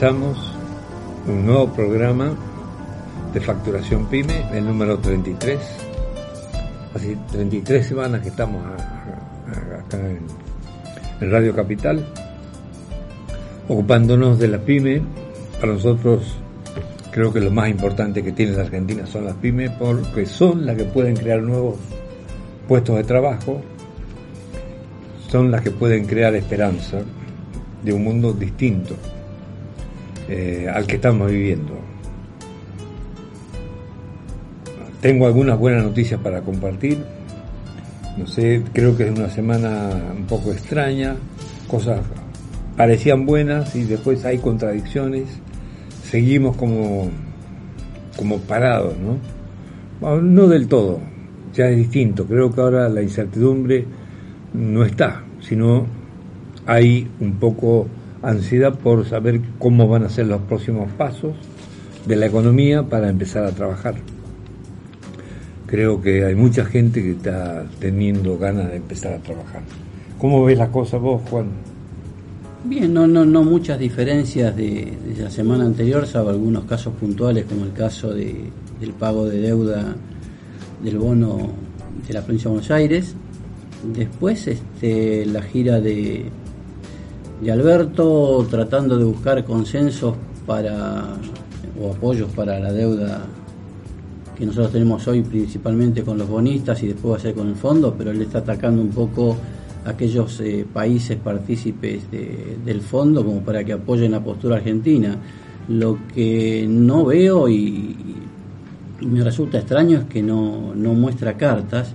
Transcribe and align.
Empezamos 0.00 0.54
un 1.26 1.44
nuevo 1.44 1.72
programa 1.72 2.32
de 3.34 3.40
facturación 3.40 4.06
PYME, 4.06 4.56
el 4.56 4.64
número 4.64 4.96
33. 5.00 5.58
Así, 6.94 7.16
33 7.32 7.84
semanas 7.84 8.22
que 8.22 8.28
estamos 8.28 8.62
acá 8.64 9.98
en, 9.98 11.32
Radio 11.32 11.52
Capital, 11.52 12.06
ocupándonos 13.66 14.38
de 14.38 14.46
la 14.46 14.58
PYME. 14.58 15.02
Para 15.60 15.72
nosotros, 15.72 16.36
creo 17.10 17.32
que 17.32 17.40
lo 17.40 17.50
más 17.50 17.68
importante 17.68 18.22
que 18.22 18.30
tiene 18.30 18.52
la 18.52 18.62
Argentina 18.62 19.04
son 19.04 19.24
las 19.24 19.34
PYME, 19.34 19.70
porque 19.70 20.26
son 20.26 20.64
las 20.64 20.76
que 20.76 20.84
pueden 20.84 21.16
crear 21.16 21.42
nuevos 21.42 21.74
puestos 22.68 22.94
de 22.98 23.02
trabajo, 23.02 23.60
son 25.28 25.50
las 25.50 25.60
que 25.62 25.72
pueden 25.72 26.06
crear 26.06 26.36
esperanza 26.36 26.98
de 27.82 27.92
un 27.92 28.04
mundo 28.04 28.32
distinto 28.32 28.94
eh, 30.28 30.66
al 30.72 30.86
que 30.86 30.96
estamos 30.96 31.30
viviendo. 31.30 31.74
Tengo 35.00 35.26
algunas 35.26 35.58
buenas 35.58 35.84
noticias 35.84 36.20
para 36.20 36.40
compartir. 36.40 37.04
No 38.16 38.26
sé, 38.26 38.62
creo 38.72 38.96
que 38.96 39.04
es 39.04 39.16
una 39.16 39.30
semana 39.30 39.90
un 40.16 40.24
poco 40.26 40.50
extraña. 40.50 41.14
Cosas 41.68 42.00
parecían 42.76 43.24
buenas 43.24 43.76
y 43.76 43.84
después 43.84 44.24
hay 44.24 44.38
contradicciones. 44.38 45.28
Seguimos 46.02 46.56
como, 46.56 47.10
como 48.16 48.38
parados, 48.38 48.94
¿no? 48.98 49.18
Bueno, 50.00 50.22
no 50.22 50.48
del 50.48 50.68
todo, 50.68 51.00
ya 51.54 51.68
es 51.68 51.76
distinto. 51.76 52.26
Creo 52.26 52.52
que 52.52 52.60
ahora 52.60 52.88
la 52.88 53.02
incertidumbre 53.02 53.84
no 54.52 54.84
está, 54.84 55.22
sino 55.40 55.86
hay 56.66 57.08
un 57.20 57.34
poco 57.34 57.88
ansiedad 58.22 58.78
por 58.78 59.06
saber 59.06 59.40
cómo 59.58 59.88
van 59.88 60.04
a 60.04 60.08
ser 60.08 60.26
los 60.26 60.42
próximos 60.42 60.90
pasos 60.92 61.34
de 62.06 62.16
la 62.16 62.26
economía 62.26 62.82
para 62.82 63.08
empezar 63.08 63.44
a 63.44 63.52
trabajar. 63.52 63.96
Creo 65.66 66.00
que 66.00 66.24
hay 66.24 66.34
mucha 66.34 66.64
gente 66.64 67.02
que 67.02 67.12
está 67.12 67.66
teniendo 67.78 68.38
ganas 68.38 68.70
de 68.70 68.76
empezar 68.76 69.12
a 69.12 69.18
trabajar. 69.18 69.62
¿Cómo 70.18 70.44
ves 70.44 70.58
las 70.58 70.70
cosas 70.70 71.00
vos, 71.00 71.22
Juan? 71.28 71.48
Bien, 72.64 72.92
no, 72.92 73.06
no, 73.06 73.24
no 73.24 73.44
muchas 73.44 73.78
diferencias 73.78 74.56
de, 74.56 74.92
la 75.18 75.30
semana 75.30 75.64
anterior, 75.64 76.06
salvo 76.06 76.30
algunos 76.30 76.64
casos 76.64 76.94
puntuales, 76.94 77.44
como 77.44 77.64
el 77.64 77.72
caso 77.72 78.12
de, 78.12 78.34
del 78.80 78.92
pago 78.92 79.26
de 79.26 79.40
deuda 79.40 79.94
del 80.82 80.98
bono 80.98 81.50
de 82.06 82.14
la 82.14 82.22
provincia 82.22 82.48
de 82.48 82.54
Buenos 82.54 82.70
Aires. 82.70 83.14
Después, 83.94 84.48
este, 84.48 85.24
la 85.26 85.42
gira 85.42 85.80
de, 85.80 86.26
de 87.40 87.52
Alberto 87.52 88.46
tratando 88.50 88.98
de 88.98 89.04
buscar 89.04 89.44
consensos 89.44 90.14
para 90.46 91.04
o 91.80 91.92
apoyos 91.92 92.30
para 92.32 92.58
la 92.58 92.72
deuda 92.72 93.24
que 94.36 94.46
nosotros 94.46 94.72
tenemos 94.72 95.06
hoy 95.08 95.22
principalmente 95.22 96.02
con 96.02 96.18
los 96.18 96.28
bonistas 96.28 96.82
y 96.82 96.88
después 96.88 97.12
va 97.14 97.16
a 97.16 97.20
ser 97.20 97.34
con 97.34 97.48
el 97.48 97.56
fondo, 97.56 97.94
pero 97.96 98.10
él 98.12 98.22
está 98.22 98.38
atacando 98.38 98.80
un 98.80 98.90
poco 98.90 99.36
aquellos 99.84 100.40
eh, 100.40 100.64
países 100.72 101.16
partícipes 101.18 102.10
de- 102.10 102.56
del 102.64 102.80
fondo 102.80 103.24
como 103.24 103.40
para 103.40 103.64
que 103.64 103.72
apoyen 103.72 104.12
la 104.12 104.22
postura 104.22 104.56
argentina. 104.56 105.16
Lo 105.68 105.98
que 106.14 106.66
no 106.68 107.04
veo 107.06 107.48
y, 107.48 107.96
y 109.00 109.06
me 109.06 109.22
resulta 109.24 109.58
extraño 109.58 109.98
es 110.00 110.04
que 110.04 110.22
no, 110.22 110.72
no 110.74 110.94
muestra 110.94 111.36
cartas 111.36 111.92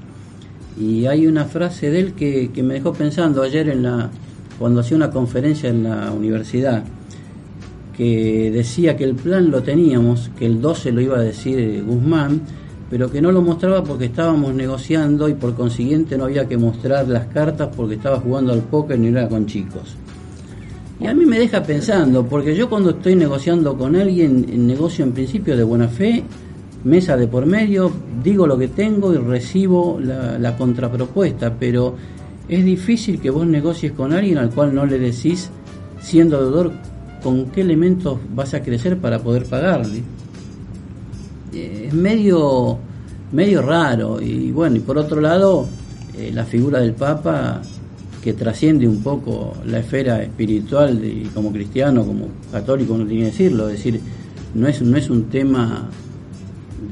y 0.79 1.05
hay 1.05 1.27
una 1.27 1.45
frase 1.45 1.89
de 1.91 1.99
él 1.99 2.13
que, 2.13 2.51
que 2.51 2.61
me 2.63 2.73
dejó 2.75 2.93
pensando 2.93 3.41
ayer 3.41 3.69
en 3.69 3.83
la 3.83 4.09
cuando 4.59 4.81
hacía 4.81 4.97
una 4.97 5.09
conferencia 5.09 5.69
en 5.69 5.83
la 5.83 6.11
universidad 6.11 6.83
que 7.95 8.51
decía 8.51 8.97
que 8.97 9.03
el 9.03 9.15
plan 9.15 9.51
lo 9.51 9.61
teníamos, 9.61 10.31
que 10.37 10.45
el 10.45 10.59
12 10.59 10.91
lo 10.91 11.01
iba 11.01 11.17
a 11.17 11.21
decir 11.21 11.83
Guzmán, 11.85 12.41
pero 12.89 13.09
que 13.09 13.21
no 13.21 13.31
lo 13.31 13.41
mostraba 13.41 13.83
porque 13.83 14.05
estábamos 14.05 14.53
negociando 14.53 15.29
y 15.29 15.33
por 15.33 15.55
consiguiente 15.55 16.17
no 16.17 16.25
había 16.25 16.47
que 16.47 16.57
mostrar 16.57 17.07
las 17.07 17.27
cartas 17.27 17.69
porque 17.75 17.95
estaba 17.95 18.19
jugando 18.19 18.53
al 18.53 18.61
póker 18.61 18.99
no 18.99 19.07
era 19.07 19.27
con 19.27 19.45
chicos. 19.45 19.95
Y 20.99 21.07
a 21.07 21.13
mí 21.13 21.25
me 21.25 21.39
deja 21.39 21.63
pensando, 21.63 22.25
porque 22.25 22.55
yo 22.55 22.69
cuando 22.69 22.91
estoy 22.91 23.15
negociando 23.15 23.77
con 23.77 23.95
alguien, 23.95 24.67
negocio 24.67 25.03
en 25.03 25.11
principio 25.11 25.57
de 25.57 25.63
buena 25.63 25.87
fe, 25.87 26.23
mesa 26.83 27.17
de 27.17 27.27
por 27.27 27.45
medio, 27.45 27.91
digo 28.23 28.45
lo 28.45 28.57
que 28.57 28.67
tengo 28.69 29.13
y 29.13 29.17
recibo 29.17 29.99
la, 29.99 30.37
la 30.37 30.55
contrapropuesta, 30.55 31.53
pero 31.59 31.95
es 32.49 32.63
difícil 32.65 33.19
que 33.19 33.29
vos 33.29 33.45
negocies 33.47 33.91
con 33.93 34.13
alguien 34.13 34.37
al 34.37 34.49
cual 34.49 34.73
no 34.75 34.85
le 34.85 34.99
decís, 34.99 35.49
siendo 36.01 36.41
deudor, 36.41 36.71
con 37.23 37.45
qué 37.47 37.61
elementos 37.61 38.19
vas 38.35 38.53
a 38.53 38.61
crecer 38.61 38.97
para 38.97 39.19
poder 39.19 39.45
pagarle. 39.45 40.03
Eh, 41.53 41.85
Es 41.87 41.93
medio, 41.93 42.77
medio 43.31 43.61
raro 43.61 44.21
y 44.21 44.51
bueno, 44.51 44.75
y 44.77 44.79
por 44.79 44.97
otro 44.97 45.21
lado, 45.21 45.67
eh, 46.17 46.31
la 46.33 46.45
figura 46.45 46.79
del 46.79 46.93
Papa 46.93 47.61
que 48.23 48.33
trasciende 48.33 48.87
un 48.87 49.03
poco 49.03 49.53
la 49.65 49.79
esfera 49.79 50.21
espiritual 50.23 50.99
de- 51.01 51.27
como 51.33 51.51
cristiano, 51.51 52.05
como 52.05 52.27
católico, 52.51 52.97
no 52.97 53.05
tiene 53.05 53.25
que 53.25 53.31
decirlo, 53.31 53.67
es 53.69 53.77
decir, 53.77 53.99
no 54.55 54.67
es, 54.67 54.81
no 54.81 54.95
es 54.97 55.09
un 55.09 55.23
tema 55.25 55.89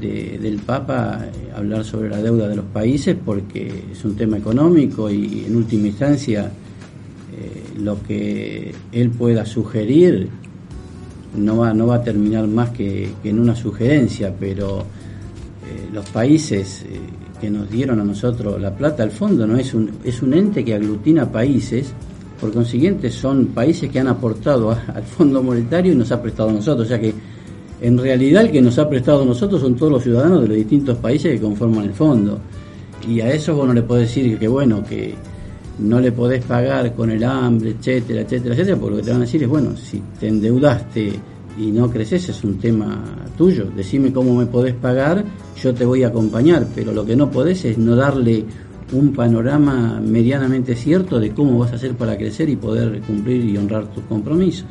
de- 0.02 0.38
del 0.38 0.56
Papa 0.58 1.20
eh, 1.24 1.52
hablar 1.56 1.84
sobre 1.84 2.10
la 2.10 2.18
deuda 2.22 2.48
de 2.48 2.56
los 2.56 2.64
países 2.66 3.16
porque 3.24 3.84
es 3.92 4.04
un 4.04 4.14
tema 4.16 4.36
económico 4.36 5.10
y 5.10 5.44
en 5.46 5.56
última 5.56 5.86
instancia 5.86 6.50
eh, 7.34 7.62
lo 7.80 8.02
que 8.02 8.74
él 8.92 9.10
pueda 9.10 9.46
sugerir 9.46 10.28
no 11.36 11.56
va, 11.58 11.72
no 11.72 11.86
va 11.86 11.96
a 11.96 12.02
terminar 12.02 12.46
más 12.46 12.70
que, 12.70 13.10
en 13.24 13.38
una 13.38 13.56
sugerencia, 13.56 14.34
pero 14.38 14.80
eh, 14.80 15.88
los 15.92 16.06
países 16.10 16.84
que 17.40 17.48
nos 17.50 17.70
dieron 17.70 17.98
a 18.00 18.04
nosotros 18.04 18.60
la 18.60 18.70
plata, 18.76 19.02
al 19.02 19.10
fondo 19.10 19.46
no 19.46 19.56
es 19.56 19.72
un, 19.74 19.90
es 20.04 20.20
un 20.22 20.34
ente 20.34 20.62
que 20.64 20.74
aglutina 20.74 21.30
países, 21.32 21.92
por 22.40 22.52
consiguiente 22.52 23.10
son 23.10 23.46
países 23.46 23.90
que 23.90 23.98
han 23.98 24.08
aportado 24.08 24.70
a- 24.72 24.82
al 24.94 25.02
Fondo 25.04 25.42
Monetario 25.42 25.92
y 25.92 25.96
nos 25.96 26.12
ha 26.12 26.20
prestado 26.20 26.50
a 26.50 26.52
nosotros, 26.52 26.86
o 26.86 26.88
sea 26.88 27.00
que 27.00 27.14
en 27.82 27.98
realidad 27.98 28.44
el 28.44 28.52
que 28.52 28.62
nos 28.62 28.78
ha 28.78 28.88
prestado 28.88 29.24
nosotros 29.24 29.60
son 29.60 29.74
todos 29.74 29.90
los 29.90 30.02
ciudadanos 30.04 30.42
de 30.42 30.48
los 30.48 30.56
distintos 30.56 30.96
países 30.98 31.32
que 31.32 31.40
conforman 31.40 31.84
el 31.84 31.92
fondo. 31.92 32.38
Y 33.08 33.20
a 33.20 33.32
eso 33.32 33.56
vos 33.56 33.66
no 33.66 33.74
le 33.74 33.82
podés 33.82 34.08
decir 34.08 34.38
que 34.38 34.46
bueno, 34.46 34.84
que 34.84 35.14
no 35.80 35.98
le 35.98 36.12
podés 36.12 36.44
pagar 36.44 36.94
con 36.94 37.10
el 37.10 37.24
hambre, 37.24 37.70
etcétera, 37.70 38.20
etcétera, 38.20 38.54
etcétera, 38.54 38.76
porque 38.76 38.90
lo 38.90 38.96
que 38.98 39.06
te 39.06 39.10
van 39.10 39.22
a 39.22 39.24
decir 39.24 39.42
es, 39.42 39.48
bueno, 39.48 39.76
si 39.76 40.00
te 40.20 40.28
endeudaste 40.28 41.12
y 41.58 41.72
no 41.72 41.90
creces 41.90 42.28
es 42.28 42.44
un 42.44 42.58
tema 42.58 43.02
tuyo, 43.36 43.66
decime 43.74 44.12
cómo 44.12 44.36
me 44.36 44.46
podés 44.46 44.74
pagar, 44.74 45.24
yo 45.60 45.74
te 45.74 45.84
voy 45.84 46.04
a 46.04 46.08
acompañar, 46.08 46.68
pero 46.76 46.92
lo 46.92 47.04
que 47.04 47.16
no 47.16 47.32
podés 47.32 47.64
es 47.64 47.78
no 47.78 47.96
darle 47.96 48.44
un 48.92 49.12
panorama 49.12 50.00
medianamente 50.00 50.76
cierto 50.76 51.18
de 51.18 51.32
cómo 51.32 51.58
vas 51.58 51.72
a 51.72 51.76
hacer 51.76 51.94
para 51.94 52.16
crecer 52.16 52.48
y 52.48 52.54
poder 52.54 53.00
cumplir 53.00 53.44
y 53.44 53.56
honrar 53.56 53.86
tus 53.88 54.04
compromisos. 54.04 54.68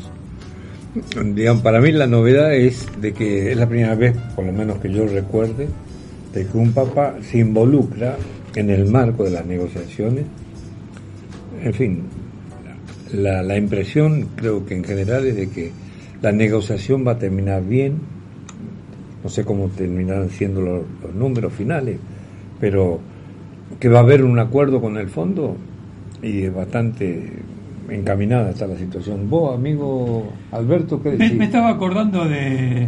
Digamos, 1.35 1.61
para 1.61 1.79
mí 1.79 1.91
la 1.91 2.07
novedad 2.07 2.53
es 2.53 2.87
de 2.99 3.13
que 3.13 3.51
es 3.51 3.57
la 3.57 3.67
primera 3.67 3.95
vez, 3.95 4.15
por 4.35 4.45
lo 4.45 4.51
menos 4.51 4.79
que 4.79 4.91
yo 4.91 5.07
recuerde, 5.07 5.67
de 6.33 6.45
que 6.45 6.57
un 6.57 6.73
papa 6.73 7.15
se 7.21 7.39
involucra 7.39 8.17
en 8.55 8.69
el 8.69 8.85
marco 8.85 9.23
de 9.23 9.31
las 9.31 9.45
negociaciones. 9.45 10.25
En 11.63 11.73
fin, 11.73 12.03
la, 13.13 13.41
la 13.41 13.57
impresión 13.57 14.29
creo 14.35 14.65
que 14.65 14.75
en 14.75 14.83
general 14.83 15.25
es 15.25 15.35
de 15.35 15.49
que 15.49 15.71
la 16.21 16.31
negociación 16.31 17.05
va 17.07 17.13
a 17.13 17.19
terminar 17.19 17.63
bien, 17.65 17.99
no 19.23 19.29
sé 19.29 19.45
cómo 19.45 19.69
terminarán 19.69 20.29
siendo 20.29 20.61
los, 20.61 20.83
los 21.03 21.13
números 21.13 21.53
finales, 21.53 21.97
pero 22.59 22.99
que 23.79 23.87
va 23.87 23.99
a 23.99 24.01
haber 24.01 24.23
un 24.23 24.39
acuerdo 24.39 24.81
con 24.81 24.97
el 24.97 25.07
fondo 25.07 25.55
y 26.21 26.43
es 26.43 26.53
bastante 26.53 27.31
encaminada 27.91 28.49
está 28.51 28.67
la 28.67 28.77
situación. 28.77 29.29
Vos, 29.29 29.55
amigo 29.55 30.31
Alberto, 30.51 31.01
¿qué 31.01 31.11
decís? 31.11 31.31
Me, 31.33 31.37
me 31.39 31.45
estaba 31.45 31.69
acordando 31.69 32.27
de 32.27 32.87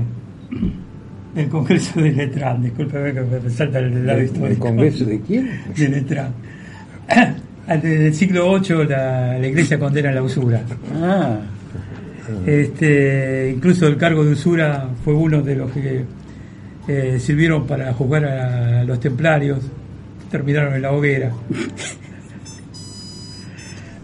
del 1.35 1.49
Congreso 1.49 1.99
de 2.01 2.11
Letrán, 2.11 2.61
discúlpeme 2.63 3.13
que 3.13 3.21
me 3.21 3.49
salta 3.49 3.79
el 3.79 4.05
lado 4.05 4.19
¿El, 4.19 4.25
histórico. 4.25 4.47
el 4.47 4.57
Congreso 4.59 5.05
de 5.05 5.21
quién? 5.21 5.49
De 5.75 5.89
Letrán. 5.89 6.33
Desde 7.67 8.07
el 8.07 8.13
siglo 8.13 8.59
VIII 8.59 8.85
la, 8.89 9.37
la 9.39 9.47
Iglesia 9.47 9.79
condena 9.79 10.11
la 10.11 10.21
usura. 10.21 10.61
Ah, 11.01 11.37
Este, 12.45 13.51
incluso 13.55 13.87
el 13.87 13.97
cargo 13.97 14.23
de 14.25 14.33
usura 14.33 14.89
fue 15.03 15.13
uno 15.13 15.41
de 15.41 15.55
los 15.55 15.71
que 15.71 16.03
eh, 16.87 17.17
sirvieron 17.19 17.65
para 17.65 17.93
juzgar 17.93 18.25
a 18.25 18.83
los 18.83 18.99
templarios, 18.99 19.59
terminaron 20.29 20.73
en 20.75 20.81
la 20.81 20.91
hoguera. 20.91 21.31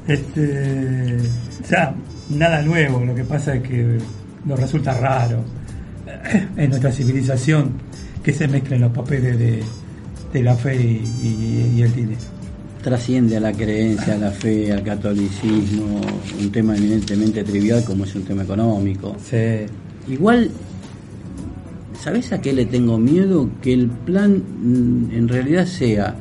Este, 0.10 1.18
sea, 1.64 1.94
nada 2.30 2.62
nuevo, 2.64 3.04
lo 3.06 3.14
que 3.16 3.24
pasa 3.24 3.56
es 3.56 3.64
que 3.64 3.98
nos 4.46 4.60
resulta 4.60 4.94
raro 4.96 5.44
en 6.58 6.70
nuestra 6.70 6.92
civilización 6.92 7.74
que 8.24 8.34
se 8.34 8.48
mezclen 8.48 8.82
los 8.82 8.92
papeles 8.92 9.38
de, 9.38 9.64
de 10.34 10.44
la 10.44 10.56
fe 10.56 10.76
y, 10.76 11.02
y- 11.24 11.74
y 11.78 11.82
el 11.84 11.94
dinero. 11.96 12.20
trasciende 12.84 13.38
a 13.38 13.40
la 13.40 13.52
creencia, 13.54 14.16
a 14.16 14.18
la 14.18 14.32
fe, 14.32 14.72
al 14.74 14.84
catolicismo, 14.84 16.02
un 16.40 16.52
tema 16.52 16.76
eminentemente 16.76 17.44
trivial 17.44 17.84
como 17.84 18.04
es 18.06 18.16
un 18.16 18.24
tema 18.24 18.44
económico. 18.44 19.16
Igual, 20.08 20.50
¿sabes 22.02 22.32
a 22.34 22.42
qué 22.42 22.54
le 22.54 22.66
tengo 22.66 22.98
miedo? 22.98 23.50
Que 23.62 23.74
el 23.74 23.88
plan 23.90 24.42
mm, 24.62 25.12
en 25.14 25.28
realidad 25.28 25.66
sea, 25.66 26.16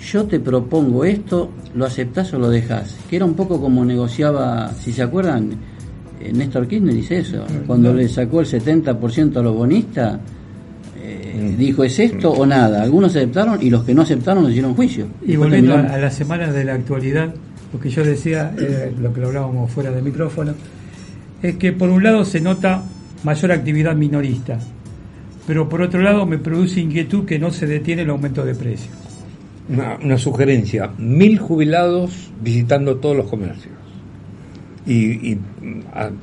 yo 0.00 0.24
te 0.24 0.38
propongo 0.40 1.04
esto, 1.04 1.50
lo 1.74 1.84
aceptás 1.86 2.32
o 2.34 2.38
lo 2.38 2.48
dejás. 2.50 2.96
Que 3.10 3.16
era 3.16 3.24
un 3.24 3.34
poco 3.34 3.60
como 3.60 3.84
negociaba, 3.84 4.72
si 4.80 4.92
se 4.92 5.02
acuerdan, 5.02 5.50
eh, 6.20 6.32
Néstor 6.32 6.66
Kirchner 6.68 6.94
dice 6.94 7.18
eso, 7.18 7.44
cuando 7.66 7.92
le 7.92 8.08
sacó 8.08 8.40
el 8.40 8.46
70% 8.46 9.36
a 9.38 9.42
los 9.42 9.54
bonistas, 9.54 10.18
eh, 11.00 11.54
dijo 11.58 11.84
es 11.84 11.98
esto 11.98 12.30
o 12.30 12.46
nada. 12.46 12.82
Algunos 12.82 13.14
aceptaron 13.16 13.58
y 13.62 13.70
los 13.70 13.84
que 13.84 13.94
no 13.94 14.02
aceptaron 14.02 14.44
le 14.44 14.50
hicieron 14.50 14.74
juicio. 14.74 15.06
Y 15.22 15.28
Después 15.28 15.38
volviendo 15.38 15.72
terminaron- 15.72 15.96
a 15.96 15.98
las 16.00 16.14
semanas 16.14 16.54
de 16.54 16.64
la 16.64 16.74
actualidad, 16.74 17.34
lo 17.72 17.80
que 17.80 17.90
yo 17.90 18.04
decía, 18.04 18.52
eh, 18.58 18.92
lo 19.00 19.12
que 19.12 19.20
lo 19.20 19.28
hablábamos 19.28 19.70
fuera 19.70 19.90
del 19.90 20.02
micrófono, 20.04 20.54
es 21.42 21.56
que 21.56 21.72
por 21.72 21.88
un 21.90 22.02
lado 22.02 22.24
se 22.24 22.40
nota 22.40 22.82
mayor 23.24 23.52
actividad 23.52 23.94
minorista, 23.96 24.58
pero 25.46 25.68
por 25.68 25.82
otro 25.82 26.00
lado 26.00 26.24
me 26.26 26.38
produce 26.38 26.80
inquietud 26.80 27.24
que 27.24 27.38
no 27.38 27.50
se 27.50 27.66
detiene 27.66 28.02
el 28.02 28.10
aumento 28.10 28.44
de 28.44 28.54
precios. 28.54 28.94
Una, 29.68 29.98
una 30.02 30.16
sugerencia, 30.16 30.90
mil 30.96 31.38
jubilados 31.38 32.30
visitando 32.42 32.96
todos 32.96 33.16
los 33.16 33.26
comercios 33.28 33.74
y, 34.86 35.36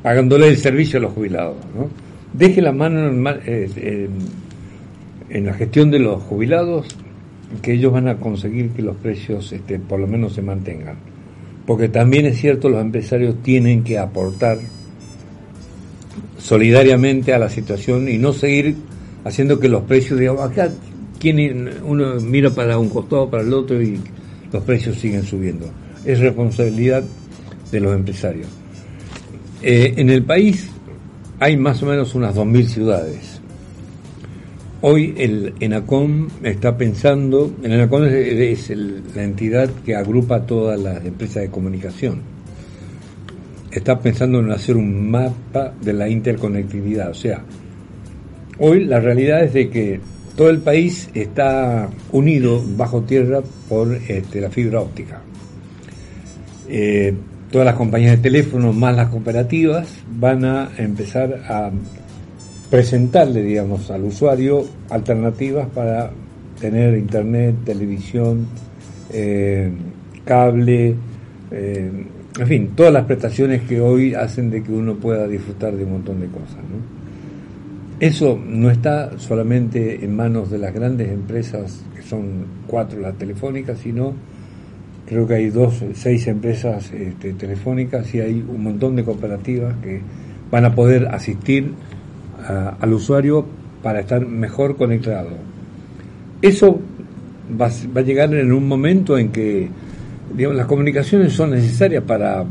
pagándole 0.02 0.48
el 0.48 0.58
servicio 0.58 0.98
a 0.98 1.04
los 1.04 1.14
jubilados. 1.14 1.58
¿no? 1.76 1.88
Deje 2.34 2.60
la 2.62 2.72
mano 2.72 3.08
en, 3.08 3.22
ma- 3.22 3.38
eh, 3.46 3.70
eh, 3.76 4.10
en 5.30 5.46
la 5.46 5.54
gestión 5.54 5.92
de 5.92 6.00
los 6.00 6.24
jubilados, 6.24 6.88
que 7.62 7.74
ellos 7.74 7.94
van 7.94 8.08
a 8.08 8.16
conseguir 8.18 8.72
que 8.72 8.82
los 8.82 8.96
precios 8.96 9.52
este, 9.54 9.78
por 9.78 10.00
lo 10.00 10.08
menos 10.08 10.34
se 10.34 10.42
mantengan. 10.42 10.96
Porque 11.68 11.88
también 11.88 12.26
es 12.26 12.40
cierto, 12.40 12.68
los 12.70 12.82
empresarios 12.82 13.36
tienen 13.44 13.84
que 13.84 14.00
aportar 14.00 14.58
solidariamente 16.40 17.34
a 17.34 17.40
la 17.40 17.50
situación 17.50 18.10
y 18.10 18.18
no 18.18 18.34
seguir 18.34 18.76
haciendo 19.24 19.60
que 19.60 19.70
los 19.70 19.84
precios, 19.84 20.20
digamos, 20.20 20.42
acá 20.42 20.70
uno 21.32 22.20
mira 22.20 22.50
para 22.50 22.78
un 22.78 22.90
costado, 22.90 23.30
para 23.30 23.44
el 23.44 23.54
otro 23.54 23.82
y 23.82 24.00
los 24.52 24.64
precios 24.64 24.98
siguen 24.98 25.24
subiendo. 25.24 25.70
Es 26.06 26.20
responsabilidad 26.20 27.04
de 27.72 27.80
los 27.80 27.96
empresarios. 27.96 28.48
Eh, 29.62 29.94
en 29.98 30.10
el 30.10 30.24
país 30.24 30.70
hay 31.40 31.58
más 31.58 31.82
o 31.84 31.88
menos 31.88 32.16
unas 32.16 32.36
2.000 32.36 32.66
ciudades. 32.66 33.42
Hoy 34.82 35.16
el 35.18 35.54
ENACOM 35.60 36.28
está 36.44 36.78
pensando, 36.78 37.52
el 37.64 37.72
ENACOM 37.72 38.04
es, 38.06 38.72
la 39.16 39.24
entidad 39.24 39.70
que 39.84 39.96
agrupa 39.96 40.46
todas 40.46 40.80
las 40.80 41.04
empresas 41.04 41.44
de 41.44 41.50
comunicación. 41.50 42.22
Está 43.72 44.00
pensando 44.00 44.40
en 44.40 44.52
hacer 44.52 44.78
un 44.78 45.10
mapa 45.10 45.74
de 45.82 45.94
la 45.94 46.08
interconectividad. 46.08 47.10
O 47.10 47.16
sea, 47.16 47.44
hoy 48.60 48.86
la 48.86 49.00
realidad 49.00 49.44
es 49.44 49.54
de 49.54 49.70
que 49.70 50.00
todo 50.36 50.50
el 50.50 50.60
país 50.60 51.10
está 51.14 51.90
unido 52.12 52.62
bajo 52.76 53.02
tierra 53.02 53.42
por 53.70 53.96
este, 54.08 54.42
la 54.42 54.50
fibra 54.50 54.82
óptica. 54.82 55.22
Eh, 56.68 57.14
todas 57.52 57.66
las 57.66 57.76
compañías 57.76 58.18
de 58.18 58.18
teléfono 58.18 58.74
más 58.74 58.96
las 58.96 59.10
cooperativas 59.10 59.88
van 60.18 60.44
a 60.44 60.72
empezar 60.78 61.42
a 61.48 61.72
presentarle, 62.70 63.44
digamos, 63.44 63.90
al 63.92 64.04
usuario 64.04 64.66
alternativas 64.90 65.68
para 65.70 66.12
tener 66.60 66.98
internet, 66.98 67.56
televisión, 67.64 68.48
eh, 69.14 69.72
cable, 70.26 70.96
eh, 71.52 71.92
en 72.38 72.48
fin, 72.48 72.72
todas 72.76 72.92
las 72.92 73.06
prestaciones 73.06 73.62
que 73.62 73.80
hoy 73.80 74.14
hacen 74.14 74.50
de 74.50 74.62
que 74.62 74.72
uno 74.72 74.96
pueda 74.96 75.28
disfrutar 75.28 75.74
de 75.76 75.86
un 75.86 75.92
montón 75.92 76.20
de 76.20 76.28
cosas. 76.28 76.58
Eso 78.00 78.38
no 78.46 78.70
está 78.70 79.18
solamente 79.20 80.04
en 80.04 80.16
manos 80.16 80.52
de 80.52 80.58
las 80.58 80.74
grandes 80.74 81.10
empresas, 81.12 81.82
que 81.96 82.02
son 82.02 82.46
cuatro 82.68 83.00
las 83.00 83.18
telefónicas, 83.18 83.80
sino 83.80 84.14
creo 85.06 85.26
que 85.28 85.36
hay 85.36 85.50
dos, 85.50 85.82
seis 85.94 86.28
empresas 86.28 86.92
este, 86.92 87.34
telefónicas 87.34 88.14
y 88.14 88.20
hay 88.20 88.44
un 88.48 88.64
montón 88.64 88.96
de 88.98 89.04
cooperativas 89.04 89.76
que 89.82 90.02
van 90.52 90.66
a 90.66 90.76
poder 90.76 91.08
asistir 91.08 91.72
a- 92.46 92.76
al 92.82 92.94
usuario 92.94 93.46
para 93.82 94.02
estar 94.02 94.26
mejor 94.26 94.76
conectado. 94.76 95.30
Eso 96.42 96.80
va, 97.60 97.70
va 97.96 98.02
a 98.02 98.04
llegar 98.04 98.34
en 98.34 98.52
un 98.52 98.68
momento 98.68 99.18
en 99.18 99.30
que 99.30 99.70
digamos, 100.36 100.58
las 100.58 100.66
comunicaciones 100.66 101.32
son 101.34 101.52
necesarias 101.52 102.04
para, 102.04 102.44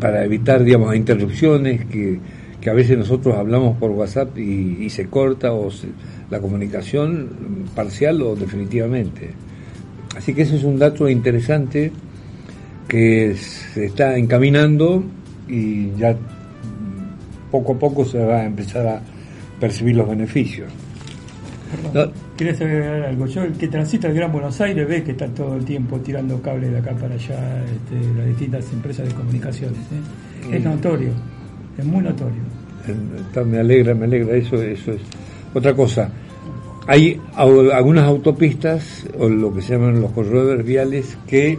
para 0.00 0.24
evitar 0.24 0.64
digamos, 0.64 0.96
interrupciones 0.96 1.84
que, 1.84 2.18
que 2.60 2.70
a 2.70 2.72
veces 2.72 2.98
nosotros 2.98 3.36
hablamos 3.36 3.76
por 3.78 3.90
WhatsApp 3.92 4.36
y, 4.38 4.78
y 4.80 4.90
se 4.90 5.06
corta 5.06 5.52
o 5.52 5.70
se- 5.70 5.88
la 6.30 6.40
comunicación 6.40 7.28
parcial 7.74 8.20
o 8.22 8.34
definitivamente. 8.36 9.30
Así 10.16 10.34
que 10.34 10.42
ese 10.42 10.56
es 10.56 10.64
un 10.64 10.78
dato 10.78 11.08
interesante 11.08 11.92
que 12.88 13.34
se 13.36 13.84
está 13.86 14.16
encaminando 14.16 15.04
y 15.48 15.92
ya 15.96 16.16
poco 17.50 17.72
a 17.74 17.78
poco 17.78 18.04
se 18.04 18.18
va 18.24 18.38
a 18.40 18.44
empezar 18.46 18.86
a 18.86 19.00
percibir 19.60 19.96
los 19.96 20.08
beneficios. 20.08 20.70
No, 21.92 22.10
¿Querés 22.36 22.60
agregar 22.60 23.02
algo? 23.02 23.26
Yo, 23.26 23.42
el 23.42 23.52
que 23.52 23.68
transita 23.68 24.08
el 24.08 24.14
Gran 24.14 24.32
Buenos 24.32 24.58
Aires 24.60 24.88
ve 24.88 25.02
que 25.02 25.10
están 25.10 25.34
todo 25.34 25.54
el 25.56 25.64
tiempo 25.64 25.98
tirando 26.00 26.40
cables 26.40 26.70
de 26.72 26.78
acá 26.78 26.92
para 26.92 27.14
allá 27.14 27.62
este, 27.64 28.14
las 28.16 28.26
distintas 28.26 28.72
empresas 28.72 29.06
de 29.08 29.14
comunicaciones. 29.14 29.78
¿eh? 29.78 30.56
Es 30.56 30.64
notorio, 30.64 31.10
es 31.78 31.84
muy 31.84 32.02
notorio. 32.02 32.42
Eh, 32.86 33.44
me 33.44 33.58
alegra, 33.58 33.94
me 33.94 34.04
alegra, 34.04 34.36
eso, 34.36 34.60
eso 34.62 34.92
es. 34.92 35.00
Otra 35.54 35.74
cosa, 35.74 36.10
hay 36.86 37.20
algunas 37.34 38.04
autopistas, 38.04 39.06
o 39.18 39.28
lo 39.28 39.54
que 39.54 39.62
se 39.62 39.74
llaman 39.74 40.00
los 40.00 40.10
corredores 40.12 40.64
viales, 40.64 41.16
que 41.26 41.58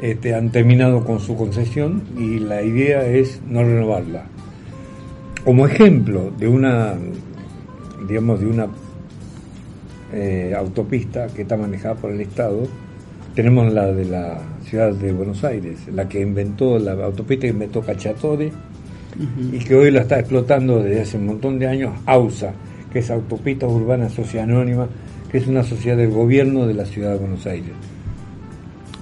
este, 0.00 0.34
han 0.34 0.50
terminado 0.50 1.04
con 1.04 1.20
su 1.20 1.36
concesión 1.36 2.02
y 2.16 2.38
la 2.38 2.62
idea 2.62 3.04
es 3.06 3.40
no 3.48 3.62
renovarla. 3.62 4.26
Como 5.44 5.66
ejemplo 5.66 6.30
de 6.38 6.48
una, 6.48 6.94
digamos, 8.06 8.40
de 8.40 8.46
una 8.46 8.68
eh, 10.12 10.54
autopista 10.56 11.26
que 11.28 11.42
está 11.42 11.56
manejada 11.56 11.94
por 11.94 12.10
el 12.10 12.20
Estado. 12.20 12.66
Tenemos 13.34 13.72
la 13.72 13.92
de 13.92 14.06
la 14.06 14.40
ciudad 14.64 14.92
de 14.92 15.12
Buenos 15.12 15.44
Aires, 15.44 15.80
la 15.92 16.08
que 16.08 16.20
inventó 16.20 16.78
la 16.78 16.92
autopista 16.92 17.42
que 17.42 17.52
inventó 17.52 17.82
Cacciatore 17.82 18.50
y 19.52 19.58
que 19.58 19.74
hoy 19.74 19.90
la 19.90 20.00
está 20.02 20.18
explotando 20.18 20.82
desde 20.82 21.02
hace 21.02 21.16
un 21.16 21.26
montón 21.26 21.58
de 21.58 21.66
años 21.66 21.92
AUSA, 22.06 22.52
que 22.92 23.00
es 23.00 23.10
Autopista 23.10 23.66
Urbana 23.66 24.08
Sociedad 24.08 24.48
Anónima, 24.48 24.86
que 25.30 25.38
es 25.38 25.46
una 25.46 25.62
sociedad 25.62 25.96
del 25.96 26.10
gobierno 26.10 26.66
de 26.66 26.74
la 26.74 26.84
ciudad 26.84 27.12
de 27.12 27.18
Buenos 27.18 27.46
Aires. 27.46 27.72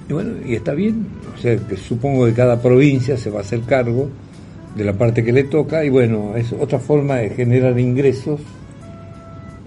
Y 0.08 0.12
bueno, 0.12 0.34
y 0.46 0.54
está 0.54 0.72
bien, 0.72 1.06
o 1.34 1.38
sea, 1.38 1.56
que 1.56 1.76
supongo 1.76 2.26
que 2.26 2.32
cada 2.32 2.60
provincia 2.62 3.16
se 3.16 3.30
va 3.30 3.38
a 3.38 3.42
hacer 3.42 3.60
cargo 3.62 4.08
de 4.76 4.84
la 4.84 4.92
parte 4.92 5.24
que 5.24 5.32
le 5.32 5.44
toca 5.44 5.84
y 5.84 5.88
bueno, 5.88 6.36
es 6.36 6.52
otra 6.52 6.78
forma 6.78 7.16
de 7.16 7.30
generar 7.30 7.78
ingresos 7.78 8.40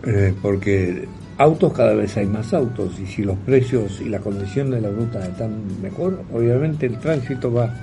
eh, 0.06 0.34
porque 0.42 1.08
autos 1.38 1.74
cada 1.74 1.94
vez 1.94 2.16
hay 2.16 2.28
más 2.28 2.54
autos 2.54 3.00
y 3.00 3.06
si 3.06 3.24
los 3.24 3.38
precios 3.40 4.02
y 4.02 4.10
la 4.10 4.20
condición 4.20 4.72
de 4.72 4.82
la 4.82 4.90
ruta 4.90 5.26
están 5.26 5.82
mejor, 5.82 6.22
obviamente 6.34 6.86
el 6.86 7.00
tránsito 7.00 7.52
va 7.52 7.66
a 7.66 7.76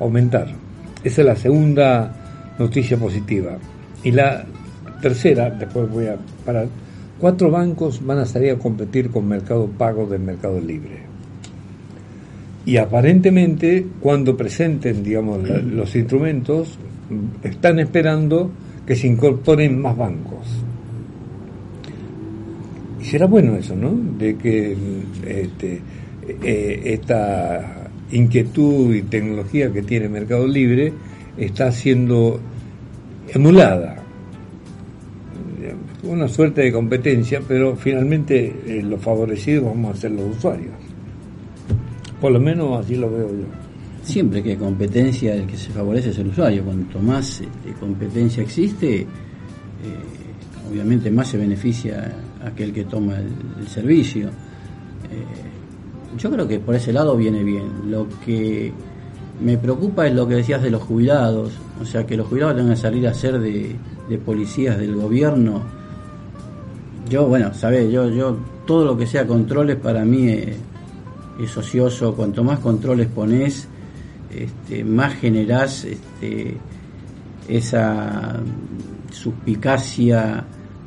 aumentar. 0.00 0.48
Esa 1.04 1.20
es 1.22 1.26
la 1.26 1.36
segunda 1.36 2.54
noticia 2.58 2.96
positiva. 2.96 3.58
Y 4.04 4.12
la 4.12 4.44
tercera, 5.00 5.50
después 5.50 5.90
voy 5.90 6.06
a 6.06 6.16
parar, 6.44 6.68
cuatro 7.18 7.50
bancos 7.50 8.04
van 8.04 8.18
a 8.18 8.26
salir 8.26 8.52
a 8.52 8.58
competir 8.58 9.10
con 9.10 9.28
Mercado 9.28 9.66
Pago 9.66 10.06
del 10.06 10.20
Mercado 10.20 10.60
Libre. 10.60 11.00
Y 12.64 12.76
aparentemente, 12.76 13.86
cuando 14.00 14.36
presenten, 14.36 15.02
digamos, 15.02 15.48
los 15.48 15.94
instrumentos, 15.96 16.78
están 17.42 17.80
esperando 17.80 18.50
que 18.86 18.94
se 18.94 19.08
incorporen 19.08 19.80
más 19.80 19.96
bancos. 19.96 20.46
Y 23.00 23.04
será 23.04 23.26
bueno 23.26 23.56
eso, 23.56 23.74
¿no? 23.74 23.92
De 24.16 24.36
que 24.36 24.76
este, 25.26 25.80
eh, 26.44 26.82
esta 26.84 27.81
inquietud 28.12 28.94
y 28.94 29.02
tecnología 29.02 29.72
que 29.72 29.82
tiene 29.82 30.08
Mercado 30.08 30.46
Libre 30.46 30.92
está 31.36 31.72
siendo 31.72 32.40
emulada. 33.28 33.96
Una 36.02 36.28
suerte 36.28 36.62
de 36.62 36.72
competencia, 36.72 37.40
pero 37.46 37.76
finalmente 37.76 38.54
eh, 38.66 38.82
los 38.82 39.00
favorecidos 39.00 39.64
vamos 39.64 39.96
a 39.96 40.00
ser 40.00 40.10
los 40.10 40.36
usuarios. 40.36 40.72
Por 42.20 42.32
lo 42.32 42.40
menos 42.40 42.84
así 42.84 42.96
lo 42.96 43.10
veo 43.10 43.28
yo. 43.28 43.44
Siempre 44.02 44.42
que 44.42 44.50
hay 44.50 44.56
competencia, 44.56 45.34
el 45.34 45.46
que 45.46 45.56
se 45.56 45.70
favorece 45.70 46.10
es 46.10 46.18
el 46.18 46.28
usuario. 46.28 46.64
Cuanto 46.64 46.98
más 46.98 47.40
este, 47.40 47.72
competencia 47.78 48.42
existe, 48.42 49.02
eh, 49.02 49.06
obviamente 50.68 51.08
más 51.10 51.28
se 51.28 51.38
beneficia 51.38 52.12
aquel 52.44 52.72
que 52.72 52.84
toma 52.84 53.18
el, 53.18 53.68
servicio. 53.68 54.28
Eh, 54.28 55.61
yo 56.18 56.30
creo 56.30 56.48
que 56.48 56.58
por 56.58 56.74
ese 56.74 56.92
lado 56.92 57.16
viene 57.16 57.42
bien. 57.42 57.90
Lo 57.90 58.06
que 58.24 58.72
me 59.40 59.58
preocupa 59.58 60.06
es 60.06 60.14
lo 60.14 60.26
que 60.26 60.36
decías 60.36 60.62
de 60.62 60.70
los 60.70 60.82
jubilados, 60.82 61.52
o 61.80 61.84
sea, 61.84 62.06
que 62.06 62.16
los 62.16 62.26
jubilados 62.28 62.56
tengan 62.56 62.74
que 62.74 62.80
salir 62.80 63.06
a 63.08 63.14
ser 63.14 63.38
de, 63.38 63.76
policías 64.24 64.78
del 64.78 64.94
gobierno. 64.94 65.62
Yo, 67.08 67.26
bueno, 67.26 67.52
sabes, 67.54 67.90
yo, 67.90 68.08
yo 68.10 68.36
todo 68.66 68.84
lo 68.84 68.96
que 68.96 69.06
sea 69.06 69.26
controles 69.26 69.76
para 69.76 70.04
mí 70.04 70.28
es 70.28 70.56
es 71.40 71.56
ocioso, 71.56 72.14
cuanto 72.14 72.44
más 72.44 72.58
controles 72.58 73.08
pones, 73.08 73.66
este, 74.30 74.84
más 74.84 75.14
generás 75.14 75.84
este, 75.84 76.56
esa 77.48 78.40
suspicacia 79.10 80.44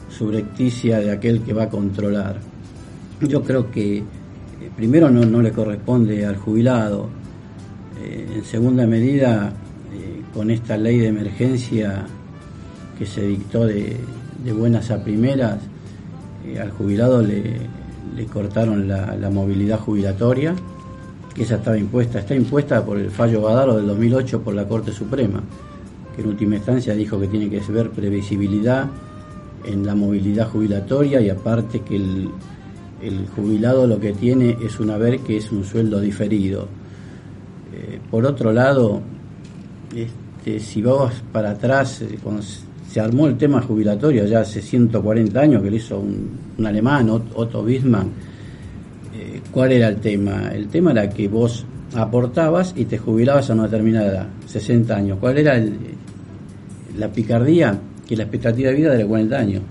subrepticia 0.09 0.99
de 0.99 1.11
aquel 1.11 1.41
que 1.41 1.53
va 1.53 1.63
a 1.63 1.69
controlar. 1.69 2.39
Yo 3.21 3.43
creo 3.43 3.69
que 3.71 4.03
primero 4.75 5.09
no, 5.09 5.41
le 5.41 5.51
corresponde 5.51 6.25
al 6.25 6.37
jubilado, 6.37 7.09
eh, 8.01 8.27
en 8.35 8.43
segunda 8.43 8.85
medida, 8.85 9.53
eh, 9.93 10.21
con 10.33 10.51
esta 10.51 10.77
ley 10.77 10.97
de 10.97 11.07
emergencia 11.07 12.05
que 12.97 13.05
se 13.05 13.25
dictó 13.25 13.65
de, 13.65 13.97
buenas 14.53 14.91
a 14.91 15.03
primeras, 15.03 15.59
al 16.61 16.69
jubilado 16.71 17.21
le, 17.21 17.67
cortaron 18.31 18.87
la, 18.87 19.29
movilidad 19.31 19.79
jubilatoria, 19.79 20.53
que 21.33 21.43
esa 21.43 21.55
estaba 21.55 21.77
impuesta, 21.77 22.19
está 22.19 22.35
impuesta 22.35 22.85
por 22.85 22.97
el 22.97 23.09
fallo 23.11 23.41
Badalo 23.41 23.77
del 23.77 23.87
2008 23.87 24.41
por 24.41 24.53
la 24.53 24.67
Corte 24.67 24.91
Suprema, 24.91 25.41
que 26.15 26.21
en 26.21 26.29
última 26.29 26.55
instancia 26.55 26.93
dijo 26.93 27.19
que 27.19 27.27
tiene 27.27 27.49
que 27.49 27.59
ver 27.71 27.89
previsibilidad 27.89 28.87
en 29.65 29.85
la 29.85 29.95
movilidad 29.95 30.47
jubilatoria 30.49 31.19
y 31.19 31.29
aparte 31.29 31.81
que 31.81 31.95
el, 31.95 32.29
jubilado 33.35 33.87
lo 33.87 33.99
que 33.99 34.13
tiene 34.13 34.57
es 34.63 34.79
un 34.79 34.89
haber 34.89 35.19
que 35.19 35.37
es 35.37 35.51
un 35.51 35.63
sueldo 35.63 35.99
diferido. 35.99 36.67
Eh, 37.73 37.99
por 38.09 38.25
otro 38.25 38.51
lado, 38.51 39.01
este, 39.95 40.59
si 40.59 40.81
vamos 40.81 41.13
para 41.31 41.51
atrás, 41.51 42.01
eh, 42.01 42.17
cuando 42.21 42.41
se 42.41 42.99
armó 42.99 43.27
el 43.27 43.37
tema 43.37 43.61
jubilatorio 43.61 44.25
ya 44.25 44.41
hace 44.41 44.61
140 44.61 45.39
años 45.39 45.61
que 45.61 45.69
lo 45.69 45.75
hizo 45.75 45.99
un, 45.99 46.65
alemán, 46.65 47.09
Otto 47.09 47.63
Bismarck. 47.63 48.07
Eh, 49.13 49.41
¿Cuál 49.51 49.73
era 49.73 49.87
el 49.89 49.97
tema? 49.97 50.49
El 50.53 50.67
tema 50.67 50.91
era 50.91 51.09
que 51.09 51.27
vos 51.27 51.65
aportabas 51.93 52.73
y 52.75 52.85
te 52.85 52.97
jubilabas 52.97 53.49
a 53.49 53.53
una 53.53 53.63
determinada 53.63 54.07
edad, 54.07 54.27
60 54.45 54.95
años. 54.95 55.17
¿Cuál 55.19 55.37
era 55.37 55.61
la 56.97 57.11
picardía? 57.11 57.77
Que 58.07 58.15
la 58.15 58.23
expectativa 58.23 58.69
de 58.69 58.75
vida 58.75 58.87
era 58.89 58.97
de 58.97 59.05
40 59.05 59.37
años. 59.37 59.61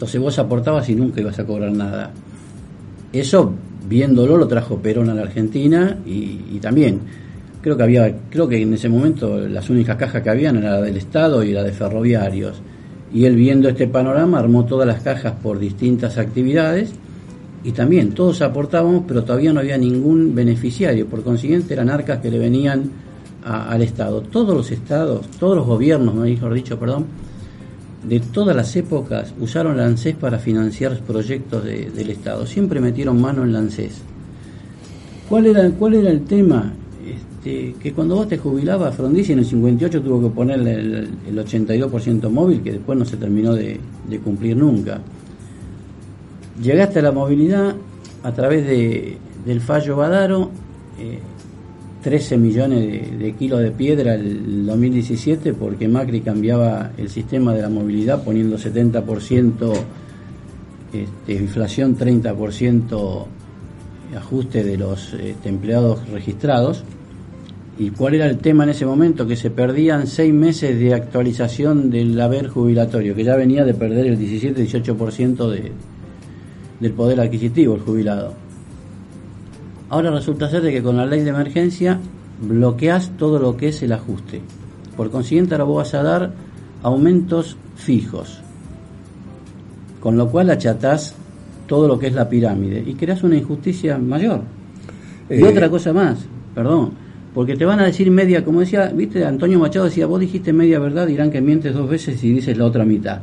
Entonces 0.00 0.18
vos 0.18 0.38
aportabas 0.38 0.88
y 0.88 0.94
nunca 0.94 1.20
ibas 1.20 1.38
a 1.38 1.44
cobrar 1.44 1.72
nada. 1.72 2.10
Eso, 3.12 3.52
viéndolo, 3.86 4.38
lo 4.38 4.48
trajo 4.48 4.78
Perón 4.78 5.10
a 5.10 5.14
la 5.14 5.20
Argentina 5.20 5.98
y 6.06 6.58
también 6.58 7.00
creo 7.60 7.76
que 7.76 7.82
había, 7.82 8.16
creo 8.30 8.48
que 8.48 8.62
en 8.62 8.72
ese 8.72 8.88
momento 8.88 9.38
las 9.40 9.68
únicas 9.68 9.96
cajas 9.96 10.22
que 10.22 10.30
habían 10.30 10.56
era 10.56 10.70
la 10.70 10.80
del 10.80 10.96
Estado 10.96 11.42
y 11.42 11.52
la 11.52 11.62
de 11.62 11.72
ferroviarios. 11.72 12.62
Y 13.12 13.26
él 13.26 13.36
viendo 13.36 13.68
este 13.68 13.88
panorama 13.88 14.38
armó 14.38 14.64
todas 14.64 14.86
las 14.86 15.02
cajas 15.02 15.34
por 15.42 15.58
distintas 15.58 16.16
actividades 16.16 16.92
y 17.62 17.72
también 17.72 18.12
todos 18.12 18.40
aportábamos, 18.40 19.04
pero 19.06 19.22
todavía 19.24 19.52
no 19.52 19.60
había 19.60 19.76
ningún 19.76 20.34
beneficiario. 20.34 21.08
Por 21.08 21.22
consiguiente 21.22 21.74
eran 21.74 21.90
arcas 21.90 22.20
que 22.20 22.30
le 22.30 22.38
venían 22.38 22.90
al 23.44 23.82
Estado. 23.82 24.22
Todos 24.22 24.56
los 24.56 24.70
estados, 24.70 25.26
todos 25.38 25.58
los 25.58 25.66
gobiernos, 25.66 26.14
mejor 26.14 26.54
dicho, 26.54 26.78
perdón, 26.78 27.04
de 28.02 28.20
todas 28.20 28.56
las 28.56 28.74
épocas 28.76 29.34
usaron 29.40 29.74
el 29.74 29.80
ANSES 29.80 30.16
para 30.16 30.38
financiar 30.38 30.98
proyectos 31.00 31.64
del 31.64 32.10
Estado. 32.10 32.46
Siempre 32.46 32.80
metieron 32.80 33.20
mano 33.20 33.42
en 33.42 33.50
el 33.50 33.56
ANSES. 33.56 34.00
¿Cuál 35.28 35.46
era, 35.46 35.70
¿Cuál 35.70 35.94
era 35.94 36.10
el 36.10 36.22
tema? 36.24 36.72
Este, 37.06 37.74
que 37.80 37.92
cuando 37.92 38.16
vos 38.16 38.28
te 38.28 38.38
jubilabas, 38.38 38.94
Frondizi 38.94 39.32
en 39.32 39.40
el 39.40 39.46
58 39.46 40.02
tuvo 40.02 40.28
que 40.28 40.34
ponerle 40.34 40.74
el, 40.74 41.38
82% 41.38 42.28
móvil, 42.30 42.62
que 42.62 42.72
después 42.72 42.98
no 42.98 43.04
se 43.04 43.16
terminó 43.16 43.54
de, 43.54 43.80
cumplir 44.24 44.56
nunca. 44.56 45.00
Llegaste 46.62 46.98
a 46.98 47.02
la 47.02 47.12
movilidad 47.12 47.74
a 48.22 48.32
través 48.32 48.66
de, 48.66 49.16
del 49.46 49.60
fallo 49.60 49.96
Badaro, 49.96 50.50
13 52.02 52.34
eh, 52.34 52.38
millones 52.38 53.18
de, 53.18 53.32
kilos 53.34 53.60
de 53.60 53.70
piedra 53.70 54.14
el 54.14 54.66
2017, 54.66 55.54
porque 55.54 55.88
Macri 55.88 56.20
cambiaba 56.20 56.92
el 56.96 57.08
sistema 57.08 57.54
de 57.54 57.62
la 57.62 57.68
movilidad 57.68 58.24
poniendo 58.24 58.58
70% 58.58 59.72
este, 60.92 61.32
inflación, 61.32 61.96
30% 61.96 63.26
ajuste 64.16 64.64
de 64.64 64.76
los 64.76 65.14
este, 65.14 65.48
empleados 65.48 66.08
registrados 66.08 66.84
¿Y 67.80 67.88
cuál 67.92 68.14
era 68.14 68.26
el 68.26 68.36
tema 68.36 68.64
en 68.64 68.70
ese 68.70 68.84
momento? 68.84 69.26
Que 69.26 69.36
se 69.36 69.48
perdían 69.48 70.06
seis 70.06 70.34
meses 70.34 70.78
de 70.78 70.92
actualización 70.92 71.88
del 71.88 72.20
haber 72.20 72.48
jubilatorio, 72.48 73.14
que 73.14 73.24
ya 73.24 73.36
venía 73.36 73.64
de 73.64 73.72
perder 73.72 74.06
el 74.06 74.18
17-18% 74.18 75.48
de, 75.48 75.72
del 76.78 76.92
poder 76.92 77.20
adquisitivo 77.20 77.76
el 77.76 77.80
jubilado. 77.80 78.34
Ahora 79.90 80.12
resulta 80.12 80.48
ser 80.48 80.62
de 80.62 80.70
que 80.70 80.82
con 80.82 80.96
la 80.96 81.04
ley 81.04 81.20
de 81.22 81.30
emergencia 81.30 81.98
bloqueas 82.40 83.10
todo 83.18 83.38
lo 83.38 83.56
que 83.56 83.68
es 83.68 83.82
el 83.82 83.92
ajuste. 83.92 84.40
Por 84.96 85.10
consiguiente 85.10 85.54
ahora 85.54 85.64
vos 85.64 85.76
vas 85.78 85.94
a 85.94 86.02
dar 86.02 86.32
aumentos 86.82 87.56
fijos, 87.76 88.40
con 90.00 90.16
lo 90.16 90.30
cual 90.30 90.50
achatás 90.50 91.14
todo 91.66 91.88
lo 91.88 91.98
que 91.98 92.06
es 92.06 92.14
la 92.14 92.28
pirámide 92.28 92.82
y 92.86 92.94
creas 92.94 93.22
una 93.22 93.36
injusticia 93.36 93.98
mayor. 93.98 94.42
y 95.28 95.34
eh, 95.34 95.44
otra 95.44 95.68
cosa 95.68 95.92
más, 95.92 96.18
perdón, 96.54 96.92
porque 97.34 97.56
te 97.56 97.64
van 97.64 97.80
a 97.80 97.84
decir 97.84 98.10
media, 98.10 98.44
como 98.44 98.60
decía, 98.60 98.86
viste, 98.94 99.24
Antonio 99.24 99.58
Machado 99.58 99.86
decía, 99.86 100.06
vos 100.06 100.20
dijiste 100.20 100.52
media 100.52 100.78
verdad, 100.78 101.06
dirán 101.06 101.30
que 101.30 101.40
mientes 101.40 101.74
dos 101.74 101.88
veces 101.88 102.22
y 102.24 102.32
dices 102.32 102.56
la 102.56 102.64
otra 102.64 102.84
mitad. 102.84 103.20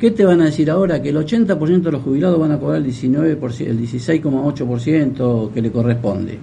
¿Qué 0.00 0.10
te 0.12 0.24
van 0.24 0.40
a 0.40 0.46
decir 0.46 0.70
ahora? 0.70 1.02
Que 1.02 1.10
el 1.10 1.16
80% 1.18 1.82
de 1.82 1.92
los 1.92 2.02
jubilados 2.02 2.40
van 2.40 2.52
a 2.52 2.58
cobrar 2.58 2.80
el 2.80 2.86
19%, 2.86 3.66
el 3.66 3.78
16,8% 3.78 5.52
que 5.52 5.60
le 5.60 5.70
corresponde. 5.70 6.38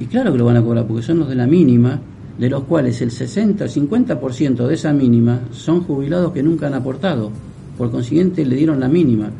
Y 0.00 0.06
claro 0.06 0.32
que 0.32 0.38
lo 0.38 0.46
van 0.46 0.56
a 0.56 0.62
cobrar 0.62 0.86
porque 0.86 1.02
son 1.02 1.18
los 1.18 1.28
de 1.28 1.34
la 1.34 1.46
mínima, 1.46 2.00
de 2.38 2.48
los 2.48 2.64
cuales 2.64 3.02
el 3.02 3.10
60, 3.10 3.64
el 3.64 3.70
50% 3.70 4.66
de 4.66 4.74
esa 4.74 4.90
mínima 4.94 5.40
son 5.50 5.82
jubilados 5.82 6.32
que 6.32 6.42
nunca 6.42 6.68
han 6.68 6.72
aportado. 6.72 7.30
Por 7.76 7.90
consiguiente 7.90 8.42
le 8.46 8.56
dieron 8.56 8.80
la 8.80 8.88
mínima. 8.88 9.30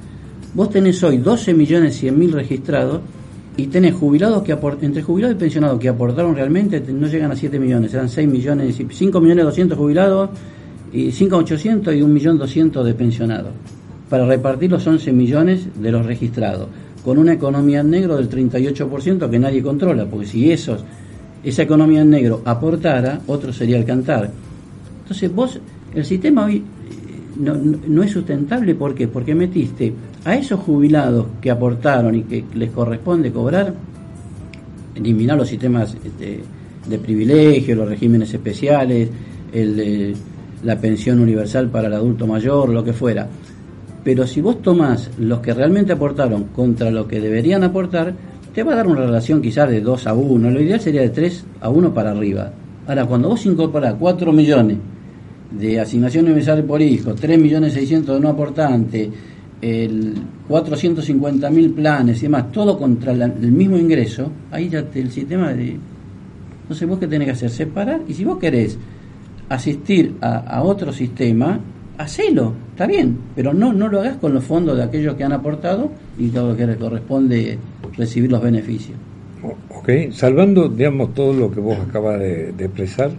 vos 0.53 0.69
tenés 0.69 1.03
hoy 1.03 1.17
12 1.17 1.55
millones 1.55 1.97
100 1.97 2.19
mil 2.19 2.33
registrados 2.33 3.01
y 3.57 3.69
tenés 3.69 3.95
jubilados 3.95 4.43
que 4.43 4.53
entre 4.83 5.03
jubilados 5.03 5.37
y 5.37 5.39
pensionados 5.39 5.81
que 5.81 5.89
aportaron 5.89 6.35
realmente 6.35 6.83
no 6.93 7.07
llegan 7.07 7.33
a 7.33 7.37
7 7.37 7.59
millones, 7.59 7.95
eran 7.95 8.11
6 8.11 8.29
millones, 8.29 8.77
5 8.91 9.21
millones 9.23 9.45
200 9.47 9.79
jubilados 9.79 10.31
y 10.93 11.11
5 11.11 11.37
800 11.37 11.95
y 11.95 12.03
1 12.03 12.13
millón 12.13 12.39
200 12.39 12.85
de 12.85 12.95
pensionados 12.95 13.53
para 14.09 14.27
repartir 14.27 14.71
los 14.71 14.87
11 14.87 15.11
millones 15.13 15.69
de 15.81 15.91
los 15.91 16.05
registrados 16.05 16.69
con 17.05 17.19
una 17.19 17.33
economía 17.33 17.81
en 17.81 17.91
negro 17.91 18.17
del 18.17 18.29
38% 18.29 19.29
que 19.29 19.39
nadie 19.39 19.63
controla, 19.63 20.07
porque 20.07 20.27
si 20.27 20.53
esos, 20.53 20.85
esa 21.43 21.63
economía 21.63 22.03
en 22.03 22.11
negro 22.11 22.43
aportara, 22.45 23.21
otro 23.27 23.53
sería 23.53 23.77
el 23.77 23.85
cantar. 23.85 24.31
Entonces 25.03 25.35
vos, 25.35 25.59
el 25.95 26.05
sistema 26.05 26.45
hoy 26.45 26.63
no, 27.41 27.57
no, 27.57 28.03
es 28.03 28.11
sustentable, 28.13 28.75
¿por 28.75 28.95
qué? 28.95 29.09
Porque 29.09 29.35
metiste 29.35 29.93
a 30.25 30.37
esos 30.37 30.61
jubilados 30.61 31.27
que 31.41 31.51
aportaron 31.51 32.15
y 32.15 32.23
que 32.23 32.45
les 32.55 32.71
corresponde 32.71 33.33
cobrar, 33.33 33.75
eliminar 34.95 35.37
los 35.37 35.49
sistemas 35.49 35.97
este, 36.05 36.41
de 36.89 36.99
privilegio, 36.99 37.75
los 37.75 37.89
regímenes 37.89 38.33
especiales, 38.33 39.09
el 39.53 40.15
la 40.63 40.79
pensión 40.79 41.21
universal 41.21 41.69
para 41.69 41.89
el 41.89 41.95
adulto 41.95 42.27
mayor, 42.27 42.69
lo 42.69 42.85
que 42.85 42.93
fuera. 42.93 43.29
Pero 44.05 44.27
si 44.27 44.41
vos 44.41 44.63
tomás 44.63 45.11
los 45.19 45.41
que 45.41 45.55
realmente 45.55 45.93
aportaron 45.93 46.45
contra 46.45 46.91
lo 46.91 47.07
que 47.07 47.21
deberían 47.21 47.63
aportar, 47.65 48.15
te 48.55 48.63
va 48.63 48.73
a 48.73 48.77
dar 48.77 48.87
una 48.87 49.03
relación 49.03 49.41
quizás 49.41 49.69
de 49.69 49.81
2 49.81 50.07
a 50.07 50.15
1. 50.15 50.51
Lo 50.51 50.61
ideal 50.61 50.81
sería 50.81 51.03
de 51.03 51.11
3 51.11 51.45
a 51.61 51.71
1 51.71 51.95
para 51.95 52.11
arriba. 52.11 52.53
Ahora, 52.87 53.07
cuando 53.07 53.29
vos 53.29 53.47
incorporás 53.47 53.95
4 53.99 54.33
millones 54.33 54.79
de 55.51 55.81
asignación 55.81 56.25
universal 56.25 56.65
por 56.65 56.83
hijo, 56.83 57.15
3 57.15 57.39
millones 57.39 57.75
600 57.75 58.17
de 58.17 58.21
no 58.21 58.29
aportante, 58.29 59.11
el 59.61 60.15
450 60.49 61.49
mil 61.51 61.71
planes 61.71 62.19
y 62.19 62.23
demás, 62.23 62.51
todo 62.51 62.77
contra 62.77 63.13
el 63.13 63.53
mismo 63.53 63.79
ingreso, 63.79 64.31
ahí 64.51 64.69
ya 64.69 64.83
te, 64.83 65.01
el 65.01 65.11
sistema 65.11 65.53
de... 65.53 65.77
Entonces 66.63 66.89
vos 66.89 66.99
qué 66.99 67.07
tenés 67.07 67.27
que 67.27 67.33
hacer, 67.33 67.51
separar, 67.51 68.01
y 68.09 68.15
si 68.15 68.25
vos 68.25 68.39
querés 68.39 68.77
asistir 69.53 70.15
a, 70.23 70.63
otro 70.63 70.93
sistema, 70.93 71.61
hacelo, 71.99 72.55
está 72.71 72.87
bien, 72.87 73.19
pero 73.37 73.53
no, 73.53 73.73
no 73.73 73.89
lo 73.89 74.01
hagas 74.01 74.17
con 74.17 74.33
los 74.33 74.45
fondos 74.45 74.79
de 74.79 74.83
aquellos 74.83 75.15
que 75.15 75.25
han 75.25 75.33
aportado 75.33 75.91
y 76.19 76.29
todo 76.29 76.53
lo 76.53 76.57
que 76.57 76.67
le 76.67 76.77
corresponde 76.77 77.59
recibir 77.97 78.31
los 78.31 78.43
beneficios. 78.43 78.97
Ok, 79.69 80.13
salvando, 80.13 80.69
digamos, 80.69 81.13
todo 81.13 81.35
lo 81.35 81.51
que 81.51 81.61
vos 81.61 81.77
acabas 81.79 82.19
de, 82.21 82.51
expresar, 82.51 83.11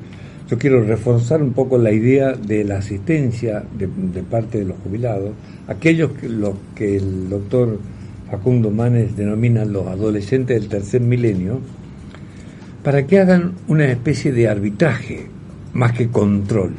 yo 0.50 0.58
quiero 0.58 0.84
reforzar 0.84 1.44
un 1.44 1.54
poco 1.54 1.78
la 1.78 1.92
idea 1.92 2.32
de 2.32 2.63
la 2.63 2.78
asistencia 2.78 3.63
de, 3.78 3.88
parte 4.24 4.58
de 4.58 4.66
los 4.66 4.78
jubilados, 4.84 5.32
aquellos 5.68 6.13
que, 6.13 6.30
los 6.30 6.56
que 6.74 6.98
el 6.98 7.30
doctor 7.30 7.78
Facundo 8.32 8.72
Manes 8.72 9.16
denomina 9.16 9.66
los 9.66 9.86
adolescentes 9.86 10.60
del 10.60 10.70
tercer 10.70 11.02
milenio, 11.02 11.60
para 12.84 13.06
que 13.06 13.20
hagan 13.20 13.54
una 13.68 13.86
especie 13.86 14.32
de 14.32 14.48
arbitraje 14.48 15.33
más 15.74 15.94
que 15.94 16.10
control. 16.10 16.72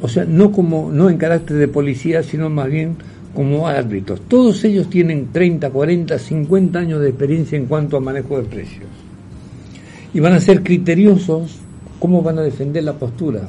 O 0.00 0.08
sea, 0.08 0.24
no 0.24 0.52
como 0.52 0.90
no 0.92 1.10
en 1.10 1.18
carácter 1.18 1.56
de 1.56 1.68
policía, 1.68 2.22
sino 2.22 2.48
más 2.48 2.70
bien 2.70 2.96
como 3.34 3.66
árbitros. 3.66 4.20
Todos 4.28 4.64
ellos 4.64 4.88
tienen 4.88 5.28
30, 5.32 5.70
40, 5.70 6.18
50 6.18 6.78
años 6.78 7.00
de 7.00 7.08
experiencia 7.08 7.58
en 7.58 7.66
cuanto 7.66 7.96
a 7.96 8.00
manejo 8.00 8.38
de 8.38 8.44
precios. 8.44 8.86
Y 10.12 10.20
van 10.20 10.34
a 10.34 10.40
ser 10.40 10.62
criteriosos 10.62 11.58
cómo 11.98 12.22
van 12.22 12.38
a 12.38 12.42
defender 12.42 12.84
la 12.84 12.92
postura. 12.94 13.48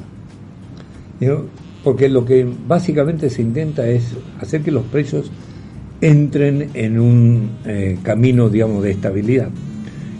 Porque 1.84 2.08
lo 2.08 2.24
que 2.24 2.46
básicamente 2.66 3.30
se 3.30 3.42
intenta 3.42 3.86
es 3.86 4.08
hacer 4.40 4.62
que 4.62 4.72
los 4.72 4.84
precios 4.84 5.30
entren 6.00 6.70
en 6.74 6.98
un 6.98 7.50
eh, 7.64 7.98
camino, 8.02 8.48
digamos, 8.48 8.82
de 8.82 8.90
estabilidad 8.90 9.48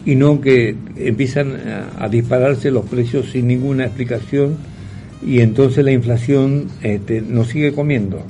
y 0.06 0.14
no 0.14 0.40
que 0.40 0.76
empiezan 0.96 1.56
a, 1.98 2.08
dispararse 2.08 2.70
los 2.70 2.86
precios 2.86 3.32
sin 3.32 3.48
ninguna 3.48 3.86
explicación 3.86 4.56
y 5.26 5.40
entonces 5.40 5.84
la 5.84 5.90
inflación 5.90 6.68
este, 6.80 7.20
nos 7.20 7.48
sigue 7.48 7.72
comiendo. 7.72 8.22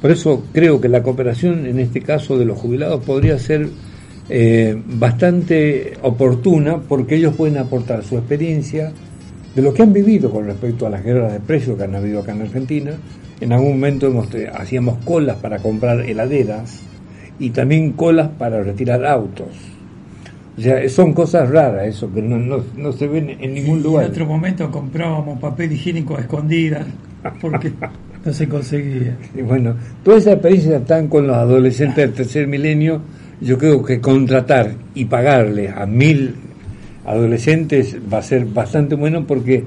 Por 0.00 0.12
eso 0.12 0.44
creo 0.52 0.80
que 0.80 0.88
la 0.88 1.02
cooperación 1.02 1.66
en 1.66 1.80
este 1.80 2.00
caso 2.00 2.38
de 2.38 2.44
los 2.44 2.58
jubilados 2.58 3.04
podría 3.04 3.38
ser 3.40 3.68
eh, 4.28 4.80
bastante 4.86 5.94
oportuna 6.02 6.78
porque 6.78 7.16
ellos 7.16 7.34
pueden 7.34 7.58
aportar 7.58 8.04
su 8.04 8.16
experiencia 8.16 8.92
de 9.56 9.62
lo 9.62 9.74
que 9.74 9.82
han 9.82 9.92
vivido 9.92 10.30
con 10.30 10.46
respecto 10.46 10.86
a 10.86 10.90
las 10.90 11.04
guerras 11.04 11.32
de 11.32 11.40
precios 11.40 11.76
que 11.76 11.84
han 11.84 11.94
habido 11.96 12.20
acá 12.20 12.32
en 12.32 12.42
Argentina. 12.42 12.92
En 13.40 13.52
algún 13.52 13.72
momento 13.72 14.06
hemos, 14.06 14.28
hacíamos 14.54 15.04
colas 15.04 15.38
para 15.38 15.58
comprar 15.58 16.08
heladeras 16.08 16.82
y 17.40 17.50
también 17.50 17.92
colas 17.92 18.28
para 18.38 18.62
retirar 18.62 19.04
autos 19.04 19.71
o 20.56 20.60
sea, 20.60 20.86
son 20.88 21.14
cosas 21.14 21.48
raras 21.48 21.86
eso, 21.86 22.12
que 22.12 22.20
no, 22.20 22.62
no, 22.76 22.92
se 22.92 23.06
ven 23.06 23.36
en 23.40 23.54
ningún 23.54 23.82
lugar. 23.82 24.04
En 24.04 24.10
otro 24.10 24.26
momento 24.26 24.70
comprábamos 24.70 25.38
papel 25.40 25.72
higiénico 25.72 26.16
a 26.16 26.20
escondidas 26.20 26.86
porque 27.40 27.72
no 28.24 28.32
se 28.32 28.48
conseguía. 28.48 29.16
Y 29.34 29.42
bueno, 29.42 29.74
todas 30.04 30.22
esas 30.22 30.34
experiencias 30.34 30.82
están 30.82 31.08
con 31.08 31.26
los 31.26 31.36
adolescentes 31.36 31.96
del 31.96 32.12
tercer 32.12 32.46
milenio. 32.46 33.00
Yo 33.40 33.58
creo 33.58 33.82
que 33.82 34.00
contratar 34.00 34.74
y 34.94 35.06
pagarle 35.06 35.70
a 35.70 35.86
mil 35.86 36.34
adolescentes 37.04 37.96
va 38.12 38.18
a 38.18 38.22
ser 38.22 38.44
bastante 38.44 38.94
bueno 38.94 39.26
porque 39.26 39.64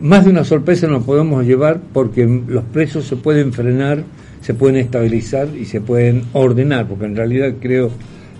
más 0.00 0.24
de 0.24 0.30
una 0.30 0.44
sorpresa 0.44 0.86
nos 0.86 1.04
podemos 1.04 1.44
llevar 1.44 1.80
porque 1.92 2.26
los 2.26 2.64
precios 2.64 3.06
se 3.06 3.16
pueden 3.16 3.52
frenar, 3.52 4.02
se 4.40 4.54
pueden 4.54 4.76
estabilizar 4.76 5.48
y 5.54 5.64
se 5.66 5.80
pueden 5.80 6.24
ordenar, 6.32 6.86
porque 6.86 7.04
en 7.04 7.16
realidad 7.16 7.54
creo 7.60 7.90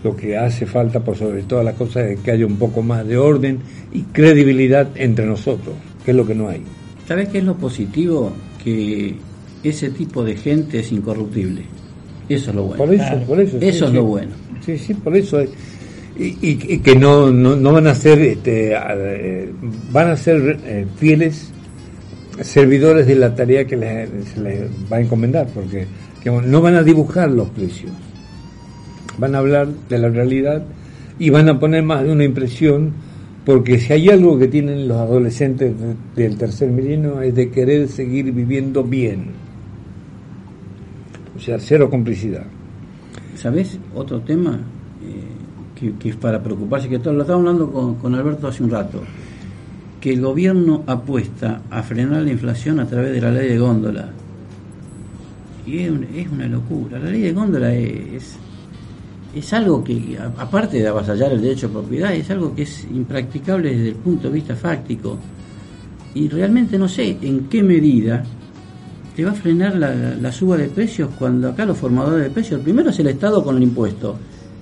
lo 0.03 0.17
que 0.17 0.37
hace 0.37 0.67
falta, 0.67 1.01
por 1.01 1.17
sobre 1.17 1.43
todas 1.43 1.65
las 1.65 1.75
cosas, 1.75 2.11
es 2.11 2.21
que 2.21 2.33
haya 2.33 2.47
un 2.47 2.57
poco 2.57 2.83
más 2.83 3.07
de 3.07 3.17
orden 3.17 3.59
y 3.93 4.03
credibilidad 4.03 4.89
entre 4.97 5.27
nosotros, 5.27 5.75
que 6.05 6.11
es 6.11 6.17
lo 6.17 6.27
que 6.27 6.35
no 6.35 6.49
hay. 6.49 6.63
¿Sabes 7.07 7.29
qué 7.29 7.39
es 7.39 7.45
lo 7.45 7.57
positivo? 7.57 8.33
Que 8.63 9.15
ese 9.63 9.91
tipo 9.91 10.25
de 10.25 10.37
gente 10.37 10.81
es 10.81 10.91
incorruptible. 10.93 11.63
Eso 12.29 12.51
es 12.51 12.57
lo 12.57 12.65
bueno. 12.65 12.85
Por 12.85 12.95
eso, 12.95 13.21
por 13.27 13.41
eso. 13.41 13.59
Eso 13.61 13.87
es 13.87 13.93
lo 13.93 14.05
bueno. 14.05 14.33
Sí, 14.65 14.79
sí, 14.79 14.95
por 14.95 15.17
eso. 15.17 15.43
Y, 16.17 16.79
que 16.79 16.95
no, 16.95 17.31
no, 17.31 17.73
van 17.73 17.87
a 17.87 17.95
ser, 17.95 18.21
este, 18.21 18.75
eh, 18.75 19.51
van 19.91 20.11
a 20.11 20.17
ser 20.17 20.59
eh, 20.65 20.87
fieles 20.97 21.51
servidores 22.41 23.07
de 23.07 23.15
la 23.15 23.35
tarea 23.35 23.67
que 23.67 23.77
se 23.77 24.41
les 24.41 24.63
va 24.93 24.99
a 24.99 25.01
encomendar, 25.01 25.47
porque 25.49 25.87
no 26.25 26.61
van 26.61 26.75
a 26.77 26.83
dibujar 26.83 27.31
los 27.31 27.49
precios 27.51 27.93
van 29.19 29.35
a 29.35 29.39
hablar 29.39 29.69
de 29.89 29.99
la 29.99 30.09
realidad 30.09 30.63
y 31.19 31.31
van 31.31 31.49
a 31.49 31.59
poner 31.59 31.83
más 31.83 32.05
de 32.05 32.13
una 32.13 32.25
impresión, 32.25 32.93
porque 33.45 33.79
si 33.79 33.93
hay 33.93 34.09
algo 34.09 34.39
que 34.39 34.49
tienen 34.49 34.89
los 34.89 34.99
adolescentes 34.99 35.75
del 36.17 36.37
tercer 36.37 36.71
milenio 36.71 37.21
es 37.23 37.35
de 37.35 37.51
querer 37.51 37.89
seguir 37.89 38.33
viviendo 38.33 38.85
bien. 38.85 39.27
O 41.37 41.41
sea, 41.41 41.59
cero 41.59 41.91
complicidad. 41.91 42.45
¿Sabes? 43.35 43.79
Otro 43.95 44.21
tema 44.21 44.61
eh, 45.03 45.93
que, 45.99 46.09
es 46.09 46.17
para 46.17 46.43
preocuparse, 46.43 46.89
que 46.89 46.99
todo, 46.99 47.15
lo 47.15 47.23
estaba 47.23 47.39
hablando 47.39 47.71
con, 47.71 47.97
con 47.97 48.15
Alberto 48.15 48.47
hace 48.47 48.63
un 48.63 48.71
rato, 48.71 49.03
que 50.01 50.13
el 50.13 50.21
gobierno 50.21 50.83
apuesta 50.87 51.63
a 51.71 51.83
frenar 51.83 52.23
la 52.23 52.31
inflación 52.33 52.81
a 52.81 52.87
través 52.87 53.13
de 53.13 53.21
la 53.21 53.31
ley 53.31 53.49
de 53.49 53.59
góndola. 53.59 54.11
Y 55.67 55.79
es 55.79 56.29
una 56.31 56.47
locura. 56.49 56.99
La 56.99 57.11
ley 57.11 57.23
de 57.23 57.33
góndola 57.33 57.73
es, 57.73 58.37
es 59.35 59.53
algo 59.53 59.83
que, 59.83 60.19
aparte 60.37 60.79
de 60.79 60.89
avasallar 60.89 61.33
el 61.33 61.41
derecho 61.41 61.69
de 61.69 61.75
propiedad, 61.75 62.15
es 62.15 62.31
algo 62.31 62.55
que 62.55 62.63
es 62.63 62.85
impracticable 62.85 63.71
desde 63.71 63.89
el 63.91 63.95
punto 63.97 64.29
de 64.29 64.35
vista 64.35 64.55
fáctico. 64.55 65.19
Y 66.15 66.29
realmente 66.29 66.79
no 66.79 66.89
sé 66.89 67.17
en 67.23 67.49
qué 67.49 67.63
medida 67.63 68.23
te 69.17 69.25
va 69.25 69.31
a 69.31 69.35
frenar 69.35 69.77
la, 69.77 70.33
suba 70.33 70.57
de 70.57 70.69
precios 70.69 71.11
cuando 71.19 71.49
acá 71.49 71.65
los 71.65 71.79
formadores 71.79 72.25
de 72.25 72.31
precios, 72.31 72.59
el 72.59 72.65
primero 72.65 72.91
es 72.91 72.99
el 72.99 73.09
Estado 73.09 73.43
con 73.43 73.57
el 73.57 73.63
impuesto, 73.63 74.17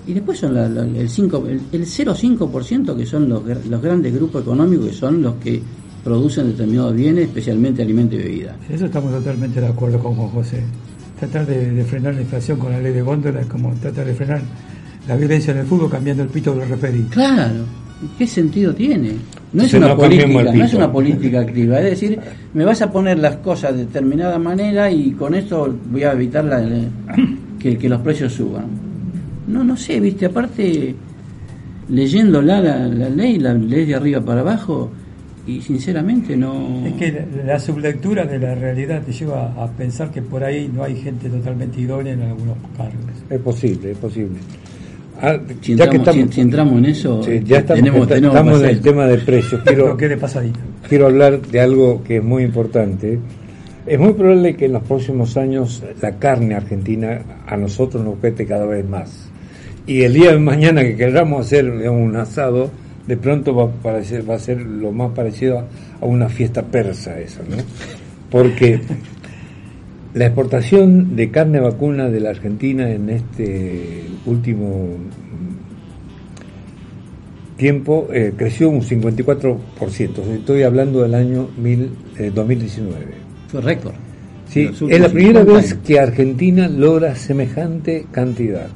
y 0.06 0.12
después 0.12 0.38
son 0.38 0.56
el, 0.56 1.09
5, 1.09 1.44
el, 1.72 1.87
0,5% 1.87 2.96
que 2.96 3.06
son 3.06 3.28
los, 3.28 3.42
los 3.44 3.83
grandes 3.83 4.14
grupos 4.14 4.42
económicos 4.42 4.87
que 4.87 4.94
son 4.94 5.22
los 5.22 5.35
que 5.35 5.62
producen 6.02 6.48
determinados 6.48 6.94
bienes, 6.94 7.26
especialmente 7.26 7.83
alimentos 7.83 8.18
y 8.18 8.22
bebidas. 8.22 8.56
Eso 8.68 8.87
estamos 8.87 9.12
totalmente 9.12 9.61
de 9.61 9.68
acuerdo 9.68 9.98
con 9.98 10.14
Juan 10.14 10.28
José 10.28 10.64
tratar 11.20 11.46
de, 11.46 11.85
frenar 11.85 12.14
la 12.14 12.22
inflación 12.22 12.59
con 12.59 12.72
la 12.72 12.80
ley 12.80 12.92
de 12.92 13.02
góndola 13.02 13.42
es 13.42 13.46
como 13.46 13.72
tratar 13.74 14.06
de 14.06 14.14
frenar 14.14 14.40
la 15.06 15.16
violencia 15.16 15.52
en 15.52 15.59
el 15.59 15.66
fútbol 15.66 15.90
cambiando 15.90 16.22
el 16.22 16.30
pito 16.30 16.52
de 16.52 16.61
los 16.61 16.68
referidos. 16.68 17.11
Claro, 17.11 17.66
¿qué 18.16 18.26
sentido 18.26 18.74
tiene? 18.74 19.12
No 19.52 19.62
es, 19.62 19.74
una 19.74 19.94
política, 19.94 20.52
no 20.52 20.64
es 20.64 20.74
una 20.74 20.90
política 20.90 21.40
activa, 21.40 21.78
es 21.80 21.90
decir, 21.90 22.18
me 22.54 22.64
vas 22.64 22.80
a 22.80 22.90
poner 22.90 23.18
las 23.18 23.37
cosas 23.37 23.74
de 23.74 23.85
determinada 23.85 24.38
manera 24.38 24.90
y 24.90 25.11
con 25.12 25.35
esto 25.35 25.76
voy 25.90 26.04
a 26.04 26.12
evitar 26.12 26.44
la, 26.44 26.64
que, 27.59 27.76
que, 27.76 27.88
los 27.88 28.00
precios 28.00 28.33
suban. 28.33 28.66
No, 29.46 29.62
no 29.64 29.76
sé, 29.76 30.00
viste, 30.00 30.26
aparte, 30.26 30.94
leyéndola 31.88 32.61
la, 32.62 32.87
la 32.87 33.09
ley, 33.11 33.38
la 33.38 33.52
ley 33.52 33.85
de 33.85 33.94
arriba 33.94 34.20
para 34.20 34.40
abajo, 34.40 34.90
y 35.46 35.61
sinceramente 35.62 36.37
no... 36.37 36.85
Es 36.87 36.92
que 36.94 37.12
la, 37.12 37.44
la 37.55 37.59
sublectura 37.59 38.24
de 38.24 38.38
la 38.38 38.55
realidad 38.55 39.03
te 39.03 39.12
lleva 39.12 39.53
a 39.62 39.66
pensar 39.70 40.11
que 40.11 40.22
por 40.22 40.44
ahí 40.44 40.70
no 40.72 40.85
hay 40.85 40.96
gente 40.96 41.29
totalmente 41.29 41.81
idónea 41.81 42.12
en 42.12 42.22
algunos 42.22 42.57
cargos. 42.76 42.94
Es 43.29 43.40
posible, 43.40 43.92
es 43.92 43.98
posible. 43.98 44.38
Ah, 45.22 45.37
Si 45.61 45.74
ya 45.74 45.88
que 45.90 45.96
entramos, 45.96 46.09
estamos, 46.16 46.29
si- 46.31 46.35
si 46.35 46.40
entramos 46.40 46.79
en 46.79 46.85
eso, 46.87 47.22
sí, 47.22 47.40
ya 47.44 47.59
estamos, 47.59 47.79
tenemos, 47.83 48.03
está- 48.03 48.14
tenemos 48.14 48.37
estamos 48.37 48.61
en 48.61 48.66
que 48.66 48.72
el 48.72 48.81
tema 48.81 49.07
de 49.07 49.18
precios. 49.18 49.61
Quiero, 49.64 49.96
que 49.96 50.18
quiero 50.88 51.07
hablar 51.07 51.40
de 51.42 51.61
algo 51.61 52.03
que 52.05 52.16
es 52.18 52.24
muy 52.24 52.42
importante. 52.42 53.18
Es 53.87 53.98
muy 53.98 54.12
probable 54.12 54.57
que 54.57 54.66
en 54.66 54.72
los 54.74 54.83
próximos 54.85 55.37
años 55.37 55.83
la 56.00 56.16
carne 56.18 56.55
argentina 56.55 57.20
a 57.46 57.57
nosotros 57.57 58.05
nos 58.05 58.16
cueste 58.18 58.46
cada 58.46 58.64
vez 58.66 58.87
más. 58.88 59.29
Y 59.87 60.03
el 60.03 60.12
día 60.14 60.33
de 60.33 60.38
mañana 60.38 60.83
que 60.83 60.96
queramos 60.96 61.46
hacer 61.46 61.76
digamos, 61.79 62.09
un 62.09 62.16
asado, 62.16 62.70
de 63.11 63.16
pronto 63.16 63.53
va 63.53 63.64
a, 63.64 63.70
parecer, 63.70 64.31
va 64.31 64.37
a 64.37 64.38
ser 64.38 64.61
lo 64.61 64.92
más 64.92 65.11
parecido 65.11 65.66
a, 66.01 66.07
una 66.07 66.29
fiesta 66.29 66.62
persa 66.62 67.18
eso, 67.18 67.40
¿no? 67.42 67.57
Porque 68.31 68.81
la 70.14 70.27
exportación 70.27 71.16
de 71.16 71.29
carne 71.33 71.59
vacuna 71.59 72.09
de 72.09 72.20
la 72.20 72.31
Argentina 72.31 72.88
en 72.88 73.11
este 73.11 74.05
último 74.27 74.90
tiempo 77.57 78.07
eh, 78.12 78.33
creció 78.37 78.70
un 78.70 78.83
54%. 78.83 79.59
Estoy 80.33 80.62
hablando 80.62 81.03
del 81.03 81.16
año 81.16 81.49
mil, 81.59 81.90
eh, 82.16 82.31
2019. 82.33 82.94
Fue 83.49 83.61
récord. 83.61 83.94
Sí, 84.49 84.70
es 84.88 85.01
la 85.01 85.09
primera 85.09 85.40
50 85.40 85.53
vez 85.53 85.73
años. 85.73 85.85
que 85.85 85.99
Argentina 85.99 86.68
logra 86.68 87.16
semejante 87.16 88.07
cantidad. 88.12 88.68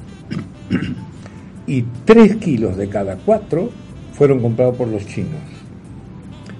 Y 1.67 1.85
3 2.03 2.35
kilos 2.35 2.75
de 2.75 2.89
cada 2.89 3.15
4 3.15 3.84
fueron 4.17 4.41
comprados 4.41 4.75
por 4.75 4.87
los 4.87 5.05
chinos. 5.05 5.41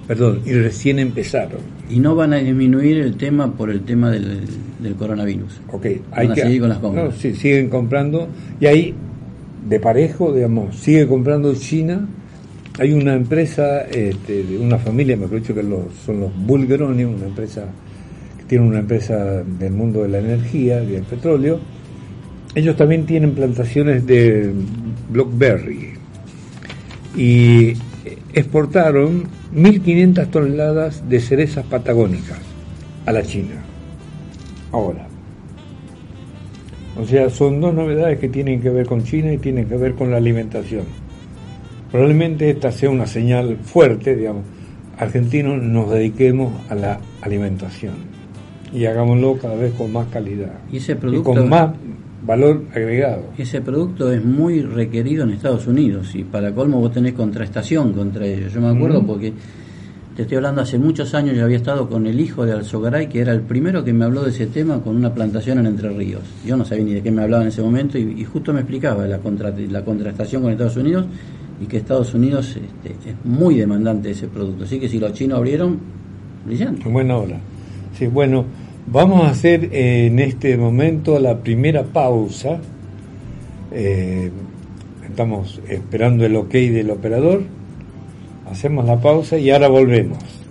Perdón, 0.06 0.42
y 0.44 0.52
recién 0.52 0.98
empezaron. 0.98 1.58
Y 1.90 1.98
no 1.98 2.14
van 2.14 2.32
a 2.32 2.36
disminuir 2.36 2.98
el 2.98 3.16
tema 3.16 3.52
por 3.52 3.70
el 3.70 3.80
tema 3.80 4.10
del, 4.10 4.42
del 4.78 4.94
coronavirus. 4.94 5.60
Ok, 5.72 5.86
hay 6.12 6.26
Van 6.26 6.32
a 6.32 6.34
que. 6.34 6.40
seguir 6.42 6.60
con 6.60 6.68
las 6.68 6.78
compras. 6.78 7.04
No, 7.06 7.12
sí, 7.12 7.34
siguen 7.34 7.68
comprando. 7.68 8.28
Y 8.60 8.66
ahí, 8.66 8.94
de 9.68 9.80
parejo, 9.80 10.32
digamos, 10.32 10.76
sigue 10.76 11.08
comprando 11.08 11.54
China. 11.54 12.06
Hay 12.78 12.92
una 12.92 13.14
empresa, 13.14 13.80
este, 13.82 14.44
de 14.44 14.58
una 14.58 14.78
familia, 14.78 15.16
mejor 15.16 15.40
dicho, 15.40 15.54
que 15.54 15.62
los, 15.62 15.92
son 16.04 16.20
los 16.20 16.46
Bulgaroni, 16.46 17.04
una 17.04 17.26
empresa 17.26 17.64
que 18.38 18.44
tiene 18.44 18.66
una 18.66 18.80
empresa 18.80 19.42
del 19.42 19.72
mundo 19.72 20.02
de 20.02 20.08
la 20.08 20.18
energía, 20.18 20.80
del 20.80 21.02
petróleo. 21.02 21.58
Ellos 22.54 22.76
también 22.76 23.06
tienen 23.06 23.32
plantaciones 23.32 24.06
de 24.06 24.52
Blackberry. 25.10 25.94
Y 27.16 27.74
exportaron 28.34 29.24
1.500 29.54 30.30
toneladas 30.30 31.08
de 31.08 31.20
cerezas 31.20 31.64
patagónicas 31.64 32.38
a 33.06 33.12
la 33.12 33.22
China. 33.22 33.54
Ahora. 34.72 35.06
O 37.00 37.04
sea, 37.04 37.28
son 37.30 37.60
dos 37.60 37.74
novedades 37.74 38.18
que 38.18 38.28
tienen 38.28 38.60
que 38.60 38.70
ver 38.70 38.86
con 38.86 39.04
China 39.04 39.32
y 39.32 39.38
tienen 39.38 39.66
que 39.66 39.76
ver 39.76 39.94
con 39.94 40.10
la 40.10 40.16
alimentación. 40.16 40.84
Probablemente 41.90 42.50
esta 42.50 42.72
sea 42.72 42.90
una 42.90 43.06
señal 43.06 43.58
fuerte, 43.58 44.16
digamos, 44.16 44.44
argentinos 44.98 45.62
nos 45.62 45.90
dediquemos 45.90 46.52
a 46.70 46.74
la 46.74 47.00
alimentación 47.20 47.94
y 48.72 48.86
hagámoslo 48.86 49.38
cada 49.38 49.54
vez 49.54 49.72
con 49.74 49.92
más 49.92 50.06
calidad 50.08 50.52
Y 50.70 50.78
ese 50.78 50.92
y 50.92 50.94
producto, 50.96 51.22
con 51.22 51.48
más 51.48 51.70
valor 52.26 52.64
agregado. 52.72 53.30
ese 53.38 53.60
producto 53.60 54.12
es 54.12 54.24
muy 54.24 54.60
requerido 54.62 55.24
en 55.24 55.30
Estados 55.30 55.66
Unidos 55.66 56.14
y 56.14 56.24
para 56.24 56.52
colmo 56.52 56.80
vos 56.80 56.92
tenés 56.92 57.12
contraestación 57.12 57.92
contra 57.92 58.26
ellos. 58.26 58.52
Yo 58.52 58.60
me 58.60 58.68
acuerdo 58.68 59.06
porque 59.06 59.32
te 60.16 60.22
estoy 60.22 60.38
hablando 60.38 60.62
hace 60.62 60.78
muchos 60.78 61.14
años, 61.14 61.36
yo 61.36 61.44
había 61.44 61.58
estado 61.58 61.88
con 61.88 62.06
el 62.06 62.18
hijo 62.18 62.44
de 62.44 62.52
Alzogaray, 62.52 63.08
que 63.08 63.20
era 63.20 63.32
el 63.32 63.42
primero 63.42 63.84
que 63.84 63.92
me 63.92 64.06
habló 64.06 64.22
de 64.22 64.30
ese 64.30 64.46
tema 64.46 64.80
con 64.80 64.96
una 64.96 65.12
plantación 65.14 65.58
en 65.58 65.66
Entre 65.66 65.90
Ríos. 65.90 66.22
Yo 66.44 66.56
no 66.56 66.64
sabía 66.64 66.84
ni 66.84 66.94
de 66.94 67.02
qué 67.02 67.10
me 67.10 67.22
hablaba 67.22 67.42
en 67.42 67.48
ese 67.48 67.62
momento 67.62 67.98
y, 67.98 68.02
y 68.20 68.24
justo 68.24 68.52
me 68.52 68.60
explicaba 68.60 69.06
la, 69.06 69.18
contra, 69.18 69.50
la 69.50 69.84
contrastación 69.84 70.42
con 70.42 70.52
Estados 70.52 70.76
Unidos 70.76 71.06
y 71.60 71.66
que 71.66 71.76
Estados 71.78 72.12
Unidos 72.14 72.56
este, 72.56 73.10
es 73.10 73.16
muy 73.24 73.56
demandante 73.56 74.08
de 74.08 74.14
ese 74.14 74.28
producto. 74.28 74.64
Así 74.64 74.78
que 74.78 74.88
si 74.88 74.98
los 74.98 75.12
chinos 75.12 75.38
abrieron, 75.38 75.78
brillante. 76.44 76.82
En 76.86 76.92
buena 76.92 77.16
hora. 77.16 77.38
Sí, 77.96 78.06
bueno, 78.06 78.44
vamos 78.86 79.24
a 79.24 79.30
hacer 79.30 79.70
eh, 79.72 80.06
en 80.06 80.18
este 80.18 80.56
momento 80.56 81.18
la 81.18 81.38
primera 81.38 81.84
pausa. 81.84 82.58
Eh, 83.72 84.30
estamos 85.04 85.60
esperando 85.68 86.24
el 86.24 86.36
ok 86.36 86.52
del 86.52 86.90
operador. 86.90 87.42
Hacemos 88.50 88.84
la 88.84 89.00
pausa 89.00 89.38
y 89.38 89.50
ahora 89.50 89.68
volvemos. 89.68 90.45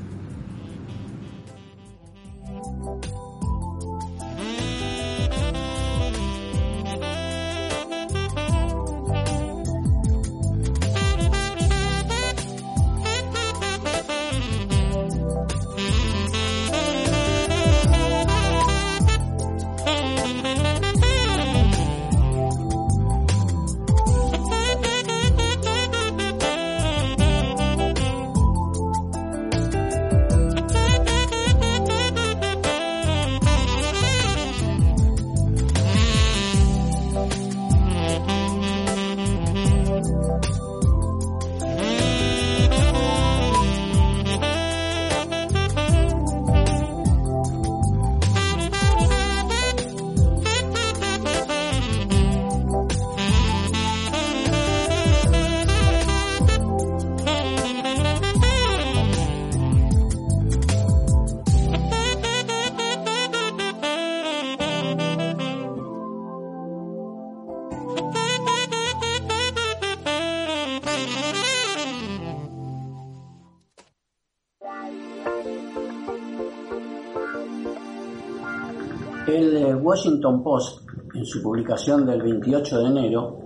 Post, 80.44 80.82
en 81.14 81.26
su 81.26 81.42
publicación 81.42 82.06
del 82.06 82.22
28 82.22 82.80
de 82.80 82.86
enero, 82.86 83.38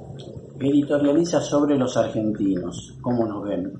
editorializa 0.59 1.41
sobre 1.41 1.77
los 1.77 1.95
argentinos, 1.97 2.97
cómo 3.01 3.25
nos 3.27 3.43
ven. 3.43 3.73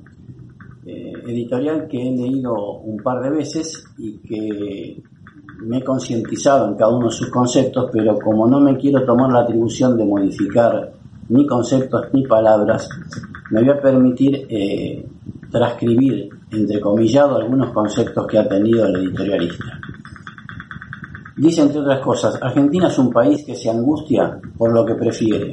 Eh, 0.86 1.14
editorial 1.28 1.88
que 1.88 2.02
he 2.02 2.12
leído 2.12 2.80
un 2.80 2.98
par 2.98 3.22
de 3.22 3.30
veces 3.30 3.84
y 3.98 4.18
que 4.20 5.04
me 5.62 5.78
he 5.78 5.84
concientizado 5.84 6.68
en 6.68 6.76
cada 6.76 6.96
uno 6.96 7.08
de 7.08 7.14
sus 7.14 7.30
conceptos, 7.30 7.90
pero 7.92 8.18
como 8.18 8.48
no 8.48 8.60
me 8.60 8.78
quiero 8.78 9.06
tomar 9.06 9.32
la 9.32 9.42
atribución 9.42 9.98
de 9.98 10.06
modificar 10.06 10.94
ni 11.30 11.46
conceptos 11.46 12.08
ni 12.14 12.26
palabras, 12.26 12.90
me 13.52 13.62
voy 13.62 13.70
a 13.70 13.82
permitir 13.82 14.48
eh, 14.50 15.06
transcribir, 15.52 16.30
entrecomillado, 16.52 17.36
algunos 17.38 17.72
conceptos 17.72 18.26
que 18.28 18.38
ha 18.38 18.48
tenido 18.48 18.86
el 18.86 18.96
editorialista. 18.96 19.79
Dice, 21.40 21.62
entre 21.62 21.80
otras 21.80 22.02
cosas, 22.02 22.38
Argentina 22.42 22.90
es 22.90 23.00
un 23.00 23.12
país 23.12 23.46
que 23.46 23.56
se 23.56 23.70
angustia 23.70 24.42
por 24.58 24.74
lo 24.74 24.86
que 24.86 24.96
prefiere. 24.96 25.50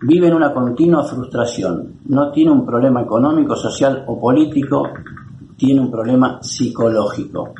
Vive 0.00 0.28
en 0.28 0.34
una 0.34 0.54
continua 0.54 1.04
frustración. 1.04 1.98
No 2.06 2.32
tiene 2.32 2.52
un 2.52 2.64
problema 2.64 3.02
económico, 3.02 3.54
social 3.54 4.04
o 4.06 4.18
político, 4.18 4.88
tiene 5.58 5.82
un 5.82 5.90
problema 5.90 6.42
psicológico. 6.42 7.52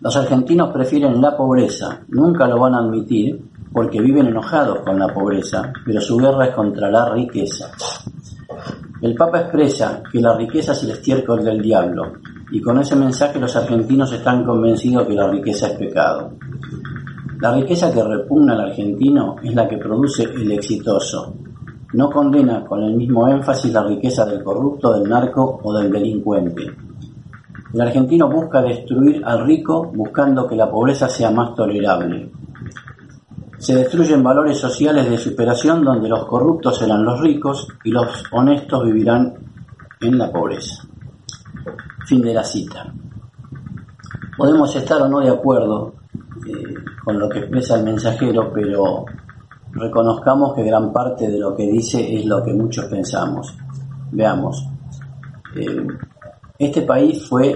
Los 0.00 0.16
argentinos 0.16 0.72
prefieren 0.72 1.20
la 1.20 1.36
pobreza, 1.36 2.04
nunca 2.06 2.46
lo 2.46 2.60
van 2.60 2.74
a 2.74 2.78
admitir 2.78 3.44
porque 3.72 4.00
viven 4.00 4.28
enojados 4.28 4.82
con 4.84 5.00
la 5.00 5.12
pobreza, 5.12 5.72
pero 5.84 6.00
su 6.00 6.18
guerra 6.18 6.46
es 6.46 6.54
contra 6.54 6.88
la 6.88 7.12
riqueza. 7.12 7.68
El 9.02 9.16
Papa 9.16 9.40
expresa 9.40 10.04
que 10.12 10.20
la 10.20 10.36
riqueza 10.36 10.70
es 10.70 10.84
el 10.84 10.92
estiércol 10.92 11.42
del 11.42 11.60
diablo, 11.60 12.12
y 12.50 12.60
con 12.60 12.78
ese 12.78 12.94
mensaje 12.94 13.40
los 13.40 13.56
argentinos 13.56 14.12
están 14.12 14.44
convencidos 14.44 15.06
que 15.06 15.14
la 15.14 15.28
riqueza 15.28 15.68
es 15.68 15.72
pecado. 15.74 16.32
La 17.40 17.54
riqueza 17.54 17.92
que 17.92 18.02
repugna 18.02 18.54
al 18.54 18.70
argentino 18.70 19.36
es 19.42 19.54
la 19.54 19.68
que 19.68 19.76
produce 19.76 20.24
el 20.24 20.52
exitoso. 20.52 21.34
No 21.92 22.10
condena 22.10 22.64
con 22.64 22.82
el 22.82 22.94
mismo 22.94 23.28
énfasis 23.28 23.72
la 23.72 23.84
riqueza 23.84 24.24
del 24.24 24.42
corrupto, 24.42 24.92
del 24.94 25.08
narco 25.08 25.60
o 25.62 25.74
del 25.74 25.90
delincuente. 25.90 26.62
El 27.74 27.80
argentino 27.80 28.30
busca 28.30 28.62
destruir 28.62 29.22
al 29.24 29.44
rico 29.44 29.90
buscando 29.94 30.46
que 30.46 30.56
la 30.56 30.70
pobreza 30.70 31.08
sea 31.08 31.30
más 31.30 31.54
tolerable. 31.54 32.30
Se 33.58 33.74
destruyen 33.74 34.22
valores 34.22 34.58
sociales 34.58 35.10
de 35.10 35.18
superación 35.18 35.84
donde 35.84 36.08
los 36.08 36.26
corruptos 36.26 36.78
serán 36.78 37.04
los 37.04 37.20
ricos 37.20 37.68
y 37.84 37.90
los 37.90 38.24
honestos 38.30 38.84
vivirán 38.84 39.34
en 40.00 40.18
la 40.18 40.30
pobreza. 40.30 40.86
Fin 42.06 42.22
de 42.22 42.32
la 42.32 42.44
cita. 42.44 42.92
Podemos 44.36 44.74
estar 44.76 45.02
o 45.02 45.08
no 45.08 45.20
de 45.20 45.30
acuerdo 45.30 45.94
eh, 46.46 46.74
con 47.04 47.18
lo 47.18 47.28
que 47.28 47.40
expresa 47.40 47.76
el 47.76 47.84
mensajero, 47.84 48.52
pero 48.52 49.04
reconozcamos 49.72 50.54
que 50.54 50.62
gran 50.62 50.92
parte 50.92 51.28
de 51.28 51.38
lo 51.38 51.54
que 51.54 51.66
dice 51.66 52.16
es 52.16 52.24
lo 52.24 52.42
que 52.44 52.52
muchos 52.52 52.84
pensamos. 52.86 53.54
Veamos, 54.12 54.68
eh, 55.56 55.86
este 56.58 56.82
país 56.82 57.26
fue 57.28 57.50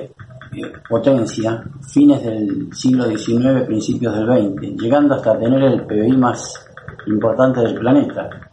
eh, 0.52 0.72
potencia 0.88 1.62
fines 1.80 2.24
del 2.24 2.70
siglo 2.72 3.04
XIX, 3.04 3.62
principios 3.66 4.14
del 4.14 4.26
XX, 4.26 4.82
llegando 4.82 5.14
hasta 5.14 5.38
tener 5.38 5.62
el 5.62 5.86
PBI 5.86 6.16
más 6.16 6.66
importante 7.06 7.60
del 7.60 7.78
planeta. 7.78 8.49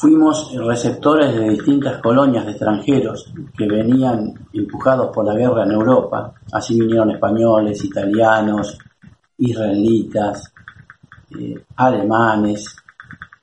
Fuimos 0.00 0.54
receptores 0.54 1.34
de 1.34 1.50
distintas 1.50 2.00
colonias 2.00 2.44
de 2.44 2.52
extranjeros 2.52 3.32
que 3.56 3.66
venían 3.66 4.32
empujados 4.52 5.12
por 5.12 5.24
la 5.24 5.34
guerra 5.34 5.64
en 5.64 5.72
Europa. 5.72 6.34
Así 6.52 6.78
vinieron 6.78 7.10
españoles, 7.10 7.84
italianos, 7.84 8.78
israelitas, 9.38 10.52
eh, 11.36 11.64
alemanes, 11.74 12.76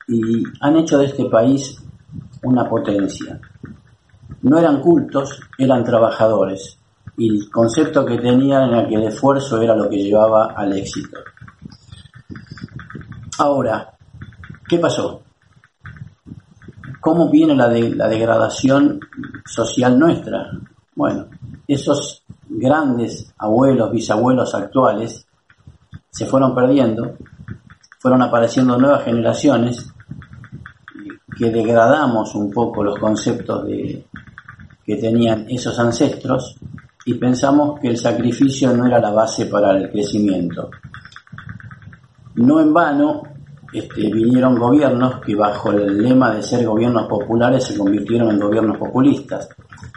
y 0.07 0.43
han 0.61 0.77
hecho 0.77 0.97
de 0.99 1.07
este 1.07 1.25
país 1.25 1.77
una 2.43 2.69
potencia. 2.69 3.37
No 4.43 4.57
eran 4.57 4.79
cultos, 4.79 5.41
eran 5.57 5.83
trabajadores, 5.83 6.79
y 7.17 7.35
el 7.35 7.49
concepto 7.51 8.05
que 8.05 8.17
tenían 8.17 8.69
era 8.69 8.87
que 8.87 8.95
el 8.95 9.03
esfuerzo 9.03 9.61
era 9.61 9.75
lo 9.75 9.89
que 9.89 9.97
llevaba 9.97 10.53
al 10.55 10.71
éxito. 10.71 11.19
Ahora, 13.39 13.93
¿qué 14.69 14.79
pasó? 14.79 15.21
¿Cómo 17.05 17.29
viene 17.29 17.53
la, 17.53 17.69
de, 17.69 17.91
la 17.91 18.07
degradación 18.07 18.99
social 19.45 19.99
nuestra? 19.99 20.49
Bueno, 20.95 21.27
esos 21.67 22.23
grandes 22.49 23.31
abuelos, 23.37 23.91
bisabuelos 23.91 24.55
actuales 24.55 25.27
se 26.09 26.25
fueron 26.25 26.55
perdiendo, 26.55 27.15
fueron 27.99 28.23
apareciendo 28.23 28.79
nuevas 28.79 29.03
generaciones 29.03 29.93
que 31.37 31.51
degradamos 31.51 32.33
un 32.33 32.51
poco 32.51 32.83
los 32.83 32.97
conceptos 32.97 33.67
que 33.67 34.95
tenían 34.95 35.45
esos 35.47 35.77
ancestros 35.77 36.55
y 37.05 37.13
pensamos 37.13 37.79
que 37.79 37.89
el 37.89 37.97
sacrificio 37.97 38.75
no 38.75 38.87
era 38.87 38.99
la 38.99 39.11
base 39.11 39.45
para 39.45 39.77
el 39.77 39.91
crecimiento. 39.91 40.71
No 42.33 42.59
en 42.59 42.73
vano 42.73 43.34
vinieron 43.95 44.57
gobiernos 44.57 45.21
que 45.21 45.35
bajo 45.35 45.71
el 45.71 46.01
lema 46.01 46.33
de 46.33 46.43
ser 46.43 46.65
gobiernos 46.65 47.07
populares 47.07 47.63
se 47.63 47.77
convirtieron 47.77 48.31
en 48.31 48.39
gobiernos 48.39 48.77
populistas. 48.77 49.49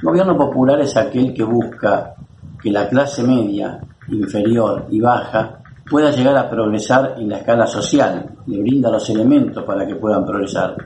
gobierno 0.03 0.37
popular 0.37 0.81
es 0.81 0.97
aquel 0.97 1.33
que 1.33 1.45
busca 1.45 2.14
que 2.61 2.71
la 2.71 2.88
clase 2.88 3.23
media, 3.23 3.81
inferior 4.09 4.87
y 4.91 5.01
baja 5.01 5.61
pueda 5.88 6.11
llegar 6.11 6.37
a 6.37 6.51
progresar 6.51 7.14
en 7.19 7.29
la 7.29 7.38
escala 7.38 7.67
social, 7.67 8.37
le 8.47 8.61
brinda 8.61 8.91
los 8.91 9.09
elementos 9.11 9.64
para 9.64 9.87
que 9.87 9.97
puedan 9.97 10.25
progresar. 10.25 10.77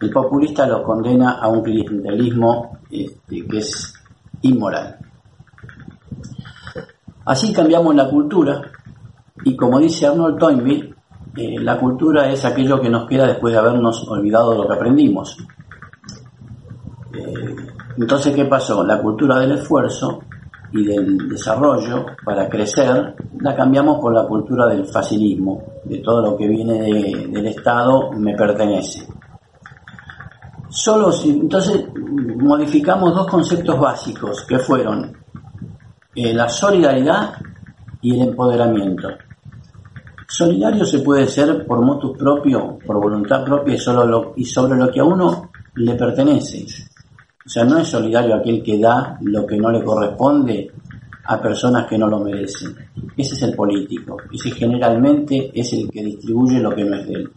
El 0.00 0.10
populista 0.10 0.66
los 0.66 0.82
condena 0.82 1.38
a 1.40 1.48
un 1.48 1.62
clientelismo 1.62 2.78
este, 2.90 3.46
que 3.46 3.58
es 3.58 3.94
inmoral. 4.42 4.98
Así 7.24 7.52
cambiamos 7.52 7.94
la 7.94 8.08
cultura 8.10 8.60
y 9.44 9.56
como 9.56 9.78
dice 9.78 10.06
Arnold 10.06 10.38
Toynbee, 10.38 10.93
eh, 11.36 11.58
la 11.60 11.78
cultura 11.78 12.30
es 12.30 12.44
aquello 12.44 12.80
que 12.80 12.88
nos 12.88 13.08
queda 13.08 13.26
después 13.26 13.52
de 13.52 13.58
habernos 13.58 14.06
olvidado 14.08 14.52
de 14.52 14.58
lo 14.58 14.66
que 14.68 14.74
aprendimos. 14.74 15.36
Eh, 17.12 17.56
entonces, 17.96 18.34
¿qué 18.34 18.44
pasó? 18.44 18.84
La 18.84 19.00
cultura 19.00 19.38
del 19.38 19.52
esfuerzo 19.52 20.20
y 20.72 20.84
del 20.84 21.28
desarrollo 21.28 22.06
para 22.24 22.48
crecer, 22.48 23.14
la 23.40 23.54
cambiamos 23.54 24.00
por 24.00 24.12
la 24.12 24.26
cultura 24.26 24.66
del 24.66 24.84
facilismo, 24.86 25.62
de 25.84 25.98
todo 25.98 26.20
lo 26.20 26.36
que 26.36 26.48
viene 26.48 26.82
del 26.82 27.46
Estado 27.46 28.10
me 28.12 28.34
pertenece. 28.34 29.06
Solo 30.68 31.12
si, 31.12 31.30
entonces 31.30 31.86
modificamos 32.36 33.14
dos 33.14 33.28
conceptos 33.28 33.78
básicos 33.78 34.44
que 34.44 34.58
fueron 34.58 35.16
eh, 36.16 36.34
la 36.34 36.48
solidaridad 36.48 37.34
y 38.00 38.14
el 38.20 38.28
empoderamiento. 38.28 39.08
Solidario 40.36 40.84
se 40.84 40.98
puede 40.98 41.28
ser 41.28 41.64
por 41.64 41.80
motus 41.80 42.18
propio, 42.18 42.76
por 42.84 43.00
voluntad 43.00 43.44
propia 43.44 43.74
y, 43.74 43.78
solo 43.78 44.32
y 44.34 44.44
sobre 44.44 44.76
lo 44.76 44.90
que 44.90 44.98
a 44.98 45.04
uno 45.04 45.52
le 45.76 45.94
pertenece. 45.94 46.66
O 47.46 47.48
sea, 47.48 47.62
no 47.62 47.78
es 47.78 47.86
solidario 47.86 48.34
aquel 48.34 48.60
que 48.60 48.76
da 48.76 49.16
lo 49.20 49.46
que 49.46 49.56
no 49.56 49.70
le 49.70 49.84
corresponde 49.84 50.72
a 51.26 51.40
personas 51.40 51.86
que 51.86 51.96
no 51.96 52.08
lo 52.08 52.18
merecen. 52.18 52.74
Ese 53.16 53.36
es 53.36 53.42
el 53.42 53.54
político. 53.54 54.16
Ese 54.32 54.50
generalmente 54.50 55.52
es 55.54 55.72
el 55.72 55.88
que 55.88 56.02
distribuye 56.02 56.58
lo 56.58 56.74
que 56.74 56.82
no 56.82 56.96
es 56.96 57.06
de 57.06 57.14
él. 57.14 57.30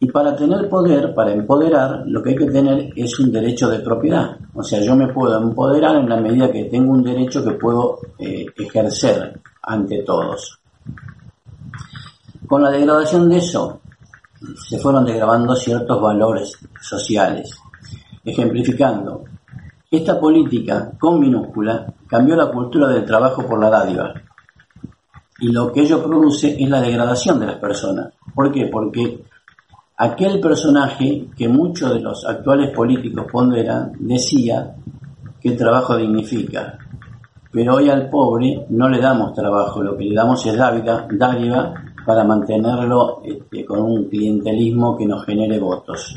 Y 0.00 0.10
para 0.10 0.34
tener 0.34 0.70
poder, 0.70 1.14
para 1.14 1.34
empoderar, 1.34 2.04
lo 2.06 2.22
que 2.22 2.30
hay 2.30 2.36
que 2.36 2.46
tener 2.46 2.90
es 2.96 3.20
un 3.20 3.30
derecho 3.30 3.68
de 3.68 3.80
propiedad. 3.80 4.38
O 4.54 4.62
sea, 4.62 4.80
yo 4.80 4.96
me 4.96 5.08
puedo 5.08 5.38
empoderar 5.38 5.96
en 5.96 6.08
la 6.08 6.22
medida 6.22 6.50
que 6.50 6.64
tengo 6.64 6.94
un 6.94 7.02
derecho 7.02 7.44
que 7.44 7.50
puedo 7.50 7.98
eh, 8.18 8.46
ejercer 8.56 9.38
ante 9.60 10.02
todos. 10.04 10.58
Con 12.46 12.62
la 12.62 12.70
degradación 12.70 13.28
de 13.28 13.38
eso, 13.38 13.80
se 14.68 14.78
fueron 14.78 15.04
degradando 15.04 15.56
ciertos 15.56 16.00
valores 16.00 16.56
sociales. 16.80 17.50
Ejemplificando, 18.24 19.24
esta 19.90 20.20
política 20.20 20.92
con 20.98 21.18
minúscula 21.18 21.86
cambió 22.06 22.36
la 22.36 22.50
cultura 22.50 22.88
del 22.88 23.04
trabajo 23.04 23.46
por 23.46 23.60
la 23.60 23.70
dádiva. 23.70 24.14
Y 25.40 25.48
lo 25.48 25.72
que 25.72 25.80
ello 25.80 26.02
produce 26.02 26.56
es 26.62 26.68
la 26.68 26.80
degradación 26.80 27.40
de 27.40 27.46
las 27.46 27.56
personas. 27.56 28.12
¿Por 28.34 28.52
qué? 28.52 28.66
Porque 28.66 29.24
aquel 29.96 30.40
personaje 30.40 31.28
que 31.36 31.48
muchos 31.48 31.94
de 31.94 32.00
los 32.00 32.24
actuales 32.26 32.70
políticos 32.74 33.26
ponderan 33.30 33.92
decía 33.98 34.74
que 35.40 35.48
el 35.50 35.56
trabajo 35.56 35.96
dignifica. 35.96 36.78
Pero 37.50 37.76
hoy 37.76 37.90
al 37.90 38.08
pobre 38.08 38.66
no 38.70 38.88
le 38.88 39.00
damos 39.00 39.34
trabajo, 39.34 39.82
lo 39.82 39.96
que 39.96 40.04
le 40.04 40.14
damos 40.14 40.44
es 40.46 40.56
dádiva, 40.56 41.06
dádiva 41.10 41.74
para 42.06 42.22
mantenerlo 42.22 43.20
este, 43.24 43.64
con 43.64 43.80
un 43.80 44.08
clientelismo 44.08 44.96
que 44.96 45.06
nos 45.06 45.26
genere 45.26 45.58
votos. 45.58 46.14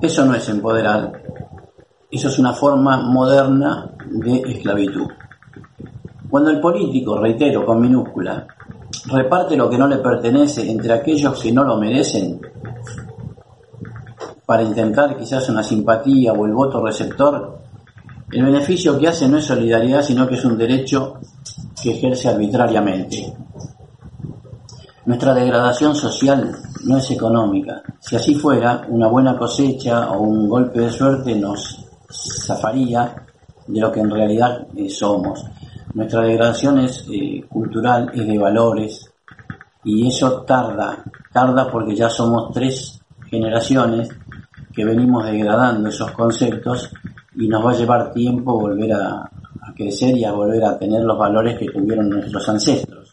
Eso 0.00 0.24
no 0.24 0.34
es 0.34 0.48
empoderar, 0.48 1.12
eso 2.10 2.28
es 2.28 2.38
una 2.38 2.52
forma 2.52 2.98
moderna 2.98 3.90
de 4.06 4.36
esclavitud. 4.46 5.08
Cuando 6.30 6.50
el 6.50 6.60
político, 6.60 7.18
reitero 7.18 7.66
con 7.66 7.80
minúscula, 7.80 8.46
reparte 9.06 9.56
lo 9.56 9.68
que 9.68 9.78
no 9.78 9.88
le 9.88 9.98
pertenece 9.98 10.70
entre 10.70 10.92
aquellos 10.92 11.40
que 11.40 11.50
no 11.50 11.64
lo 11.64 11.76
merecen, 11.76 12.40
para 14.46 14.62
intentar 14.62 15.16
quizás 15.16 15.48
una 15.48 15.62
simpatía 15.62 16.32
o 16.32 16.46
el 16.46 16.52
voto 16.52 16.84
receptor, 16.84 17.58
el 18.30 18.44
beneficio 18.44 18.98
que 18.98 19.08
hace 19.08 19.28
no 19.28 19.38
es 19.38 19.46
solidaridad, 19.46 20.02
sino 20.02 20.28
que 20.28 20.34
es 20.34 20.44
un 20.44 20.58
derecho 20.58 21.18
que 21.84 21.90
ejerce 21.90 22.30
arbitrariamente. 22.30 23.30
Nuestra 25.04 25.34
degradación 25.34 25.94
social 25.94 26.56
no 26.86 26.96
es 26.96 27.10
económica. 27.10 27.82
Si 28.00 28.16
así 28.16 28.36
fuera, 28.36 28.86
una 28.88 29.06
buena 29.06 29.36
cosecha 29.36 30.10
o 30.12 30.22
un 30.22 30.48
golpe 30.48 30.80
de 30.80 30.90
suerte 30.90 31.34
nos 31.34 31.84
zafaría 32.46 33.14
de 33.66 33.80
lo 33.80 33.92
que 33.92 34.00
en 34.00 34.10
realidad 34.10 34.66
eh, 34.74 34.88
somos. 34.88 35.44
Nuestra 35.92 36.22
degradación 36.22 36.78
es 36.78 37.06
eh, 37.12 37.44
cultural, 37.50 38.10
es 38.14 38.26
de 38.26 38.38
valores 38.38 39.12
y 39.84 40.08
eso 40.08 40.40
tarda, 40.40 41.04
tarda 41.34 41.70
porque 41.70 41.94
ya 41.94 42.08
somos 42.08 42.50
tres 42.54 42.98
generaciones 43.28 44.08
que 44.72 44.86
venimos 44.86 45.26
degradando 45.26 45.90
esos 45.90 46.12
conceptos 46.12 46.90
y 47.36 47.46
nos 47.46 47.62
va 47.62 47.72
a 47.72 47.76
llevar 47.76 48.12
tiempo 48.14 48.58
volver 48.58 48.94
a, 48.94 49.30
crecer 49.74 50.16
y 50.16 50.24
a 50.24 50.32
volver 50.32 50.64
a 50.64 50.78
tener 50.78 51.02
los 51.02 51.18
valores 51.18 51.58
que 51.58 51.70
tuvieron 51.70 52.10
nuestros 52.10 52.48
ancestros 52.48 53.04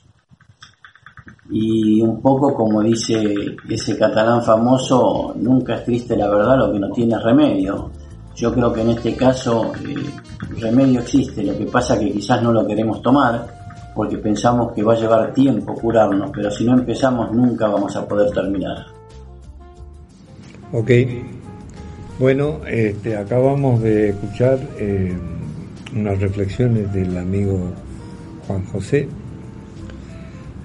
y 1.52 2.02
un 2.02 2.22
poco 2.22 2.54
como 2.54 2.82
dice 2.82 3.36
ese 3.70 3.98
catalán 3.98 4.42
famoso, 4.42 5.34
nunca 5.36 5.76
es 5.76 5.84
triste 5.84 6.16
la 6.16 6.30
verdad, 6.30 6.58
lo 6.58 6.72
que 6.72 6.80
no 6.80 6.90
tiene 6.92 7.20
remedio. 7.20 7.92
Yo 8.36 8.54
creo 8.54 8.72
que 8.72 8.82
en 8.82 8.92
este 8.92 9.16
caso 9.16 9.74
eh, 9.86 10.60
remedio 10.62 11.02
existe, 11.02 11.44
lo 11.44 11.58
que 11.58 11.66
pasa 11.66 12.00
que 12.00 12.12
quizás 12.12 12.42
no 12.42 12.54
lo 12.54 12.66
queremos 12.66 13.02
tomar 13.02 13.46
porque 13.94 14.18
pensamos 14.18 14.72
que 14.72 14.82
va 14.82 14.94
a 14.94 14.96
llevar 14.96 15.34
tiempo 15.34 15.76
curarnos, 15.76 16.32
pero 16.34 16.50
si 16.50 16.64
no 16.64 16.74
empezamos 16.74 17.34
nunca 17.34 17.68
vamos 17.68 17.94
a 17.98 18.08
poder 18.08 18.32
terminar. 18.32 18.86
Ok, 20.72 20.90
Bueno, 22.18 22.62
este, 22.66 23.18
acabamos 23.18 23.82
de 23.82 24.12
escuchar 24.12 24.58
eh, 24.78 25.18
unas 25.96 26.20
reflexiones 26.20 26.92
del 26.94 27.18
amigo 27.18 27.72
Juan 28.48 28.66
José. 28.66 29.08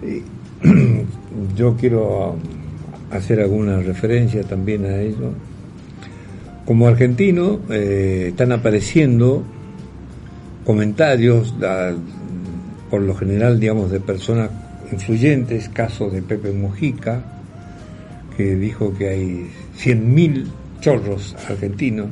Yo 1.56 1.76
quiero 1.76 2.36
hacer 3.10 3.40
alguna 3.40 3.78
referencia 3.80 4.42
también 4.42 4.84
a 4.86 5.00
ello. 5.00 5.32
Como 6.64 6.88
argentino 6.88 7.60
eh, 7.70 8.26
están 8.30 8.52
apareciendo 8.52 9.44
comentarios, 10.64 11.58
da- 11.60 11.94
por 12.90 13.02
lo 13.02 13.14
general, 13.14 13.58
digamos, 13.60 13.90
de 13.90 14.00
personas 14.00 14.50
influyentes, 14.90 15.68
caso 15.68 16.08
de 16.10 16.22
Pepe 16.22 16.52
Mujica, 16.52 17.22
que 18.36 18.54
dijo 18.56 18.94
que 18.96 19.08
hay 19.08 19.50
100.000 19.78 20.46
chorros 20.80 21.36
argentinos. 21.48 22.08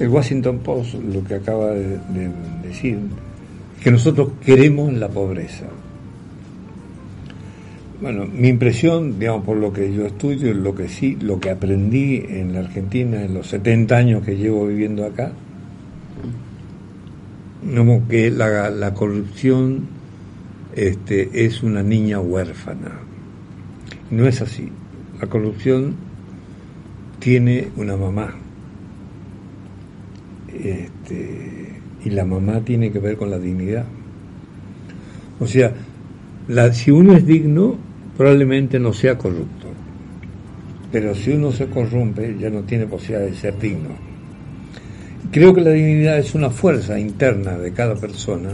El 0.00 0.08
Washington 0.08 0.58
Post 0.58 0.94
lo 0.94 1.22
que 1.24 1.34
acaba 1.34 1.70
de, 1.70 1.98
de 1.98 2.30
decir, 2.62 2.98
que 3.82 3.90
nosotros 3.90 4.30
queremos 4.44 4.92
la 4.92 5.08
pobreza. 5.08 5.66
Bueno, 8.00 8.26
mi 8.26 8.48
impresión, 8.48 9.20
digamos, 9.20 9.44
por 9.44 9.56
lo 9.56 9.72
que 9.72 9.92
yo 9.94 10.06
estudio, 10.06 10.52
lo 10.54 10.74
que 10.74 10.88
sí, 10.88 11.16
lo 11.20 11.38
que 11.38 11.50
aprendí 11.50 12.24
en 12.28 12.52
la 12.52 12.60
Argentina 12.60 13.22
en 13.22 13.34
los 13.34 13.46
70 13.46 13.96
años 13.96 14.24
que 14.24 14.36
llevo 14.36 14.66
viviendo 14.66 15.04
acá, 15.04 15.32
como 17.76 18.08
que 18.08 18.30
la, 18.30 18.70
la 18.70 18.92
corrupción 18.92 19.86
este, 20.74 21.44
es 21.44 21.62
una 21.62 21.82
niña 21.82 22.18
huérfana. 22.18 22.90
No 24.10 24.26
es 24.26 24.42
así. 24.42 24.68
La 25.20 25.28
corrupción 25.28 25.94
tiene 27.18 27.68
una 27.76 27.96
mamá. 27.96 28.34
Este, 30.62 31.68
y 32.04 32.10
la 32.10 32.24
mamá 32.24 32.60
tiene 32.60 32.90
que 32.92 32.98
ver 32.98 33.16
con 33.16 33.30
la 33.30 33.38
dignidad. 33.38 33.84
O 35.40 35.46
sea, 35.46 35.72
la- 36.48 36.72
si 36.72 36.90
uno 36.90 37.14
es 37.16 37.26
digno, 37.26 37.76
probablemente 38.16 38.78
no 38.78 38.92
sea 38.92 39.18
corrupto. 39.18 39.68
Pero 40.92 41.14
si 41.14 41.30
uno 41.32 41.50
se 41.52 41.66
corrompe, 41.66 42.36
ya 42.38 42.50
no 42.50 42.60
tiene 42.62 42.86
posibilidad 42.86 43.26
de 43.28 43.34
ser 43.34 43.58
digno. 43.58 43.90
Creo 45.30 45.54
que 45.54 45.62
la 45.62 45.70
dignidad 45.70 46.18
es 46.18 46.34
una 46.34 46.50
fuerza 46.50 46.98
interna 46.98 47.56
de 47.56 47.72
cada 47.72 47.94
persona 47.94 48.50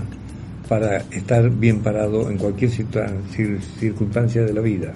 para 0.68 0.98
estar 1.10 1.50
bien 1.50 1.80
parado 1.80 2.30
en 2.30 2.36
cualquier 2.38 2.70
circun- 2.70 3.22
cir- 3.34 3.58
circunstancia 3.80 4.42
de 4.44 4.52
la 4.52 4.60
vida. 4.60 4.92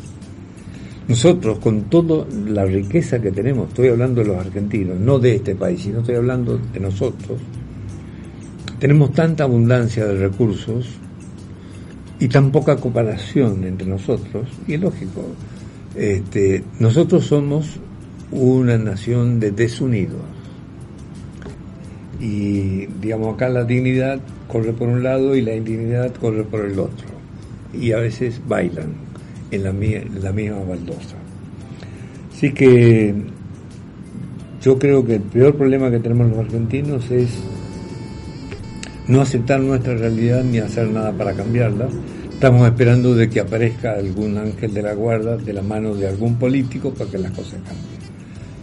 Nosotros, 1.09 1.59
con 1.59 1.83
toda 1.85 2.27
la 2.47 2.65
riqueza 2.65 3.21
que 3.21 3.33
tenemos, 3.33 3.69
estoy 3.69 3.89
hablando 3.89 4.23
de 4.23 4.29
los 4.29 4.37
argentinos, 4.39 4.99
no 4.99 5.19
de 5.19 5.37
este 5.37 5.55
país, 5.57 5.83
sino 5.83 6.01
estoy 6.01 6.15
hablando 6.15 6.59
de 6.59 6.81
nosotros, 6.81 7.41
tenemos 8.79 9.13
tanta 9.13 9.45
abundancia 9.45 10.07
de 10.07 10.17
recursos 10.17 10.87
y 12.21 12.29
tan 12.29 12.53
poca 12.53 12.77
cooperación 12.77 13.65
entre 13.65 13.87
nosotros, 13.87 14.47
y 14.67 14.75
es 14.75 14.81
lógico, 14.81 15.25
este, 15.97 16.65
nosotros 16.79 17.27
somos 17.27 17.81
una 18.31 18.79
nación 18.79 19.41
de 19.41 19.51
desunidos. 19.51 20.21
Y 22.21 22.87
digamos 23.01 23.35
acá 23.35 23.49
la 23.49 23.65
dignidad 23.65 24.21
corre 24.47 24.73
por 24.73 24.89
un 24.89 25.03
lado 25.03 25.35
y 25.35 25.43
la 25.43 25.55
indignidad 25.55 26.15
corre 26.15 26.45
por 26.45 26.65
el 26.65 26.79
otro. 26.79 27.07
Y 27.73 27.93
a 27.93 27.99
veces 27.99 28.41
bailan 28.47 28.95
en 29.53 29.63
la, 29.63 29.73
la 30.21 30.33
misma 30.33 30.59
baldosa. 30.65 31.17
Así 32.33 32.53
que 32.53 33.15
yo 34.61 34.79
creo 34.79 35.05
que 35.05 35.17
el 35.17 35.23
peor 35.23 35.55
problema 35.55 35.91
que 35.91 36.01
tenemos 36.01 36.31
los 36.31 36.39
argentinos 36.39 37.11
es 37.11 37.31
no 39.07 39.21
aceptar 39.21 39.61
nuestra 39.61 39.95
realidad 39.95 40.43
ni 40.43 40.59
hacer 40.59 40.89
nada 40.89 41.13
para 41.13 41.35
cambiarla. 41.35 41.89
Estamos 42.33 42.67
esperando 42.67 43.15
de 43.15 43.31
que 43.31 43.41
aparezca 43.41 43.93
algún 43.93 44.37
ángel 44.39 44.75
de 44.75 44.83
la 44.83 44.95
guarda 44.95 45.37
de 45.37 45.53
la 45.53 45.63
mano 45.63 45.95
de 45.95 46.09
algún 46.09 46.37
político 46.37 46.93
para 46.93 47.11
que 47.11 47.19
las 47.19 47.31
cosas 47.33 47.61
cambien. 47.65 48.03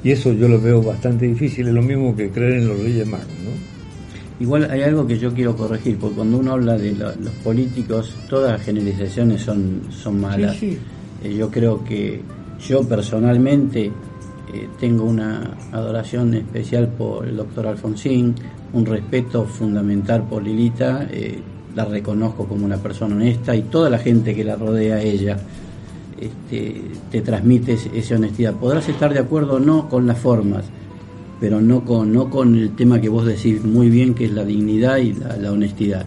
Y 0.04 0.12
eso 0.12 0.34
yo 0.34 0.47
lo 0.47 0.60
veo 0.60 0.82
bastante 0.82 1.25
difícil, 1.28 1.67
es 1.67 1.73
lo 1.73 1.82
mismo 1.82 2.15
que 2.15 2.30
creer 2.30 2.56
en 2.56 2.67
los 2.67 2.80
Reyes 2.80 3.08
Magos, 3.08 3.28
¿no? 3.28 3.79
Igual 4.39 4.69
hay 4.71 4.82
algo 4.84 5.06
que 5.06 5.17
yo 5.19 5.34
quiero 5.34 5.56
corregir, 5.56 5.97
porque 5.97 6.15
cuando 6.15 6.38
uno 6.38 6.54
habla 6.54 6.78
de 6.78 6.93
lo- 6.93 7.10
los 7.15 7.34
políticos, 7.43 8.15
todas 8.30 8.52
las 8.54 8.62
generalizaciones 8.62 9.41
son, 9.41 9.82
son 9.89 10.21
malas. 10.21 10.56
Sí, 10.58 10.78
Eh, 11.21 11.36
yo 11.36 11.52
creo 11.52 11.84
que 11.84 12.21
yo 12.65 12.82
personalmente 12.84 13.88
eh, 13.88 14.67
tengo 14.80 15.04
una 15.04 15.52
adoración 15.73 16.34
especial 16.34 16.88
por 16.88 17.28
el 17.28 17.36
doctor 17.36 17.67
Alfonsín, 17.67 18.34
un 18.71 18.86
respeto 18.86 19.43
fundamental 19.43 20.23
por 20.23 20.41
Lilita, 20.43 21.06
eh, 21.12 21.39
la 21.75 21.84
reconozco 21.86 22.45
como 22.45 22.65
una 22.65 22.78
persona 22.78 23.15
honesta 23.15 23.54
y 23.56 23.63
toda 23.63 23.89
la 23.89 23.97
gente 23.99 24.34
que 24.34 24.43
la 24.45 24.56
rodea 24.56 24.95
a 24.95 25.02
ella 25.02 25.38
este, 26.19 26.82
te 27.12 27.21
transmite 27.21 27.78
esa 27.93 28.15
honestidad. 28.15 28.54
Podrás 28.54 28.88
estar 28.89 29.13
de 29.13 29.19
acuerdo 29.19 29.54
o 29.56 29.60
no 29.60 29.88
con 29.89 30.08
las 30.08 30.17
formas, 30.17 30.65
pero 31.39 31.62
no 31.62 31.86
con, 31.86 32.12
no 32.13 32.30
con 32.30 32.56
el 32.56 32.75
tema 32.75 32.99
que 32.99 33.10
vos 33.10 33.25
decís 33.25 33.63
muy 33.63 33.89
bien, 33.89 34.13
que 34.13 34.25
es 34.25 34.32
la 34.32 34.43
dignidad 34.43 34.97
y 34.97 35.13
la, 35.13 35.52
honestidad. 35.52 36.06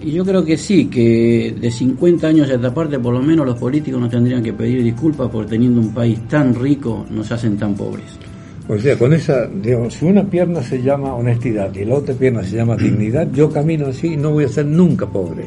Y 0.00 0.12
yo 0.12 0.24
creo 0.24 0.44
que 0.44 0.56
sí, 0.56 0.86
que 0.86 1.54
de 1.58 1.70
50 1.70 2.26
años 2.26 2.50
a 2.50 2.54
esta 2.54 2.72
parte, 2.72 2.98
por 2.98 3.14
lo 3.14 3.22
menos 3.22 3.46
los 3.46 3.58
políticos 3.58 4.00
nos 4.00 4.10
tendrían 4.10 4.42
que 4.42 4.52
pedir 4.52 4.82
disculpas 4.82 5.30
por 5.30 5.46
teniendo 5.46 5.80
un 5.80 5.94
país 5.94 6.26
tan 6.28 6.54
rico, 6.54 7.06
nos 7.10 7.30
hacen 7.32 7.56
tan 7.56 7.74
pobres. 7.74 8.18
O 8.66 8.78
sea, 8.78 8.98
con 8.98 9.12
esa, 9.12 9.46
digamos, 9.46 9.94
si 9.94 10.06
una 10.06 10.24
pierna 10.24 10.62
se 10.62 10.82
llama 10.82 11.14
honestidad 11.14 11.74
y 11.74 11.84
la 11.84 11.96
otra 11.96 12.14
pierna 12.14 12.42
se 12.42 12.56
llama 12.56 12.76
dignidad, 12.76 13.30
yo 13.32 13.50
camino 13.50 13.88
así 13.88 14.14
y 14.14 14.16
no 14.16 14.30
voy 14.30 14.44
a 14.44 14.48
ser 14.48 14.66
nunca 14.66 15.06
pobre. 15.06 15.44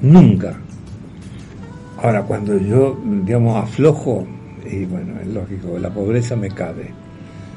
Nunca. 0.00 0.56
Ahora, 2.00 2.22
cuando 2.22 2.58
yo, 2.58 2.98
digamos, 3.24 3.56
aflojo, 3.62 4.26
y 4.68 4.84
bueno, 4.84 5.14
es 5.20 5.28
lógico, 5.28 5.78
la 5.78 5.90
pobreza 5.90 6.36
me 6.36 6.48
cabe. 6.48 7.01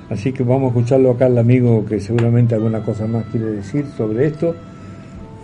Así 0.10 0.32
que 0.32 0.44
vamos 0.44 0.66
a 0.66 0.68
escucharlo 0.78 1.12
acá 1.12 1.26
al 1.26 1.38
amigo 1.38 1.86
que 1.86 2.00
seguramente 2.00 2.54
alguna 2.56 2.84
cosa 2.84 3.08
más 3.08 3.26
quiere 3.32 3.48
decir 3.48 3.86
sobre 3.98 4.28
esto. 4.28 4.56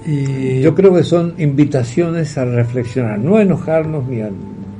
Y 0.05 0.61
Yo 0.61 0.73
creo 0.75 0.93
que 0.95 1.03
son 1.03 1.33
invitaciones 1.37 2.37
a 2.37 2.45
reflexionar, 2.45 3.19
no 3.19 3.37
a 3.37 3.41
enojarnos 3.41 4.07
ni 4.07 4.21
a... 4.21 4.29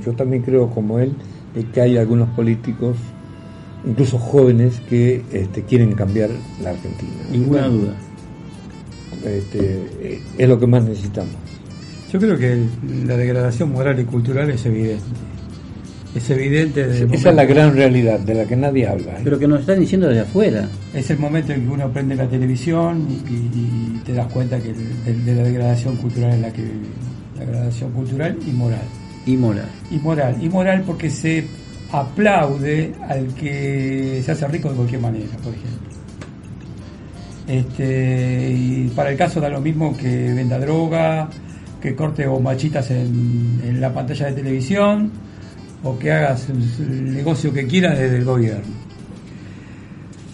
Yo 0.06 0.14
también 0.14 0.42
creo 0.44 0.70
como 0.70 1.00
él 1.00 1.14
de 1.56 1.64
que 1.66 1.82
hay 1.82 1.98
algunos 1.98 2.30
políticos, 2.30 2.98
incluso 3.86 4.18
jóvenes, 4.18 4.82
que 4.90 5.22
este, 5.32 5.64
quieren 5.64 5.94
cambiar 5.94 6.30
la 6.64 6.72
Argentina. 6.72 7.12
Ninguna 7.32 7.62
Bueno, 7.68 7.78
duda. 7.78 7.94
este, 9.26 9.60
eh, 10.02 10.22
es 10.38 10.50
lo 10.50 10.60
que 10.60 10.68
más 10.68 10.84
necesitamos. 10.84 11.34
yo 12.12 12.20
creo 12.20 12.38
que 12.38 12.64
la 13.06 13.16
degradación 13.18 13.72
moral 13.72 14.00
y 14.00 14.04
cultural 14.06 14.50
es 14.50 14.66
evidente. 14.66 15.04
Es 16.14 16.30
evidente 16.30 16.86
desde 16.86 17.06
el 17.06 17.14
Esa 17.14 17.30
es 17.30 17.36
la 17.36 17.46
gran 17.46 17.74
realidad 17.74 18.20
de 18.20 18.36
la 18.36 18.46
que 18.46 18.56
nadie 18.56 18.86
habla. 18.88 19.14
¿eh? 19.14 19.22
Pero 19.24 19.40
que 19.40 19.48
nos 19.48 19.62
están 19.62 19.80
diciendo 19.80 20.08
desde 20.08 20.22
afuera. 20.22 20.68
Es 20.94 21.10
el 21.10 21.20
momento 21.20 21.54
en 21.54 21.66
que 21.66 21.70
uno 21.70 21.90
prende 21.92 22.16
la 22.16 22.28
televisión 22.28 23.08
y, 23.10 23.34
y 23.34 24.02
te 24.06 24.14
das 24.14 24.28
cuenta 24.28 24.60
que 24.60 24.74
de, 24.74 25.14
de 25.14 25.36
la 25.36 25.44
degradación 25.44 25.96
cultural 25.96 26.34
en 26.34 26.42
la 26.42 26.52
que 26.52 26.64
vivimos. 26.64 26.88
La 27.38 27.46
degradación 27.46 27.92
cultural 27.92 28.38
y 28.46 28.52
moral. 28.52 28.82
Y 29.26 29.38
moral. 29.38 29.70
Y 29.90 29.98
moral. 29.98 30.36
Y 30.42 30.50
moral 30.50 30.84
porque 30.86 31.10
se 31.10 31.46
aplaude 31.92 32.94
al 33.08 33.28
que 33.34 34.22
se 34.24 34.32
hace 34.32 34.48
rico 34.48 34.70
de 34.70 34.76
cualquier 34.76 35.02
manera, 35.02 35.38
por 35.42 35.54
ejemplo. 35.54 35.92
Este, 37.48 38.50
y 38.52 38.92
para 38.96 39.12
el 39.12 39.18
caso 39.18 39.40
da 39.40 39.50
lo 39.50 39.62
mismo 39.62 39.96
que 39.96 40.34
venda 40.34 40.60
droga, 40.60 41.30
que 41.82 41.96
corte 41.96 42.28
bombachitas 42.28 42.92
en, 42.92 43.62
en 43.66 43.82
la 43.82 43.94
pantalla 43.94 44.28
de 44.28 44.34
televisión 44.34 45.12
o 45.84 45.98
que 45.98 46.12
hagas 46.12 46.48
el 46.50 47.14
negocio 47.14 47.52
que 47.54 47.66
quiera 47.66 47.92
desde 47.96 48.18
el 48.18 48.26
gobierno. 48.26 48.82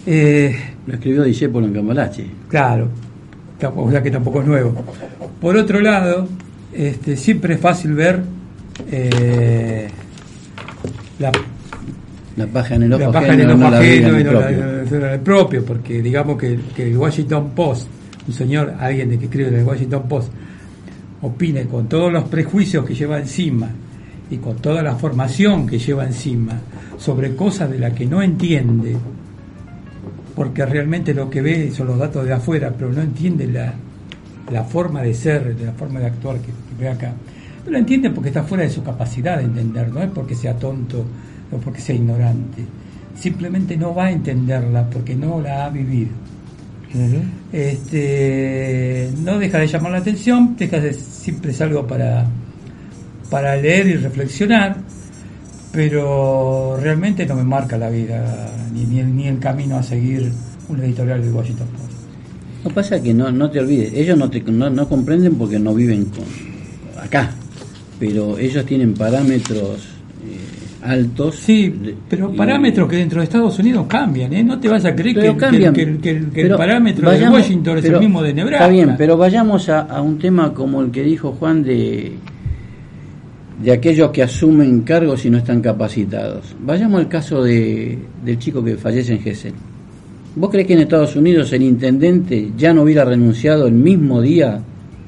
Eh, 0.06 0.56
Lo 0.86 0.94
escribió 0.94 1.22
Discépolo 1.24 1.66
en 1.66 1.74
Cambalache. 1.74 2.26
Claro, 2.48 2.88
o 3.76 3.90
sea 3.90 4.02
que 4.02 4.10
tampoco 4.10 4.40
es 4.40 4.46
nuevo. 4.46 4.84
Por 5.40 5.56
otro 5.56 5.80
lado, 5.80 6.28
este, 6.72 7.16
siempre 7.16 7.54
es 7.54 7.60
fácil 7.60 7.92
ver 7.94 8.20
eh, 8.90 9.88
la, 11.18 11.32
La 12.36 12.46
paja 12.46 12.76
en 12.76 12.84
el 12.84 12.92
ojo 12.92 13.02
la 13.04 13.12
paja 13.12 13.26
en 13.26 13.32
ajeno, 13.32 13.44
el 13.44 13.50
ojo 13.50 13.64
no 13.64 13.70
la 13.70 13.78
ajeno 13.78 14.08
en 14.08 14.14
el 14.16 14.24
la- 14.24 14.30
propio. 14.40 14.66
no 14.66 15.06
en 15.06 15.12
el 15.12 15.20
propio, 15.20 15.64
porque 15.64 16.02
digamos 16.02 16.38
que, 16.38 16.58
que 16.74 16.90
el 16.90 16.96
Washington 16.96 17.50
Post, 17.54 17.88
un 18.26 18.34
señor, 18.34 18.74
alguien 18.78 19.10
de 19.10 19.18
que 19.18 19.24
escribe 19.26 19.48
en 19.48 19.54
el 19.56 19.64
Washington 19.64 20.04
Post, 20.08 20.30
opine 21.22 21.64
con 21.64 21.88
todos 21.88 22.12
los 22.12 22.24
prejuicios 22.24 22.84
que 22.86 22.94
lleva 22.94 23.18
encima 23.18 23.68
y 24.30 24.36
con 24.38 24.56
toda 24.56 24.82
la 24.82 24.96
formación 24.96 25.66
que 25.66 25.78
lleva 25.78 26.04
encima 26.04 26.60
sobre 26.98 27.34
cosas 27.34 27.70
de 27.70 27.78
las 27.78 27.92
que 27.92 28.06
no 28.06 28.22
entiende, 28.22 28.96
porque 30.34 30.64
realmente 30.66 31.14
lo 31.14 31.30
que 31.30 31.40
ve 31.40 31.70
son 31.70 31.88
los 31.88 31.98
datos 31.98 32.24
de 32.26 32.32
afuera, 32.32 32.72
pero 32.76 32.92
no 32.92 33.00
entiende 33.00 33.46
la, 33.46 33.72
la 34.50 34.64
forma 34.64 35.02
de 35.02 35.14
ser, 35.14 35.56
la 35.60 35.72
forma 35.72 36.00
de 36.00 36.06
actuar 36.06 36.38
que, 36.38 36.46
que 36.46 36.82
ve 36.82 36.88
acá. 36.88 37.12
No 37.64 37.72
lo 37.72 37.78
entiende 37.78 38.10
porque 38.10 38.28
está 38.28 38.42
fuera 38.42 38.64
de 38.64 38.70
su 38.70 38.82
capacidad 38.82 39.38
de 39.38 39.44
entender, 39.44 39.92
no 39.92 40.02
es 40.02 40.10
porque 40.10 40.34
sea 40.34 40.54
tonto 40.54 41.04
o 41.50 41.56
porque 41.58 41.80
sea 41.80 41.94
ignorante, 41.94 42.64
simplemente 43.18 43.76
no 43.76 43.94
va 43.94 44.06
a 44.06 44.10
entenderla 44.10 44.88
porque 44.88 45.16
no 45.16 45.40
la 45.40 45.66
ha 45.66 45.70
vivido. 45.70 46.10
Este, 47.52 49.10
no 49.22 49.38
deja 49.38 49.58
de 49.58 49.66
llamar 49.66 49.92
la 49.92 49.98
atención, 49.98 50.56
deja 50.56 50.80
de, 50.80 50.94
siempre 50.94 51.50
es 51.50 51.60
algo 51.60 51.86
para, 51.86 52.26
para 53.30 53.56
leer 53.56 53.86
y 53.88 53.94
reflexionar, 53.94 54.76
pero 55.72 56.78
realmente 56.80 57.26
no 57.26 57.34
me 57.34 57.44
marca 57.44 57.76
la 57.76 57.90
vida 57.90 58.50
ni, 58.72 58.84
ni, 58.84 59.00
el, 59.00 59.14
ni 59.16 59.26
el 59.28 59.38
camino 59.38 59.76
a 59.76 59.82
seguir 59.82 60.32
un 60.68 60.80
editorial 60.80 61.22
de 61.22 61.30
Washington 61.30 61.66
Post. 61.68 62.64
No 62.64 62.70
pasa 62.70 63.00
que 63.02 63.14
no, 63.14 63.30
no 63.30 63.50
te 63.50 63.60
olvides, 63.60 63.92
ellos 63.94 64.18
no, 64.18 64.28
te, 64.30 64.40
no, 64.40 64.68
no 64.70 64.88
comprenden 64.88 65.34
porque 65.36 65.58
no 65.58 65.74
viven 65.74 66.06
con, 66.06 66.24
acá, 67.02 67.30
pero 68.00 68.38
ellos 68.38 68.64
tienen 68.66 68.94
parámetros 68.94 69.86
eh, 70.26 70.84
altos. 70.84 71.36
Sí, 71.36 71.72
pero 72.08 72.32
y- 72.32 72.36
parámetros 72.36 72.88
que 72.88 72.96
dentro 72.96 73.20
de 73.20 73.24
Estados 73.24 73.58
Unidos 73.58 73.86
cambian, 73.88 74.32
¿eh? 74.32 74.42
No 74.42 74.58
te 74.58 74.68
vas 74.68 74.84
a 74.84 74.94
creer 74.94 75.16
que, 75.20 75.36
cambian. 75.36 75.72
que 75.72 75.82
el, 75.82 75.98
que 75.98 76.20
que 76.32 76.40
el 76.42 76.56
parámetro 76.56 77.06
vayamos- 77.06 77.36
de 77.38 77.42
Washington 77.42 77.76
es 77.78 77.82
pero- 77.84 77.98
el 77.98 78.04
mismo 78.04 78.22
de 78.22 78.34
Nebraska. 78.34 78.64
Está 78.64 78.72
bien, 78.72 78.94
pero 78.98 79.16
vayamos 79.16 79.68
a, 79.68 79.80
a 79.82 80.02
un 80.02 80.18
tema 80.18 80.52
como 80.52 80.82
el 80.82 80.90
que 80.90 81.02
dijo 81.02 81.32
Juan 81.38 81.62
de, 81.62 82.14
de 83.62 83.72
aquellos 83.72 84.10
que 84.10 84.22
asumen 84.22 84.82
cargos 84.82 85.24
y 85.24 85.30
no 85.30 85.38
están 85.38 85.60
capacitados. 85.60 86.54
Vayamos 86.60 87.00
al 87.00 87.08
caso 87.08 87.42
de, 87.42 87.98
del 88.24 88.38
chico 88.38 88.62
que 88.62 88.76
fallece 88.76 89.14
en 89.14 89.20
Gessel. 89.20 89.54
¿Vos 90.36 90.50
crees 90.50 90.66
que 90.66 90.74
en 90.74 90.80
Estados 90.80 91.16
Unidos 91.16 91.52
el 91.52 91.62
intendente 91.62 92.52
ya 92.56 92.72
no 92.72 92.82
hubiera 92.82 93.04
renunciado 93.04 93.66
el 93.66 93.74
mismo 93.74 94.20
día 94.20 94.60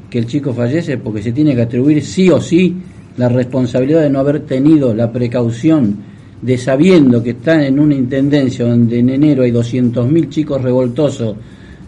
que 0.09 0.19
el 0.19 0.27
chico 0.27 0.53
fallece 0.53 0.99
porque 0.99 1.23
se 1.23 1.33
tiene 1.33 1.55
que 1.55 1.63
atribuir 1.63 2.03
sí 2.03 2.29
o 2.31 2.41
sí 2.41 2.75
la 3.17 3.29
responsabilidad 3.29 4.03
de 4.03 4.11
no 4.11 4.19
haber 4.19 4.41
tenido 4.41 4.93
la 4.93 5.13
precaución 5.13 5.97
de 6.43 6.59
sabiendo 6.59 7.23
que 7.23 7.31
están 7.31 7.63
en 7.63 7.79
una 7.79 7.95
intendencia 7.95 8.67
donde 8.67 8.99
en 8.99 9.11
enero 9.11 9.43
hay 9.43 9.53
200.000 9.53 10.29
chicos 10.29 10.61
revoltosos 10.63 11.37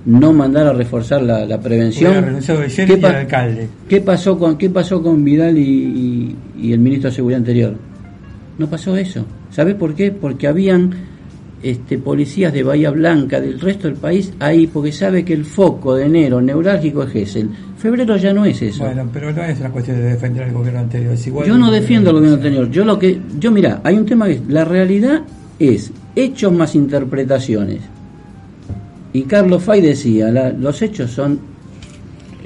no 0.05 0.33
mandar 0.33 0.67
a 0.67 0.73
reforzar 0.73 1.23
la, 1.23 1.45
la 1.47 1.61
prevención? 1.61 2.13
¿Qué 2.87 2.97
pa- 2.97 3.11
alcalde. 3.21 3.69
¿Qué 3.89 4.01
pasó 4.01 4.39
con 4.39 4.59
qué 4.59 4.69
pasó 4.71 5.03
con 5.03 5.25
Vidal 5.25 5.57
y, 5.59 5.63
y- 5.63 6.37
y 6.61 6.73
el 6.73 6.81
ministro 6.81 7.11
de 7.11 7.17
Seguridad 7.17 7.39
anterior? 7.39 7.75
No 8.59 8.67
pasó 8.69 8.97
eso. 8.97 9.25
¿Sabés 9.51 9.75
por 9.77 9.95
qué? 9.95 10.11
Porque 10.11 10.47
habían 10.49 10.91
este, 11.63 11.99
policías 11.99 12.53
de 12.53 12.63
Bahía 12.65 12.91
Blanca, 12.91 13.41
del 13.41 13.61
resto 13.61 13.87
del 13.87 13.97
país, 13.97 14.33
ahí, 14.41 14.67
porque 14.67 14.91
sabe 14.93 15.25
que 15.25 15.33
el 15.35 15.45
foco 15.45 15.95
de 15.95 16.07
enero 16.07 16.41
neurálgico 16.41 17.05
es 17.05 17.11
Gesell. 17.13 17.49
Febrero 17.79 18.17
ya 18.17 18.33
no 18.33 18.45
es 18.45 18.61
eso. 18.63 18.85
Bueno, 18.85 19.09
pero 19.13 19.33
no 19.33 19.43
es 19.45 19.59
una 19.61 19.71
cuestión 19.71 19.97
de 19.99 20.05
defender 20.05 20.45
al 20.45 20.53
gobierno 20.53 20.81
anterior. 20.81 21.15
Es 21.15 21.27
igual 21.27 21.47
yo 21.47 21.57
no 21.57 21.71
defiendo 21.71 22.11
al 22.11 22.17
gobierno 22.17 22.37
anterior. 22.37 22.71
Yo 22.71 22.85
lo 22.85 22.99
que, 22.99 23.21
yo 23.39 23.51
mira, 23.53 23.81
hay 23.85 23.97
un 23.97 24.07
tema 24.07 24.27
que 24.27 24.41
la 24.49 24.65
realidad 24.65 25.23
es 25.59 25.93
hechos 26.17 26.53
más 26.53 26.75
interpretaciones. 26.75 27.79
Y 29.13 29.23
Carlos 29.23 29.63
Fay 29.63 29.81
decía, 29.83 30.31
la- 30.31 30.51
los 30.51 30.81
hechos 30.83 31.11
son 31.11 31.39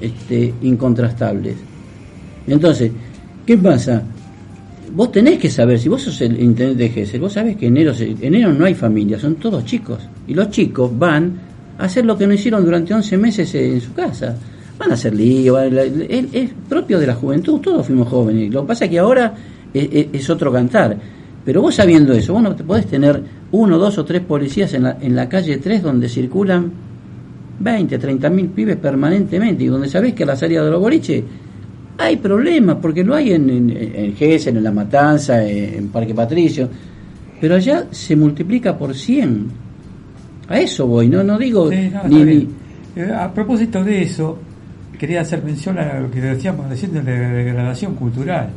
este, 0.01 0.53
incontrastables. 0.63 1.55
Entonces, 2.47 2.91
¿qué 3.45 3.57
pasa? 3.57 4.03
Vos 4.95 5.11
tenés 5.13 5.39
que 5.39 5.51
saber, 5.51 5.79
si 5.79 5.89
vos 5.89 6.03
sos 6.03 6.21
el 6.21 6.41
intendente 6.41 6.85
de 6.85 6.89
Gesell, 6.91 7.21
vos 7.21 7.33
sabés 7.33 7.57
que 7.57 7.67
enero, 7.67 7.93
enero 7.99 8.53
no 8.53 8.65
hay 8.65 8.75
familia, 8.75 9.19
son 9.19 9.35
todos 9.37 9.65
chicos. 9.65 9.99
Y 10.27 10.35
los 10.35 10.51
chicos 10.51 10.91
van 10.99 11.33
a 11.79 11.85
hacer 11.85 12.05
lo 12.05 12.17
que 12.17 12.27
no 12.27 12.35
hicieron 12.35 12.65
durante 12.65 12.95
11 12.95 13.17
meses 13.19 13.55
en 13.55 13.81
su 13.81 13.93
casa. 13.93 14.37
Van 14.79 14.91
a 14.91 14.95
hacer 14.95 15.15
lío, 15.15 15.57
a- 15.57 15.67
es, 15.67 16.27
es 16.33 16.51
propio 16.69 16.99
de 16.99 17.07
la 17.07 17.15
juventud, 17.15 17.61
todos 17.61 17.87
fuimos 17.87 18.09
jóvenes. 18.09 18.53
Lo 18.53 18.63
que 18.63 18.69
pasa 18.69 18.85
es 18.85 18.91
que 18.91 18.99
ahora 18.99 19.35
es 19.75 20.31
otro 20.31 20.53
cantar. 20.53 20.97
Pero 21.47 21.63
vos 21.63 21.77
sabiendo 21.77 22.13
eso, 22.13 22.35
vos 22.35 22.43
no 22.43 22.55
te 22.55 22.65
podés 22.65 22.87
tener 22.87 23.23
uno, 23.53 23.79
dos 23.79 23.97
o 23.97 24.05
tres 24.05 24.21
policías 24.21 24.75
en 24.75 24.83
la, 24.83 24.99
en 25.01 25.15
la 25.15 25.29
calle 25.29 25.59
3 25.59 25.81
donde 25.81 26.09
circulan 26.09 26.71
20, 27.61 27.99
30 27.99 28.29
mil 28.31 28.49
pibes 28.49 28.77
permanentemente 28.77 29.65
y 29.65 29.69
donde 29.69 29.89
sabés 29.89 30.13
que 30.13 30.25
a 30.25 30.27
la 30.27 30.37
salida 30.37 30.65
de 30.65 30.71
los 30.73 30.81
boliches 30.81 31.23
hay 31.99 32.17
problemas, 32.17 32.77
porque 32.83 33.03
lo 33.05 33.15
hay 33.15 33.33
en, 33.33 33.49
en, 33.49 33.71
en 33.71 34.15
en 34.19 34.65
La 34.65 34.71
Matanza, 34.73 35.43
en 35.47 35.89
Parque 35.89 36.15
Patricio, 36.15 36.69
pero 37.41 37.55
allá 37.55 37.87
se 37.91 38.17
multiplica 38.17 38.77
por 38.77 38.95
100. 38.95 39.47
A 40.49 40.61
eso 40.61 40.87
voy, 40.87 41.09
no 41.09 41.23
no 41.25 41.39
digo 41.39 41.71
Sí, 41.71 41.91
no, 41.91 42.25
ni. 42.25 42.49
Eh, 42.97 43.13
A 43.13 43.33
propósito 43.33 43.83
de 43.83 44.03
eso, 44.03 44.39
quería 44.99 45.21
hacer 45.23 45.43
mención 45.43 45.79
a 45.79 46.01
lo 46.01 46.11
que 46.11 46.21
decíamos 46.21 46.69
recién 46.69 46.93
de 46.93 47.03
la 47.03 47.11
degradación 47.33 47.95
cultural, 47.95 48.51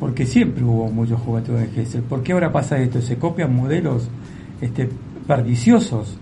porque 0.00 0.24
siempre 0.26 0.64
hubo 0.64 0.88
muchos 0.90 1.20
juventudes 1.20 1.68
de 1.74 1.82
Gesell. 1.84 2.02
¿Por 2.02 2.22
qué 2.22 2.32
ahora 2.32 2.50
pasa 2.50 2.78
esto? 2.78 3.00
Se 3.02 3.16
copian 3.16 3.54
modelos 3.54 4.08
este, 4.60 4.88
perniciosos, 5.26 6.16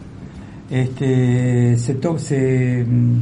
este, 0.70 1.76
se, 1.76 1.94
to- 1.94 2.18
se, 2.18 2.84
mm, 2.86 3.16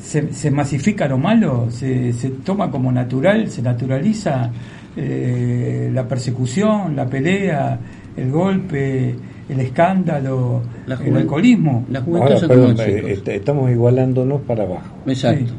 se, 0.00 0.32
se 0.32 0.50
masifica 0.50 1.06
lo 1.08 1.18
malo, 1.18 1.68
se, 1.70 2.12
se 2.12 2.30
toma 2.30 2.70
como 2.70 2.92
natural, 2.92 3.48
se 3.50 3.62
naturaliza 3.62 4.50
eh, 4.96 5.90
la 5.92 6.06
persecución, 6.06 6.94
la 6.96 7.06
pelea, 7.06 7.78
el 8.16 8.30
golpe, 8.30 9.14
el 9.48 9.60
escándalo, 9.60 10.62
La 10.86 10.96
el 10.96 11.16
alcoholismo. 11.16 11.84
la 11.90 12.00
juventud 12.02 12.26
Ahora, 12.28 12.40
son 12.40 12.48
perdón, 12.48 12.76
eh, 12.80 13.18
estamos 13.26 13.70
igualándonos 13.70 14.40
para 14.42 14.64
abajo. 14.64 14.96
Exacto. 15.06 15.46
Sí. 15.46 15.52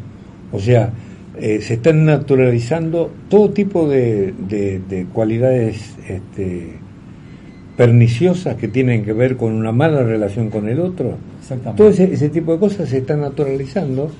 O 0.51 0.59
sea, 0.59 0.89
eh, 1.41 1.61
se 1.61 1.75
están 1.75 2.05
naturalizando 2.05 3.11
todo 3.29 3.49
tipo 3.51 3.87
de, 3.87 4.33
de- 4.47 4.79
de 4.89 5.05
cualidades 5.05 5.95
este, 6.07 6.73
perniciosas 7.77 8.55
que 8.55 8.67
tienen 8.67 9.05
que 9.05 9.13
ver 9.13 9.37
con 9.37 9.53
una 9.53 9.71
mala 9.71 10.03
relación 10.03 10.49
con 10.49 10.67
el 10.67 10.79
otro. 10.79 11.17
Todo 11.75 11.89
ese, 11.89 12.13
ese 12.13 12.29
tipo 12.29 12.53
de 12.53 12.59
cosas 12.59 12.89
se 12.89 12.97
están 12.99 13.21
naturalizando. 13.21 14.11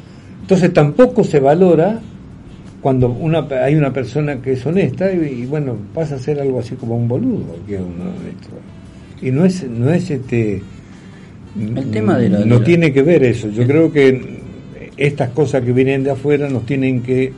Entonces 0.41 0.73
tampoco 0.73 1.23
se 1.23 1.39
valora 1.39 1.99
cuando 2.81 3.09
una, 3.09 3.45
hay 3.63 3.75
una 3.75 3.91
persona 3.91 4.41
que 4.41 4.53
es 4.53 4.65
honesta 4.65 5.11
y, 5.11 5.41
y, 5.41 5.45
bueno, 5.45 5.75
pasa 5.93 6.15
a 6.15 6.19
ser 6.19 6.39
algo 6.39 6.59
así 6.59 6.75
como 6.75 6.95
un 6.95 7.07
boludo. 7.07 7.57
Que 7.67 7.75
es 7.75 7.81
un 7.81 7.99
honesto. 8.01 8.49
Y 9.21 9.31
no 9.31 9.43
es, 9.45 9.63
no 9.69 9.91
es 9.91 10.09
este... 10.09 10.61
El 11.59 11.91
tema 11.91 12.17
de 12.17 12.29
la- 12.29 12.39
no 12.39 12.45
de 12.55 12.59
la- 12.59 12.63
tiene 12.65 12.93
que 12.93 13.01
ver 13.03 13.23
eso. 13.23 13.49
Yo 13.49 13.63
el- 13.63 13.67
creo 13.67 13.91
que 13.91 14.38
estas 14.99 15.29
cosas 15.29 15.63
que 15.63 15.71
vienen 15.71 16.03
de 16.03 16.11
afuera 16.11 16.49
nos 16.49 16.65
tienen 16.65 17.01
que, 17.01 17.31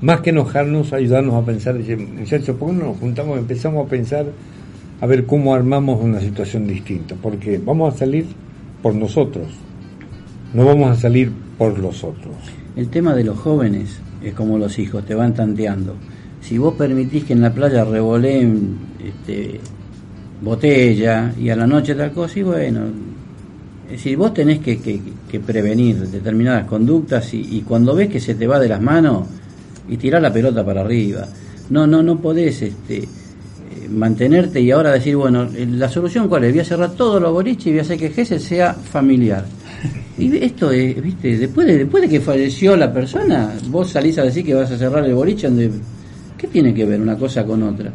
más 0.00 0.22
que 0.22 0.30
enojarnos, 0.30 0.94
ayudarnos 0.94 1.34
a 1.34 1.44
pensar, 1.44 1.74
muchachos, 1.74 2.56
¿por 2.56 2.70
qué 2.70 2.76
no 2.76 2.86
nos 2.86 2.96
juntamos 2.96 3.38
empezamos 3.38 3.86
a 3.86 3.90
pensar 3.90 4.24
a 5.02 5.06
ver 5.06 5.26
cómo 5.26 5.54
armamos 5.54 6.02
una 6.02 6.18
situación 6.18 6.66
distinta? 6.66 7.14
Porque 7.20 7.60
vamos 7.62 7.94
a 7.94 7.98
salir 7.98 8.24
por 8.82 8.94
nosotros, 8.94 9.48
no 10.54 10.64
vamos 10.64 10.90
a 10.90 10.96
salir 10.96 11.30
por 11.58 11.78
los 11.78 12.02
otros. 12.02 12.36
El 12.74 12.88
tema 12.88 13.14
de 13.14 13.24
los 13.24 13.38
jóvenes 13.38 14.00
es 14.24 14.32
como 14.32 14.56
los 14.56 14.78
hijos, 14.78 15.04
te 15.04 15.14
van 15.14 15.34
tanteando. 15.34 15.94
Si 16.40 16.56
vos 16.56 16.72
permitís 16.72 17.24
que 17.24 17.34
en 17.34 17.42
la 17.42 17.52
playa 17.52 17.84
revoleen 17.84 18.78
este, 18.98 19.60
botella 20.40 21.34
y 21.38 21.50
a 21.50 21.56
la 21.56 21.66
noche 21.66 21.94
tal 21.94 22.12
cosa, 22.12 22.38
y 22.38 22.42
bueno, 22.44 22.80
es 23.90 23.96
decir, 23.98 24.16
vos 24.16 24.32
tenés 24.32 24.60
que, 24.60 24.78
que- 24.80 25.40
prevenir 25.40 25.96
determinadas 26.08 26.66
conductas 26.66 27.32
y, 27.34 27.40
y 27.58 27.62
cuando 27.62 27.94
ves 27.94 28.08
que 28.08 28.20
se 28.20 28.34
te 28.34 28.46
va 28.46 28.58
de 28.60 28.68
las 28.68 28.80
manos 28.80 29.26
y 29.88 29.96
tirar 29.96 30.22
la 30.22 30.32
pelota 30.32 30.64
para 30.64 30.82
arriba. 30.82 31.26
No, 31.70 31.86
no, 31.86 32.02
no 32.02 32.20
podés 32.20 32.62
este, 32.62 32.98
eh, 32.98 33.08
mantenerte 33.90 34.60
y 34.60 34.70
ahora 34.70 34.92
decir, 34.92 35.16
bueno, 35.16 35.48
eh, 35.54 35.66
la 35.70 35.88
solución 35.88 36.28
cuál 36.28 36.44
es, 36.44 36.52
voy 36.52 36.60
a 36.60 36.64
cerrar 36.64 36.92
todos 36.92 37.20
los 37.20 37.32
boliches 37.32 37.66
y 37.66 37.70
voy 37.70 37.78
a 37.80 37.82
hacer 37.82 37.98
que 37.98 38.10
Gessel 38.10 38.40
sea 38.40 38.74
familiar. 38.74 39.44
Y 40.18 40.36
esto 40.36 40.70
es, 40.70 41.00
viste, 41.02 41.38
después 41.38 41.66
de, 41.66 41.78
después 41.78 42.02
de 42.02 42.08
que 42.08 42.20
falleció 42.20 42.76
la 42.76 42.92
persona, 42.92 43.54
vos 43.68 43.90
salís 43.90 44.18
a 44.18 44.24
decir 44.24 44.44
que 44.44 44.54
vas 44.54 44.70
a 44.70 44.76
cerrar 44.78 45.04
el 45.04 45.14
boliche 45.14 45.46
donde... 45.48 45.70
¿Qué 46.36 46.46
tiene 46.46 46.72
que 46.74 46.84
ver 46.86 47.00
una 47.00 47.16
cosa 47.16 47.44
con 47.44 47.62
otra? 47.62 47.92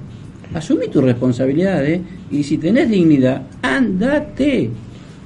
Asumí 0.53 0.87
tus 0.87 1.03
responsabilidades 1.03 1.99
y 2.31 2.43
si 2.43 2.57
tenés 2.59 2.89
dignidad, 2.89 3.41
andate. 3.61 4.69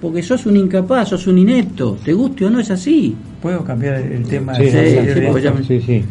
Porque 0.01 0.21
sos 0.23 0.45
un 0.45 0.55
incapaz, 0.55 1.09
sos 1.09 1.27
un 1.27 1.37
inepto. 1.37 1.97
Te 2.03 2.13
guste 2.13 2.45
o 2.45 2.49
no 2.49 2.59
es 2.59 2.71
así. 2.71 3.15
¿Puedo 3.41 3.63
cambiar 3.63 3.95
el 3.95 4.23
tema? 4.23 4.55
Sí, 4.55 4.63
de- 4.63 4.69
sí, 4.71 4.77
de- 4.77 5.13
sí, 5.13 5.19
de- 5.19 5.27
porque 5.27 5.41
ya- 5.41 5.53
sí, 5.67 5.81
sí. 5.81 6.03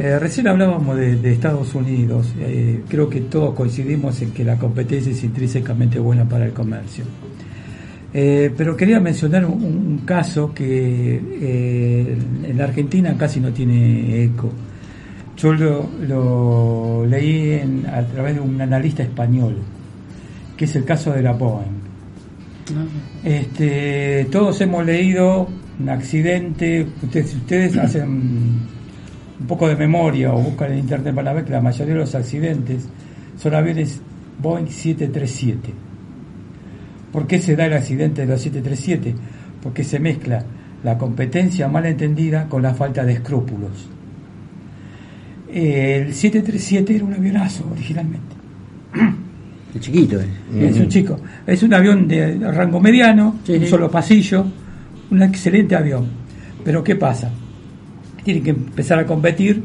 Eh, 0.00 0.18
recién 0.18 0.46
hablábamos 0.48 0.96
de, 0.96 1.16
de 1.16 1.32
Estados 1.32 1.74
Unidos. 1.74 2.32
Eh, 2.40 2.80
creo 2.88 3.08
que 3.08 3.20
todos 3.22 3.54
coincidimos 3.54 4.20
en 4.22 4.30
que 4.32 4.44
la 4.44 4.56
competencia 4.58 5.10
es 5.12 5.22
intrínsecamente 5.24 5.98
buena 5.98 6.24
para 6.28 6.46
el 6.46 6.52
comercio. 6.52 7.04
Eh, 8.14 8.50
pero 8.56 8.76
quería 8.76 9.00
mencionar 9.00 9.44
un, 9.44 9.62
un 9.62 9.98
caso 10.04 10.52
que 10.54 11.20
eh, 11.40 12.16
en 12.48 12.56
la 12.58 12.64
Argentina 12.64 13.14
casi 13.18 13.38
no 13.40 13.50
tiene 13.52 14.24
eco. 14.24 14.50
Yo 15.36 15.52
lo, 15.52 15.88
lo 16.08 17.06
leí 17.06 17.50
en- 17.52 17.86
a 17.86 18.02
través 18.06 18.34
de 18.36 18.40
un 18.40 18.60
analista 18.60 19.02
español, 19.02 19.56
que 20.56 20.64
es 20.64 20.74
el 20.76 20.84
caso 20.84 21.12
de 21.12 21.22
la 21.22 21.32
Boeing. 21.32 21.77
Este, 23.24 24.26
todos 24.30 24.60
hemos 24.60 24.84
leído 24.84 25.48
un 25.78 25.88
accidente. 25.88 26.86
Ustedes, 27.02 27.30
si 27.30 27.36
ustedes 27.36 27.76
hacen 27.76 28.08
un 29.40 29.46
poco 29.46 29.68
de 29.68 29.76
memoria 29.76 30.32
o 30.32 30.40
buscan 30.40 30.72
en 30.72 30.78
internet 30.80 31.14
para 31.14 31.32
ver 31.32 31.44
que 31.44 31.52
la 31.52 31.60
mayoría 31.60 31.94
de 31.94 32.00
los 32.00 32.14
accidentes 32.14 32.88
son 33.36 33.54
aviones 33.54 34.00
Boeing 34.40 34.68
737. 34.68 35.72
¿Por 37.12 37.26
qué 37.26 37.38
se 37.40 37.56
da 37.56 37.66
el 37.66 37.72
accidente 37.72 38.22
de 38.22 38.26
los 38.26 38.40
737? 38.40 39.14
Porque 39.62 39.84
se 39.84 39.98
mezcla 39.98 40.44
la 40.84 40.98
competencia 40.98 41.68
mal 41.68 41.86
entendida 41.86 42.48
con 42.48 42.62
la 42.62 42.74
falta 42.74 43.04
de 43.04 43.14
escrúpulos. 43.14 43.88
El 45.52 46.12
737 46.12 46.96
era 46.96 47.04
un 47.04 47.14
avionazo 47.14 47.68
originalmente. 47.70 48.36
Es 49.74 49.80
chiquito, 49.80 50.18
eh. 50.20 50.26
Es 50.68 50.78
un 50.78 50.88
chico. 50.88 51.18
Es 51.46 51.62
un 51.62 51.74
avión 51.74 52.08
de 52.08 52.38
rango 52.50 52.80
mediano, 52.80 53.36
Sí, 53.44 53.52
un 53.52 53.66
solo 53.66 53.90
pasillo, 53.90 54.46
un 55.10 55.22
excelente 55.22 55.76
avión. 55.76 56.06
Pero 56.64 56.82
¿qué 56.82 56.96
pasa? 56.96 57.30
Tiene 58.24 58.42
que 58.42 58.50
empezar 58.50 58.98
a 58.98 59.06
competir 59.06 59.62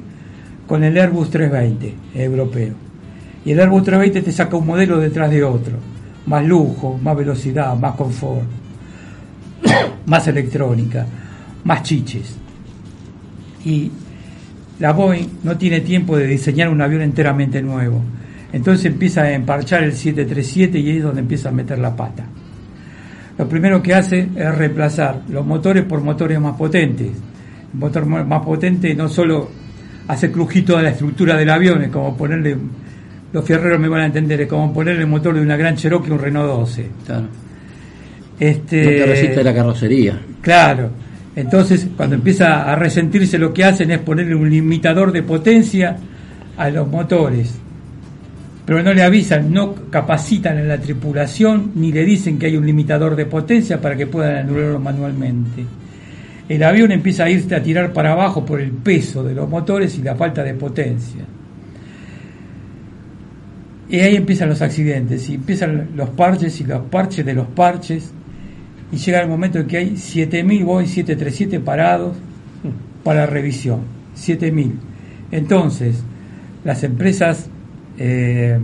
con 0.68 0.84
el 0.84 0.97
Airbus 0.97 1.30
320 1.30 1.93
europeo. 2.16 2.74
Y 3.45 3.51
el 3.51 3.60
Airbus 3.60 3.84
320 3.84 4.22
te 4.22 4.32
saca 4.32 4.56
un 4.58 4.66
modelo 4.66 4.99
detrás 4.99 5.30
de 5.30 5.43
otro. 5.43 5.78
Más 6.26 6.45
lujo, 6.45 6.97
más 7.01 7.18
velocidad, 7.18 7.76
más 7.78 7.95
confort, 7.95 8.45
más 10.06 10.28
electrónica, 10.28 11.06
más 11.64 11.84
chiches. 11.84 12.38
Y 13.66 13.91
la 14.80 14.93
Boeing 14.93 15.28
no 15.43 15.58
tiene 15.58 15.82
tiempo 15.82 16.18
de 16.18 16.28
diseñar 16.28 16.70
un 16.70 16.82
avión 16.82 17.01
enteramente 17.01 17.62
nuevo. 17.62 18.01
Entonces 18.54 18.86
empieza 18.86 19.24
a 19.24 19.32
emparchar 19.34 19.84
el 19.84 19.93
737 19.93 20.80
y 20.80 20.89
ahí 20.91 20.97
es 20.97 21.04
donde 21.04 21.22
empieza 21.22 21.49
a 21.49 21.51
meter 21.51 21.80
la 21.80 21.95
pata. 21.95 22.26
Lo 23.38 23.49
primero 23.49 23.82
que 23.82 23.93
hace 23.95 24.28
es 24.36 24.56
reemplazar 24.56 25.22
los 25.30 25.45
motores 25.45 25.84
por 25.86 26.01
motores 26.01 26.39
más 26.39 26.56
potentes. 26.56 27.08
El 27.74 27.80
motor 27.80 28.06
mo- 28.06 28.24
más 28.24 28.45
potente 28.45 28.93
no 28.93 29.10
solo 29.10 29.49
hace 30.08 30.32
crujir 30.32 30.66
toda 30.66 30.84
la 30.84 30.89
estructura 30.89 31.36
del 31.36 31.49
avión, 31.49 31.82
es 31.82 31.89
como 31.89 32.16
ponerle, 32.16 32.56
los 33.32 33.43
fierreros 33.43 33.80
me 33.80 33.88
van 33.89 34.01
a 34.01 34.06
entender, 34.06 34.41
es 34.41 34.47
como 34.47 34.72
ponerle 34.72 35.01
el 35.01 35.08
motor 35.08 35.34
de 35.34 35.41
una 35.41 35.58
gran 35.58 35.76
Cherokee 35.76 36.12
a 36.12 36.14
un 36.14 36.20
Renault 36.20 36.47
12. 36.47 36.88
Claro. 37.08 37.26
Este, 38.39 38.84
No 38.84 38.89
te 38.89 39.06
resiste 39.08 39.43
la 39.43 39.54
carrocería. 39.54 40.20
Claro. 40.41 40.89
Entonces, 41.36 41.88
cuando 41.97 42.16
empieza 42.16 42.72
a 42.72 42.76
resentirse, 42.76 43.39
lo 43.39 43.51
que 43.54 43.64
hacen 43.64 43.89
es 43.89 43.99
ponerle 43.99 44.36
un 44.36 44.49
limitador 44.49 45.12
de 45.12 45.24
potencia 45.24 45.95
a 46.58 46.70
los 46.70 46.88
motores. 46.88 47.58
Pero 48.66 48.82
no 48.82 48.93
le 48.93 49.03
avisan, 49.03 49.51
no 49.51 49.76
capacitan 49.89 50.57
a 50.57 50.64
la 50.64 50.78
tripulación, 50.78 51.72
ni 51.76 51.91
le 51.91 52.05
dicen 52.05 52.39
que 52.39 52.45
hay 52.45 52.55
un 52.55 52.66
limitador 52.66 53.16
de 53.16 53.26
potencia 53.26 53.82
para 53.82 53.97
que 53.97 54.07
puedan 54.07 54.38
anularlo 54.38 54.80
manualmente. 54.80 55.66
El 56.47 56.64
avión 56.64 56.91
empieza 56.91 57.26
a 57.26 57.30
irse 57.30 57.55
a 57.55 57.64
tirar 57.64 57.91
para 57.91 58.14
abajo 58.14 58.45
por 58.45 58.61
el 58.61 58.72
peso 58.72 59.24
de 59.24 59.34
los 59.34 59.49
motores 59.49 59.97
y 59.97 60.01
la 60.01 60.16
falta 60.16 60.43
de 60.43 60.53
potencia. 60.53 61.26
Y 63.89 63.99
ahí 63.99 64.16
empiezan 64.16 64.49
los 64.49 64.61
accidentes, 64.61 65.30
y 65.30 65.36
empiezan 65.36 65.89
los 65.95 66.09
parches 66.09 66.59
y 66.61 66.64
los 66.64 66.84
parches 66.84 67.26
de 67.26 67.34
los 67.34 67.47
parches, 67.47 68.11
y 68.91 68.97
llega 68.97 69.22
el 69.22 69.28
momento 69.28 69.59
en 69.59 69.68
que 69.68 69.78
hay 69.78 69.91
7.000 69.91 70.64
Boeing 70.64 70.88
737 70.88 71.59
parados 71.59 72.16
para 73.03 73.26
revisión. 73.26 73.82
7.000. 74.16 74.72
Entonces, 75.32 76.03
las 76.64 76.84
empresas 76.84 77.49
eh, 77.98 78.58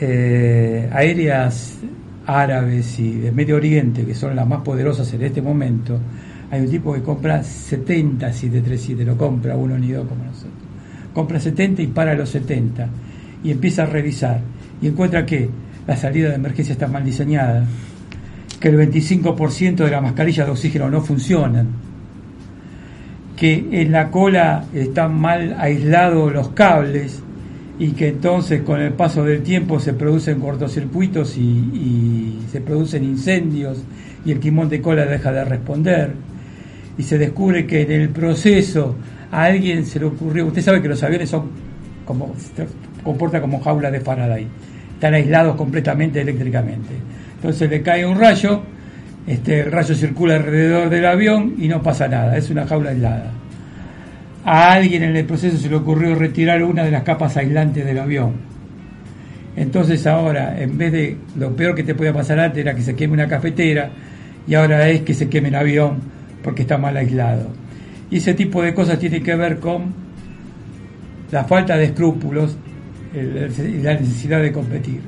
eh, 0.00 0.90
aéreas 0.92 1.78
árabes 2.26 2.98
y 2.98 3.12
de 3.12 3.32
Medio 3.32 3.56
Oriente, 3.56 4.04
que 4.04 4.14
son 4.14 4.34
las 4.36 4.46
más 4.46 4.62
poderosas 4.62 5.12
en 5.14 5.22
este 5.22 5.42
momento, 5.42 5.98
hay 6.50 6.60
un 6.60 6.70
tipo 6.70 6.92
que 6.92 7.02
compra 7.02 7.42
70 7.42 8.32
737, 8.32 9.04
lo 9.04 9.16
compra 9.16 9.56
uno 9.56 9.78
ni 9.78 9.92
dos 9.92 10.06
como 10.06 10.24
nosotros. 10.24 10.52
Compra 11.14 11.40
70 11.40 11.82
y 11.82 11.86
para 11.88 12.14
los 12.14 12.30
70 12.30 12.88
y 13.44 13.50
empieza 13.50 13.82
a 13.82 13.86
revisar 13.86 14.40
y 14.80 14.88
encuentra 14.88 15.24
que 15.24 15.48
la 15.86 15.96
salida 15.96 16.28
de 16.28 16.36
emergencia 16.36 16.72
está 16.72 16.86
mal 16.86 17.04
diseñada, 17.04 17.64
que 18.60 18.68
el 18.68 18.76
25% 18.78 19.76
de 19.76 19.90
las 19.90 20.02
mascarillas 20.02 20.46
de 20.46 20.52
oxígeno 20.52 20.90
no 20.90 21.00
funcionan, 21.00 21.68
que 23.42 23.66
en 23.72 23.90
la 23.90 24.12
cola 24.12 24.66
están 24.72 25.20
mal 25.20 25.56
aislados 25.58 26.32
los 26.32 26.50
cables 26.50 27.20
y 27.76 27.90
que 27.90 28.06
entonces 28.06 28.62
con 28.62 28.80
el 28.80 28.92
paso 28.92 29.24
del 29.24 29.42
tiempo 29.42 29.80
se 29.80 29.94
producen 29.94 30.38
cortocircuitos 30.38 31.36
y, 31.36 31.40
y 31.40 32.38
se 32.52 32.60
producen 32.60 33.02
incendios 33.02 33.82
y 34.24 34.30
el 34.30 34.38
timón 34.38 34.68
de 34.68 34.80
cola 34.80 35.06
deja 35.06 35.32
de 35.32 35.44
responder 35.44 36.12
y 36.96 37.02
se 37.02 37.18
descubre 37.18 37.66
que 37.66 37.82
en 37.82 37.90
el 37.90 38.10
proceso 38.10 38.94
a 39.32 39.42
alguien 39.42 39.86
se 39.86 39.98
le 39.98 40.04
ocurrió, 40.04 40.46
usted 40.46 40.62
sabe 40.62 40.80
que 40.80 40.86
los 40.86 41.02
aviones 41.02 41.28
son 41.28 41.50
como 42.04 42.36
se 42.54 42.68
comportan 43.02 43.40
como 43.40 43.60
jaula 43.60 43.90
de 43.90 43.98
Faraday, 43.98 44.46
están 44.94 45.14
aislados 45.14 45.56
completamente 45.56 46.20
eléctricamente. 46.20 46.94
Entonces 47.34 47.68
le 47.68 47.82
cae 47.82 48.06
un 48.06 48.20
rayo, 48.20 48.62
este, 49.26 49.60
el 49.60 49.72
rayo 49.72 49.94
circula 49.94 50.36
alrededor 50.36 50.90
del 50.90 51.06
avión 51.06 51.54
y 51.58 51.68
no 51.68 51.82
pasa 51.82 52.08
nada, 52.08 52.36
es 52.36 52.50
una 52.50 52.66
jaula 52.66 52.90
aislada. 52.90 53.32
A 54.44 54.72
alguien 54.72 55.04
en 55.04 55.16
el 55.16 55.24
proceso 55.24 55.56
se 55.56 55.68
le 55.68 55.76
ocurrió 55.76 56.14
retirar 56.14 56.62
una 56.64 56.84
de 56.84 56.90
las 56.90 57.02
capas 57.04 57.36
aislantes 57.36 57.84
del 57.84 57.98
avión. 57.98 58.32
Entonces 59.54 60.06
ahora, 60.06 60.60
en 60.60 60.76
vez 60.78 60.92
de 60.92 61.16
lo 61.36 61.54
peor 61.54 61.74
que 61.74 61.84
te 61.84 61.94
podía 61.94 62.12
pasar 62.12 62.40
antes 62.40 62.58
era 62.58 62.74
que 62.74 62.82
se 62.82 62.96
queme 62.96 63.12
una 63.12 63.28
cafetera, 63.28 63.90
y 64.46 64.54
ahora 64.54 64.88
es 64.88 65.02
que 65.02 65.14
se 65.14 65.28
queme 65.28 65.48
el 65.48 65.54
avión 65.54 65.98
porque 66.42 66.62
está 66.62 66.78
mal 66.78 66.96
aislado. 66.96 67.48
Y 68.10 68.16
ese 68.16 68.34
tipo 68.34 68.62
de 68.62 68.74
cosas 68.74 68.98
tiene 68.98 69.22
que 69.22 69.34
ver 69.36 69.58
con 69.58 69.94
la 71.30 71.44
falta 71.44 71.76
de 71.76 71.84
escrúpulos 71.84 72.56
y 73.14 73.82
la 73.82 73.94
necesidad 73.94 74.42
de 74.42 74.52
competir. 74.52 75.00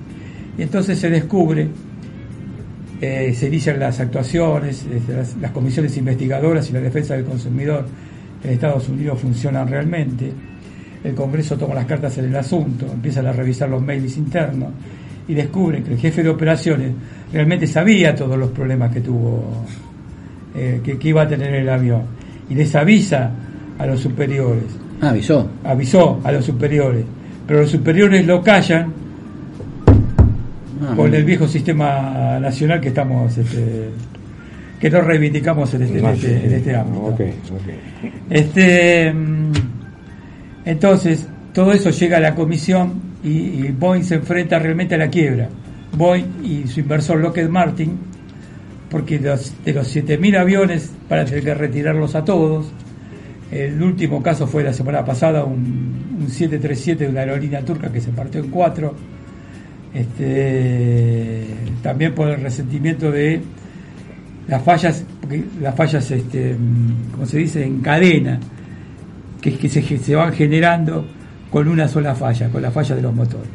Y 0.57 0.62
entonces 0.62 0.99
se 0.99 1.11
descubre, 1.11 1.69
eh, 3.01 3.35
se 3.35 3.49
inician 3.49 3.79
las 3.79 4.01
actuaciones, 4.01 4.85
este, 4.91 5.15
las, 5.15 5.37
las 5.37 5.51
comisiones 5.51 5.97
investigadoras 5.97 6.69
y 6.71 6.73
la 6.73 6.81
defensa 6.81 7.15
del 7.15 7.25
consumidor 7.25 7.87
en 8.43 8.51
Estados 8.51 8.89
Unidos 8.89 9.21
funcionan 9.21 9.69
realmente. 9.69 10.33
El 11.03 11.15
Congreso 11.15 11.57
toma 11.57 11.75
las 11.75 11.87
cartas 11.87 12.17
en 12.19 12.27
el 12.27 12.37
asunto, 12.37 12.87
empiezan 12.91 13.27
a 13.27 13.33
revisar 13.33 13.69
los 13.69 13.83
mails 13.83 14.17
internos 14.17 14.71
y 15.29 15.35
descubren 15.35 15.83
que 15.85 15.93
el 15.93 15.99
jefe 15.99 16.23
de 16.23 16.29
operaciones 16.31 16.93
realmente 17.33 17.67
sabía 17.67 18.15
todos 18.15 18.39
los 18.39 18.51
problemas 18.51 18.93
que 18.93 19.01
tuvo, 19.01 19.65
eh, 20.55 20.81
que, 20.83 20.99
que 20.99 21.09
iba 21.09 21.23
a 21.23 21.29
tener 21.29 21.55
el 21.55 21.69
avión. 21.69 22.03
Y 22.49 22.55
les 22.55 22.75
avisa 22.75 23.31
a 23.79 23.87
los 23.87 24.01
superiores 24.01 24.85
Ah, 25.01 25.11
avisó. 25.11 25.49
avisó 25.65 26.21
a 26.25 26.33
los 26.33 26.45
superiores, 26.45 27.05
pero 27.47 27.61
los 27.61 27.71
superiores 27.71 28.27
lo 28.27 28.43
callan 28.43 28.93
Ah, 30.91 30.95
con 30.97 31.14
el 31.14 31.24
viejo 31.24 31.47
sistema 31.49 32.39
nacional 32.41 32.80
que 32.80 32.89
estamos, 32.89 33.37
este, 33.39 33.91
que 34.80 34.91
no 34.91 35.01
reivindicamos 35.01 35.72
en 35.74 35.82
este, 35.82 35.97
en 35.99 36.03
Más, 36.03 36.14
este, 36.14 36.47
en 36.47 36.53
este 36.53 36.76
ámbito. 36.76 37.01
ok, 37.05 37.20
ok. 37.20 38.11
Este, 38.30 39.12
entonces, 40.64 41.26
todo 41.53 41.72
eso 41.72 41.91
llega 41.91 42.16
a 42.18 42.20
la 42.20 42.35
comisión 42.35 42.95
y, 43.22 43.28
y 43.28 43.74
Boeing 43.78 44.03
se 44.03 44.16
enfrenta 44.16 44.59
realmente 44.59 44.95
a 44.95 44.99
la 44.99 45.09
quiebra. 45.09 45.49
Boeing 45.97 46.24
y 46.45 46.66
su 46.66 46.80
inversor 46.80 47.18
Lockheed 47.20 47.49
Martin, 47.49 47.99
porque 48.91 49.18
los- 49.18 49.55
de 49.64 49.72
los 49.72 49.95
7.000 49.95 50.37
aviones 50.37 50.91
para 51.09 51.24
tener 51.24 51.45
que 51.45 51.55
retirarlos 51.55 52.14
a 52.14 52.24
todos, 52.24 52.66
el 53.51 53.80
último 53.82 54.22
caso 54.22 54.47
fue 54.47 54.64
la 54.64 54.72
semana 54.72 55.05
pasada, 55.05 55.45
un, 55.45 56.16
un 56.20 56.28
737 56.28 57.05
de 57.05 57.11
una 57.11 57.20
aerolínea 57.20 57.61
turca 57.61 57.93
que 57.93 58.01
se 58.01 58.11
partió 58.11 58.41
en 58.43 58.51
cuatro, 58.51 58.95
este, 59.95 61.47
también 61.83 62.15
por 62.15 62.29
el 62.29 62.41
resentimiento 62.41 63.11
de 63.13 63.41
las 64.49 64.63
fallas, 64.63 65.05
las 65.61 65.75
fallas, 65.75 66.11
este, 66.11 66.57
como 67.13 67.27
se 67.27 67.39
dice, 67.39 67.65
en 67.65 67.81
cadena, 67.81 68.41
que, 69.41 69.69
se, 69.69 70.15
van 70.15 70.33
generando 70.33 71.07
con 71.51 71.69
una 71.69 71.87
sola 71.87 72.15
falla, 72.15 72.49
con 72.49 72.61
la 72.61 72.71
falla 72.71 72.97
de 72.97 73.03
los 73.03 73.15
motores. 73.15 73.49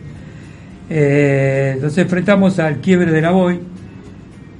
Eh, 0.90 1.74
entonces 1.76 2.06
enfrentamos 2.06 2.58
al 2.60 2.78
quiebre 2.78 3.12
de 3.12 3.22
la 3.22 3.32
Boeing, 3.32 3.60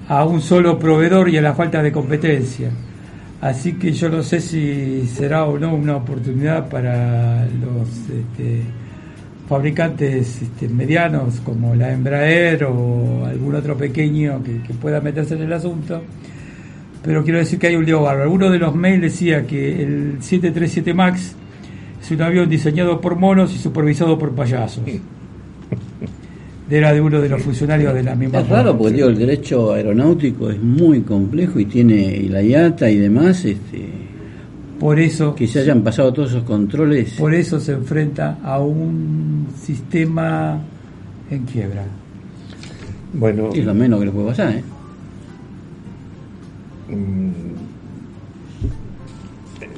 a 0.10 0.26
un 0.26 0.42
solo 0.42 0.78
proveedor 0.78 1.30
y 1.30 1.38
a 1.38 1.42
la 1.42 1.54
falta 1.54 1.82
de 1.82 1.92
competencia. 1.92 2.70
Así 3.42 3.74
que 3.74 3.94
yo 3.94 4.10
no 4.10 4.22
sé 4.22 4.42
si 4.42 5.08
será 5.08 5.46
o 5.46 5.58
no 5.58 5.74
una 5.74 5.96
oportunidad 5.96 6.68
para 6.68 7.46
los 7.46 7.88
este, 8.10 8.64
fabricantes 9.50 10.44
este, 10.44 10.70
medianos 10.70 11.40
como 11.44 11.74
la 11.74 11.92
Embraer 11.92 12.66
o 12.66 13.26
algún 13.26 13.56
otro 13.56 13.76
pequeño 13.76 14.44
que, 14.44 14.62
que 14.62 14.76
pueda 14.76 15.02
meterse 15.02 15.34
en 15.34 15.42
el 15.42 15.52
asunto. 15.54 16.04
Pero 17.04 17.24
quiero 17.24 17.40
decir 17.40 17.58
que 17.58 17.68
hay 17.68 17.76
un 17.76 17.84
lío 17.84 18.04
bárbaro. 18.04 18.32
Uno 18.32 18.52
de 18.52 18.60
los 18.60 18.76
mails 18.76 19.02
decía 19.02 19.48
que 19.48 19.82
el 19.82 20.18
737 20.20 20.94
MAX 20.94 21.36
es 22.00 22.12
un 22.12 22.22
avión 22.22 22.48
diseñado 22.48 23.02
por 23.02 23.16
monos 23.16 23.56
y 23.56 23.58
supervisado 23.58 24.20
por 24.20 24.36
payasos. 24.36 24.84
Era 26.70 26.94
de 26.94 27.02
uno 27.02 27.20
de 27.20 27.30
los 27.30 27.42
funcionarios 27.42 27.96
de 27.96 28.04
la 28.04 28.14
misma. 28.14 28.42
Es 28.42 28.50
raro 28.50 28.78
porque 28.78 28.98
digo, 28.98 29.08
el 29.08 29.18
derecho 29.18 29.74
aeronáutico 29.74 30.52
es 30.52 30.62
muy 30.62 31.02
complejo 31.02 31.60
y 31.60 31.66
tiene 31.66 31.96
y 31.96 32.30
la 32.30 32.44
IATA 32.44 32.92
y 32.92 32.98
demás, 32.98 33.44
este, 33.46 33.90
Por 34.80 35.00
eso, 35.00 35.36
que 35.36 35.46
se 35.46 35.60
hayan 35.60 35.84
pasado 35.84 36.14
todos 36.14 36.30
esos 36.32 36.44
controles. 36.44 37.14
por 37.14 37.34
eso 37.34 37.60
se 37.60 37.74
enfrenta 37.74 38.38
a 38.42 38.60
un 38.60 39.48
sistema 39.62 40.62
en 41.30 41.46
quiebra. 41.46 41.84
Bueno, 43.14 43.50
es 43.54 43.66
lo 43.66 43.74
menos 43.74 44.00
que 44.00 44.06
le 44.06 44.12
puede 44.12 44.28
pasar, 44.28 44.56
¿eh? 44.56 44.64
Mm, 46.90 47.32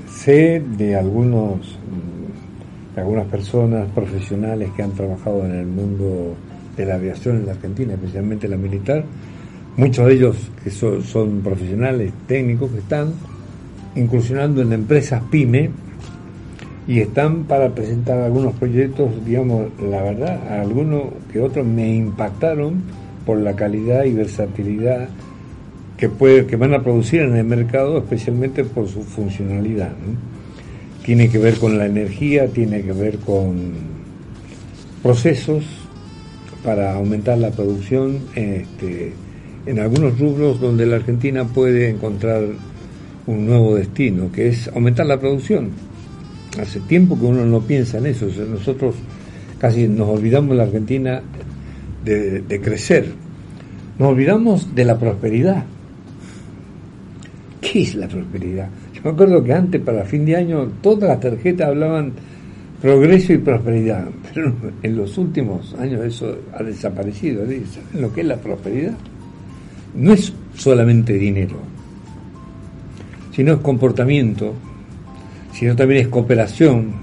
sé 0.10 0.64
de 0.78 0.96
algunos 0.96 1.78
de 2.96 3.02
algunas 3.02 3.26
personas 3.28 3.90
profesionales 3.96 4.70
que 4.76 4.84
han 4.84 4.92
trabajado 4.92 5.46
en 5.46 5.52
el 5.52 5.66
mundo 5.66 6.36
de 6.76 6.86
la 6.86 6.96
aviación 6.96 7.38
en 7.38 7.46
la 7.46 7.54
Argentina, 7.54 7.94
especialmente 7.94 8.48
la 8.48 8.58
militar, 8.58 9.06
muchos 9.78 10.08
de 10.08 10.14
ellos 10.14 10.36
que 10.64 10.70
son, 10.70 11.02
son 11.02 11.42
profesionales 11.42 12.12
técnicos 12.28 12.70
que 12.72 12.80
están 12.80 13.14
incursionando 13.96 14.62
en 14.62 14.74
empresas 14.74 15.22
pyme 15.30 15.70
y 16.88 17.00
están 17.00 17.44
para 17.44 17.70
presentar 17.70 18.20
algunos 18.20 18.54
proyectos, 18.56 19.10
digamos, 19.26 19.68
la 19.82 20.02
verdad, 20.02 20.60
algunos 20.60 21.04
que 21.32 21.40
otros 21.40 21.66
me 21.66 21.94
impactaron 21.96 22.82
por 23.26 23.40
la 23.40 23.56
calidad 23.56 24.06
y 24.06 24.14
versatilidad 24.14 25.10
que, 25.98 26.10
puede, 26.10 26.48
que 26.48 26.56
van 26.56 26.74
a 26.74 26.82
producir 26.84 27.22
en 27.22 27.36
el 27.36 27.46
mercado, 27.46 28.00
especialmente 28.00 28.64
por 28.64 28.88
su 28.88 29.04
funcionalidad. 29.04 29.92
Tiene 31.06 31.30
que 31.30 31.38
ver 31.38 31.56
con 31.56 31.78
la 31.78 31.86
energía, 31.86 32.48
tiene 32.48 32.82
que 32.82 32.92
ver 32.92 33.18
con 33.20 33.72
procesos 35.04 35.64
para 36.64 36.94
aumentar 36.94 37.38
la 37.38 37.52
producción 37.52 38.20
este, 38.36 39.14
en 39.66 39.80
algunos 39.80 40.20
rubros 40.20 40.60
donde 40.60 40.86
la 40.86 40.98
Argentina 40.98 41.46
puede 41.46 41.90
encontrar 41.90 42.44
un 43.28 43.46
nuevo 43.46 43.76
destino, 43.76 44.32
que 44.32 44.50
es 44.50 44.68
aumentar 44.70 45.06
la 45.06 45.20
producción. 45.20 45.70
Hace 46.60 46.80
tiempo 46.82 47.18
que 47.18 47.26
uno 47.26 47.46
no 47.46 47.62
piensa 47.62 47.98
en 47.98 48.08
eso, 48.08 48.28
nosotros 48.50 48.96
casi 49.58 49.88
nos 49.88 50.10
olvidamos 50.10 50.56
la 50.56 50.64
Argentina 50.64 51.22
de, 52.04 52.42
de 52.42 52.62
crecer, 52.62 53.14
nos 53.98 54.10
olvidamos 54.10 54.74
de 54.76 54.86
la 54.86 54.98
prosperidad. 54.98 55.64
¿Qué 57.62 57.84
es 57.84 57.96
la 57.96 58.08
prosperidad? 58.08 58.70
Yo 58.94 59.02
me 59.04 59.12
acuerdo 59.12 59.44
que 59.44 59.54
antes, 59.54 59.82
para 59.82 60.04
fin 60.04 60.26
de 60.26 60.36
año, 60.36 60.68
todas 60.82 61.08
las 61.08 61.20
tarjetas 61.20 61.70
hablaban 61.70 62.14
progreso 62.82 63.34
y 63.34 63.38
prosperidad, 63.38 64.08
pero 64.34 64.54
en 64.82 64.98
los 64.98 65.18
últimos 65.18 65.74
años 65.76 66.04
eso 66.04 66.36
ha 66.54 66.64
desaparecido. 66.64 67.44
¿Saben 67.44 68.02
lo 68.02 68.12
que 68.12 68.22
es 68.22 68.28
la 68.28 68.38
prosperidad? 68.38 68.94
No 69.96 70.14
es 70.14 70.34
solamente 70.56 71.14
dinero, 71.14 71.58
sino 73.32 73.54
es 73.54 73.60
comportamiento, 73.60 74.54
sino 75.54 75.76
también 75.76 76.02
es 76.02 76.08
cooperación. 76.08 76.94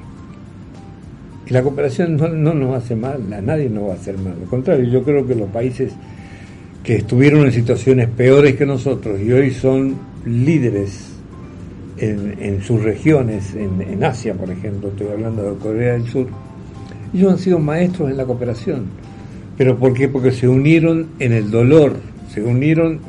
Y 1.46 1.52
la 1.52 1.62
cooperación 1.62 2.16
no, 2.16 2.28
no 2.28 2.54
nos 2.54 2.74
hace 2.74 2.94
mal, 2.94 3.32
a 3.32 3.40
nadie 3.40 3.70
nos 3.70 3.88
va 3.88 3.92
a 3.92 3.96
hacer 3.96 4.18
mal. 4.18 4.34
Al 4.40 4.48
contrario, 4.48 4.84
yo 4.90 5.02
creo 5.02 5.26
que 5.26 5.34
los 5.34 5.48
países 5.48 5.92
que 6.82 6.96
estuvieron 6.96 7.44
en 7.46 7.52
situaciones 7.52 8.08
peores 8.08 8.56
que 8.56 8.66
nosotros 8.66 9.20
y 9.20 9.32
hoy 9.32 9.50
son 9.52 9.96
líderes 10.26 11.06
en, 11.96 12.62
sus 12.62 12.82
regiones, 12.82 13.54
en, 13.56 14.04
Asia, 14.04 14.34
por 14.34 14.50
ejemplo, 14.50 14.90
estoy 14.90 15.08
hablando 15.08 15.50
de 15.50 15.58
Corea 15.58 15.94
del 15.94 16.06
Sur, 16.06 16.28
ellos 17.12 17.32
han 17.32 17.38
sido 17.38 17.58
maestros 17.58 18.10
en 18.10 18.16
la 18.16 18.24
cooperación. 18.24 18.86
¿Pero 19.56 19.76
por 19.76 19.94
qué? 19.94 20.08
Porque 20.08 20.30
se 20.30 20.46
unieron 20.46 21.08
en 21.18 21.32
el 21.32 21.50
dolor, 21.50 21.96
se 22.32 22.40
unieron 22.40 23.00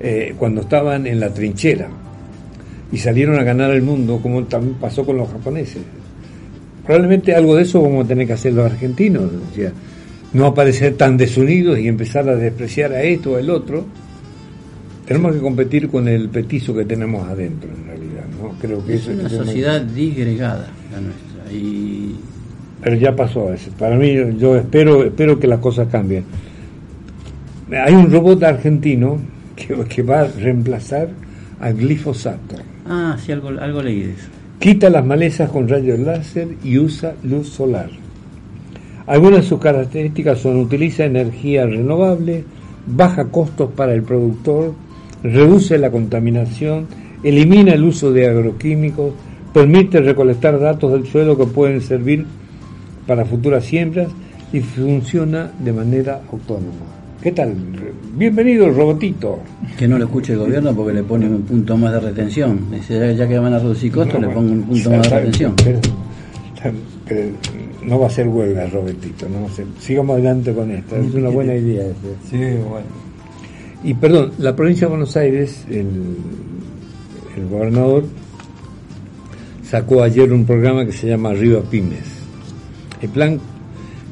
eh, 0.00 0.34
cuando 0.36 0.62
estaban 0.62 1.06
en 1.06 1.20
la 1.20 1.32
trinchera 1.32 1.88
y 2.92 2.98
salieron 2.98 3.38
a 3.38 3.42
ganar 3.42 3.70
el 3.70 3.82
mundo, 3.82 4.20
como 4.22 4.44
también 4.44 4.74
pasó 4.74 5.04
con 5.04 5.16
los 5.16 5.28
japoneses. 5.30 5.82
Probablemente 6.84 7.34
algo 7.34 7.56
de 7.56 7.62
eso 7.62 7.80
vamos 7.80 8.04
a 8.04 8.08
tener 8.08 8.26
que 8.26 8.34
hacer 8.34 8.52
los 8.52 8.70
argentinos, 8.70 9.30
no 10.34 10.46
aparecer 10.46 10.94
tan 10.96 11.16
desunidos 11.16 11.78
y 11.78 11.88
empezar 11.88 12.28
a 12.28 12.36
despreciar 12.36 12.92
a 12.92 13.02
esto 13.02 13.32
o 13.32 13.36
al 13.36 13.48
otro, 13.48 13.86
tenemos 15.06 15.34
que 15.34 15.40
competir 15.40 15.88
con 15.88 16.06
el 16.06 16.28
petizo 16.28 16.74
que 16.74 16.84
tenemos 16.84 17.26
adentro, 17.28 17.70
en 17.70 17.86
realidad. 17.86 18.24
¿no? 18.40 18.50
Creo 18.60 18.84
que 18.84 18.94
es 18.94 19.06
una 19.06 19.28
sociedad 19.28 19.80
disgregada 19.80 20.68
la 20.92 21.00
nuestra. 21.00 21.52
Y... 21.52 22.16
Pero 22.82 22.96
ya 22.96 23.14
pasó 23.14 23.52
eso. 23.52 23.70
Para 23.78 23.96
mí, 23.96 24.12
yo 24.38 24.56
espero, 24.56 25.04
espero 25.04 25.38
que 25.38 25.46
las 25.46 25.60
cosas 25.60 25.88
cambien. 25.88 26.24
Hay 27.70 27.94
un 27.94 28.10
robot 28.10 28.42
argentino 28.42 29.18
que, 29.54 29.74
que 29.84 30.02
va 30.02 30.22
a 30.22 30.26
reemplazar 30.26 31.08
al 31.60 31.74
glifosato. 31.74 32.56
Ah, 32.88 33.16
sí, 33.18 33.32
algo, 33.32 33.48
algo 33.48 33.82
leí 33.82 34.02
de 34.02 34.12
eso. 34.12 34.28
Quita 34.58 34.90
las 34.90 35.04
malezas 35.04 35.50
con 35.50 35.68
rayos 35.68 35.98
láser 35.98 36.48
y 36.62 36.78
usa 36.78 37.14
luz 37.24 37.48
solar. 37.48 37.90
Algunas 39.06 39.40
de 39.40 39.48
sus 39.48 39.60
características 39.60 40.38
son 40.38 40.58
utiliza 40.58 41.04
energía 41.04 41.66
renovable, 41.66 42.44
baja 42.86 43.24
costos 43.24 43.72
para 43.72 43.94
el 43.94 44.02
productor, 44.02 44.74
reduce 45.22 45.78
la 45.78 45.90
contaminación, 45.90 46.86
elimina 47.22 47.72
el 47.72 47.82
uso 47.82 48.12
de 48.12 48.28
agroquímicos, 48.28 49.12
permite 49.52 50.00
recolectar 50.00 50.58
datos 50.60 50.92
del 50.92 51.06
suelo 51.06 51.36
que 51.36 51.46
pueden 51.46 51.80
servir 51.80 52.24
para 53.06 53.24
futuras 53.24 53.64
siembras 53.64 54.08
y 54.52 54.60
funciona 54.60 55.50
de 55.58 55.72
manera 55.72 56.22
autónoma. 56.30 57.01
¿Qué 57.22 57.30
tal? 57.30 57.54
Bienvenido, 58.16 58.68
robotito. 58.70 59.38
Que 59.78 59.86
no 59.86 59.96
lo 59.96 60.06
escuche 60.06 60.32
el 60.32 60.40
gobierno 60.40 60.74
porque 60.74 60.92
le 60.92 61.04
pone 61.04 61.26
un 61.26 61.42
punto 61.42 61.76
más 61.76 61.92
de 61.92 62.00
retención. 62.00 62.68
Dice, 62.68 63.14
ya 63.14 63.28
que 63.28 63.38
van 63.38 63.54
a 63.54 63.60
reducir 63.60 63.92
costos, 63.92 64.20
le 64.20 64.28
pongo 64.28 64.50
un 64.50 64.62
punto 64.64 64.90
más 64.90 65.08
de 65.08 65.20
retención. 65.20 65.54
no 67.84 68.00
va 68.00 68.08
a 68.08 68.10
ser 68.10 68.26
huelga, 68.26 68.66
Robertito. 68.66 69.28
No 69.28 69.46
Sigamos 69.78 70.14
adelante 70.14 70.52
con 70.52 70.68
esto. 70.72 70.96
Es 70.96 71.14
una 71.14 71.28
buena 71.28 71.54
idea. 71.54 71.84
Sí, 72.28 72.38
bueno. 72.38 72.86
Y 73.84 73.94
perdón, 73.94 74.32
la 74.38 74.56
provincia 74.56 74.88
de 74.88 74.90
Buenos 74.90 75.16
Aires, 75.16 75.64
el, 75.70 75.86
el 77.36 77.48
gobernador 77.48 78.04
sacó 79.62 80.02
ayer 80.02 80.32
un 80.32 80.44
programa 80.44 80.84
que 80.84 80.92
se 80.92 81.06
llama 81.06 81.30
Arriba 81.30 81.60
Pymes. 81.62 82.20
El 83.00 83.10
plan 83.10 83.38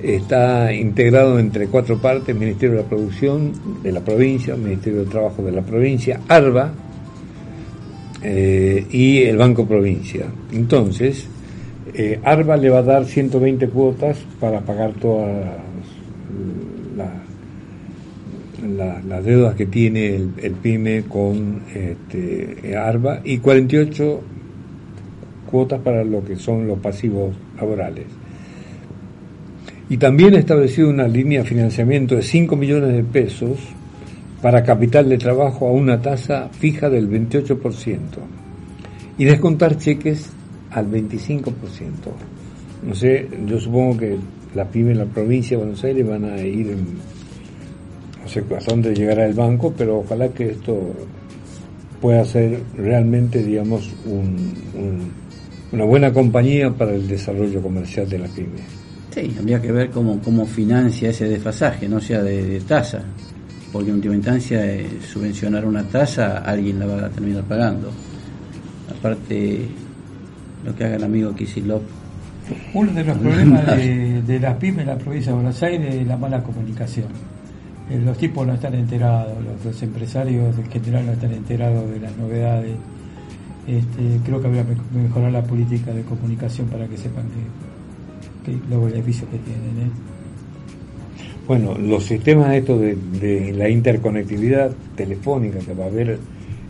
está 0.03 0.72
integrado 0.72 1.38
entre 1.38 1.66
cuatro 1.66 1.98
partes, 1.98 2.34
Ministerio 2.34 2.76
de 2.76 2.82
la 2.82 2.88
Producción 2.88 3.53
de 3.82 3.92
la 3.92 4.01
provincia, 4.01 4.57
Ministerio 4.57 5.05
de 5.05 5.11
Trabajo 5.11 5.42
de 5.42 5.53
la 5.53 5.62
provincia, 5.62 6.20
ARBA 6.28 6.72
eh, 8.22 8.86
y 8.90 9.18
el 9.22 9.36
Banco 9.36 9.66
Provincia. 9.66 10.26
Entonces, 10.53 11.26
eh, 11.94 12.20
ARBA 12.22 12.57
le 12.57 12.70
va 12.70 12.78
a 12.78 12.82
dar 12.82 13.05
120 13.05 13.68
cuotas 13.68 14.18
para 14.38 14.61
pagar 14.61 14.92
todas 14.94 15.28
las 19.09 19.24
deudas 19.24 19.55
que 19.55 19.66
tiene 19.66 20.16
el, 20.16 20.53
PYME 20.62 21.05
con 21.09 21.62
este, 21.74 22.76
ARBA 22.76 23.20
y 23.24 23.38
48 23.38 24.20
cuotas 25.51 25.80
para 25.80 26.05
lo 26.05 26.24
que 26.24 26.36
son 26.36 26.66
los 26.68 26.78
pasivos 26.78 27.34
laborales. 27.57 28.19
Y 29.91 29.97
también 29.97 30.36
ha 30.36 30.38
establecido 30.38 30.88
una 30.88 31.09
línea 31.09 31.43
de 31.43 31.49
financiamiento 31.49 32.14
de 32.14 32.22
5 32.22 32.55
millones 32.55 32.95
de 32.95 33.03
pesos 33.03 33.59
para 34.41 34.62
capital 34.62 35.09
de 35.09 35.18
trabajo 35.18 35.66
a 35.66 35.72
una 35.72 36.01
tasa 36.01 36.49
fija 36.49 36.88
del 36.88 37.11
28% 37.11 37.99
y 39.18 39.24
descontar 39.24 39.76
cheques 39.76 40.30
al 40.70 40.88
25%. 40.88 41.53
No 42.86 42.95
sé, 42.95 43.28
yo 43.47 43.59
supongo 43.59 43.99
que 43.99 44.16
la 44.55 44.64
pyme 44.64 44.93
en 44.93 44.99
la 44.99 45.07
provincia 45.07 45.57
de 45.57 45.64
Buenos 45.64 45.82
Aires 45.82 46.07
van 46.07 46.24
a 46.24 46.41
ir 46.41 46.70
en, 46.70 46.84
no 48.22 48.28
sé 48.28 48.45
hasta 48.57 48.70
dónde 48.70 48.95
llegará 48.95 49.26
el 49.26 49.34
banco, 49.34 49.74
pero 49.76 49.99
ojalá 49.99 50.28
que 50.28 50.51
esto 50.51 50.95
pueda 52.01 52.24
ser 52.24 52.61
realmente, 52.76 53.43
digamos, 53.43 53.93
una 55.72 55.84
buena 55.84 56.12
compañía 56.12 56.70
para 56.70 56.95
el 56.95 57.09
desarrollo 57.09 57.61
comercial 57.61 58.09
de 58.09 58.18
la 58.20 58.28
pyme. 58.28 58.80
Sí, 59.11 59.34
habría 59.38 59.61
que 59.61 59.72
ver 59.72 59.90
cómo, 59.90 60.20
cómo 60.20 60.46
financia 60.46 61.11
ese 61.11 61.28
desfasaje, 61.28 61.88
no 61.88 62.00
sea 62.00 62.22
de, 62.22 62.61
tasa, 62.61 63.02
porque 63.72 63.90
en 63.90 63.96
última 63.96 64.14
instancia 64.14 64.64
eh, 64.64 64.86
subvencionar 65.02 65.64
una 65.64 65.82
tasa 65.82 66.38
alguien 66.38 66.78
la 66.78 66.86
va 66.86 67.06
a 67.06 67.08
terminar 67.08 67.42
pagando. 67.44 67.90
Aparte, 68.88 69.66
lo 70.64 70.74
que 70.74 70.84
haga 70.84 70.96
el 70.96 71.04
amigo 71.04 71.34
Kisilov. 71.34 71.82
Uno 72.74 72.92
de 72.92 73.04
los 73.04 73.18
problemas 73.18 73.66
de, 73.66 74.38
las 74.40 74.56
pymes 74.56 74.80
en 74.80 74.86
la 74.86 74.98
provincia 74.98 75.30
de 75.32 75.36
Buenos 75.36 75.62
Aires 75.62 75.94
es 75.94 76.06
la 76.06 76.16
mala 76.16 76.42
comunicación. 76.42 77.08
Eh, 77.90 78.00
los 78.04 78.16
tipos 78.16 78.46
no 78.46 78.54
están 78.54 78.74
enterados, 78.74 79.32
los, 79.64 79.82
empresarios 79.82 80.56
en 80.56 80.70
general 80.70 81.06
no 81.06 81.12
están 81.12 81.32
enterados 81.32 81.90
de 81.90 82.00
las 82.00 82.16
novedades. 82.16 82.76
Este, 83.66 84.20
creo 84.24 84.40
que 84.40 84.46
habría 84.46 84.64
que 84.64 84.76
mejorar 84.96 85.32
la 85.32 85.42
política 85.42 85.92
de 85.92 86.02
comunicación 86.02 86.68
para 86.68 86.86
que 86.86 86.96
sepan 86.96 87.24
que 87.24 87.69
los 88.68 88.84
beneficios 88.90 89.28
que 89.30 89.38
tienen. 89.38 89.90
Bueno, 91.46 91.76
los 91.76 92.05
sistemas 92.05 92.55
estos 92.55 92.80
de, 92.80 93.53
la 93.57 93.68
interconectividad 93.68 94.70
telefónica 94.94 95.59
que 95.59 95.74
va 95.74 95.84
a 95.84 95.88
haber 95.88 96.18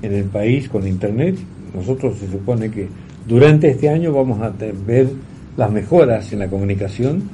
en 0.03 0.15
el 0.15 0.25
país 0.25 0.69
con 0.69 0.87
Internet, 0.87 1.37
nosotros 1.75 2.17
se 2.19 2.31
supone 2.31 2.71
que 2.71 2.89
durante 3.29 3.69
este 3.69 3.91
año 3.91 4.13
vamos 4.13 4.41
a 4.41 4.51
ver 4.87 5.09
las 5.57 5.71
mejoras 5.71 6.33
en 6.33 6.39
la 6.39 6.49
comunicación 6.49 7.25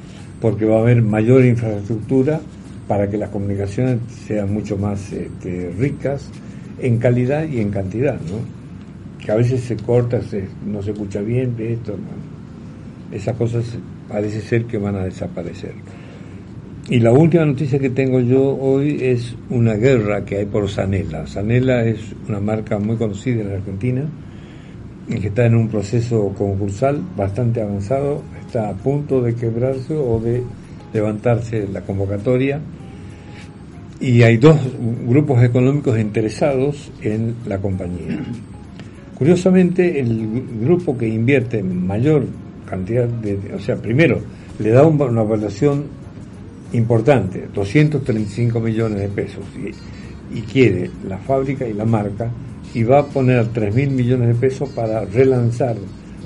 porque 0.41 0.65
va 0.65 0.79
a 0.79 0.81
haber 0.81 1.03
mayor 1.03 1.45
infraestructura 1.45 2.41
para 2.89 3.09
que 3.09 3.17
las 3.17 3.31
comunicaciones 3.31 3.99
sean 4.27 4.53
mucho 4.53 4.77
más 4.77 5.13
este, 5.13 5.73
ricas 5.79 6.29
en 6.81 6.99
calidad 6.99 7.49
y 7.49 7.61
en 7.61 7.71
cantidad, 7.71 8.15
¿no? 8.15 9.25
Que 9.25 9.33
a 9.33 9.37
veces 9.37 9.63
se 9.63 9.77
corta, 9.77 10.21
se, 10.23 10.45
no 10.67 10.83
se 10.83 10.91
escucha 10.91 11.21
bien, 11.21 11.55
esto, 11.59 11.97
esas 13.13 13.37
cosas 13.37 13.65
parece 14.09 14.41
ser 14.41 14.65
que 14.65 14.79
van 14.79 14.97
a 14.97 15.05
desaparecer. 15.05 15.73
Y 16.89 17.01
la 17.01 17.11
última 17.11 17.45
noticia 17.45 17.81
que 17.81 17.91
tengo 17.91 18.21
yo 18.21 18.57
hoy 18.57 18.99
es 19.01 19.35
una 19.51 19.75
guerra 19.75 20.25
que 20.25 20.37
hay 20.37 20.47
por 20.47 20.69
Sanela. 20.69 21.27
Sanela 21.27 21.85
es 21.85 21.99
una 22.29 22.39
marca 22.39 22.79
muy 22.79 22.97
conocida 22.97 23.43
en 23.43 23.53
Argentina, 23.53 24.05
que 25.09 25.27
está 25.27 25.47
en 25.47 25.57
un 25.57 25.69
proceso 25.69 26.33
concursal 26.39 27.01
bastante 27.17 27.61
avanzado, 27.61 28.23
está 28.41 28.69
a 28.69 28.75
punto 28.75 29.21
de 29.21 29.35
quebrarse 29.35 29.95
o 29.97 30.21
de 30.21 30.43
levantarse 30.93 31.67
la 31.67 31.81
convocatoria. 31.81 32.61
Y 33.99 34.23
hay 34.23 34.37
dos 34.37 34.57
grupos 35.09 35.43
económicos 35.43 35.99
interesados 35.99 36.93
en 37.03 37.35
la 37.49 37.59
compañía. 37.59 38.21
Curiosamente, 39.17 39.99
el 39.99 40.45
grupo 40.61 40.97
que 40.97 41.09
invierte 41.09 41.65
mayor 41.65 42.27
cantidad 42.67 43.09
de, 43.09 43.55
o 43.55 43.59
sea, 43.59 43.77
primero, 43.77 44.21
le 44.59 44.71
da 44.71 44.85
una 44.85 45.23
evaluación 45.23 45.85
importante, 46.73 47.49
235 47.55 48.61
millones 48.61 49.01
de 49.01 49.09
pesos, 49.09 49.45
y, 50.33 50.41
quiere 50.43 50.91
la 51.09 51.19
fábrica 51.19 51.67
y 51.67 51.73
la 51.73 51.85
marca, 51.85 52.31
y 52.75 52.83
va 52.83 53.01
a 53.01 53.07
poner 53.07 53.47
3 53.49 53.75
mil 53.75 53.91
millones 53.91 54.29
de 54.29 54.35
pesos 54.35 54.69
para 54.71 55.05
relanzar 55.05 55.77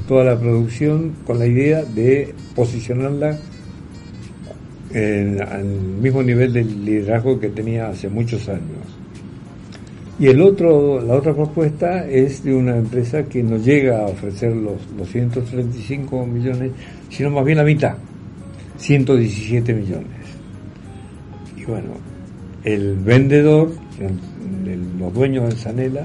toda 0.09 0.25
la 0.25 0.39
producción 0.39 1.13
con 1.27 1.39
la 1.39 1.47
idea 1.47 1.85
de 1.85 2.35
posicionarla 2.57 3.39
al 4.93 5.65
mismo 5.65 6.23
nivel 6.23 6.53
de 6.53 6.65
liderazgo 6.65 7.39
que 7.39 7.51
tenía 7.51 7.89
hace 7.89 8.09
muchos 8.09 8.49
años. 8.49 9.00
Y 10.21 10.29
el 10.29 10.43
otro, 10.43 11.01
la 11.01 11.15
otra 11.15 11.33
propuesta 11.33 12.07
es 12.07 12.45
de 12.45 12.55
una 12.55 12.77
empresa 12.77 13.23
que 13.25 13.43
no 13.43 13.57
llega 13.57 14.03
a 14.03 14.09
ofrecer 14.09 14.55
los 14.55 14.77
235 14.99 16.27
millones, 16.27 16.73
sino 17.09 17.31
más 17.31 17.43
bien 17.43 17.57
la 17.57 17.65
mitad, 17.65 17.95
117 18.77 19.73
millones. 19.73 20.21
Bueno, 21.67 21.93
el 22.65 22.97
vendedor, 22.97 23.71
los 24.99 25.15
dueños 25.15 25.49
de 25.49 25.57
Sanela, 25.57 26.05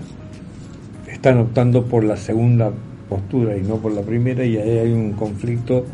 están 1.12 1.40
optando 1.40 1.84
por 1.84 2.06
la 2.06 2.16
segunda 2.16 2.72
postura 3.10 3.58
y 3.58 3.64
no 3.64 3.80
por 3.80 3.92
la 3.92 4.02
primera 4.02 4.46
y 4.46 4.56
ahí 4.56 4.78
hay 4.78 4.92
un 4.94 5.12
conflicto 5.12 5.86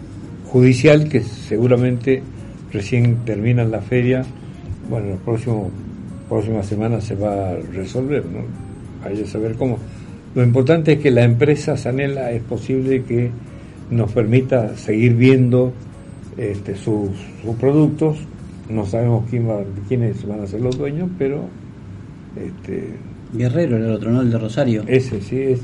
judicial 0.45 1.09
que 1.09 1.21
seguramente 1.21 2.21
recién 2.71 3.25
termina 3.25 3.63
la 3.63 3.81
feria, 3.81 4.23
bueno, 4.91 5.07
en 5.07 5.11
las 5.13 5.21
próximas 6.31 6.65
semanas 6.65 7.03
se 7.03 7.15
va 7.15 7.51
a 7.51 7.55
resolver, 7.55 8.25
¿no? 8.25 8.39
Hay 9.03 9.17
que 9.17 9.27
saber 9.27 9.55
cómo. 9.55 9.77
Lo 10.33 10.43
importante 10.43 10.93
es 10.93 10.99
que 10.99 11.11
la 11.11 11.23
empresa 11.23 11.75
Sanela 11.75 12.31
es 12.31 12.41
posible 12.41 13.03
que 13.03 13.29
nos 13.89 14.11
permita 14.11 14.77
seguir 14.77 15.15
viendo 15.15 15.73
este, 16.37 16.75
sus, 16.75 17.09
sus 17.43 17.55
productos 17.57 18.17
no 18.71 18.85
sabemos 18.85 19.25
quién 19.29 19.49
va, 19.49 19.63
quiénes 19.87 20.25
van 20.25 20.41
a 20.41 20.47
ser 20.47 20.61
los 20.61 20.77
dueños, 20.77 21.09
pero 21.17 21.43
este, 22.35 22.95
Guerrero 23.33 23.77
era 23.77 23.85
el 23.85 23.91
otro, 23.91 24.11
¿no? 24.11 24.21
El 24.21 24.31
de 24.31 24.37
Rosario. 24.37 24.83
Ese, 24.87 25.21
sí, 25.21 25.39
es. 25.39 25.61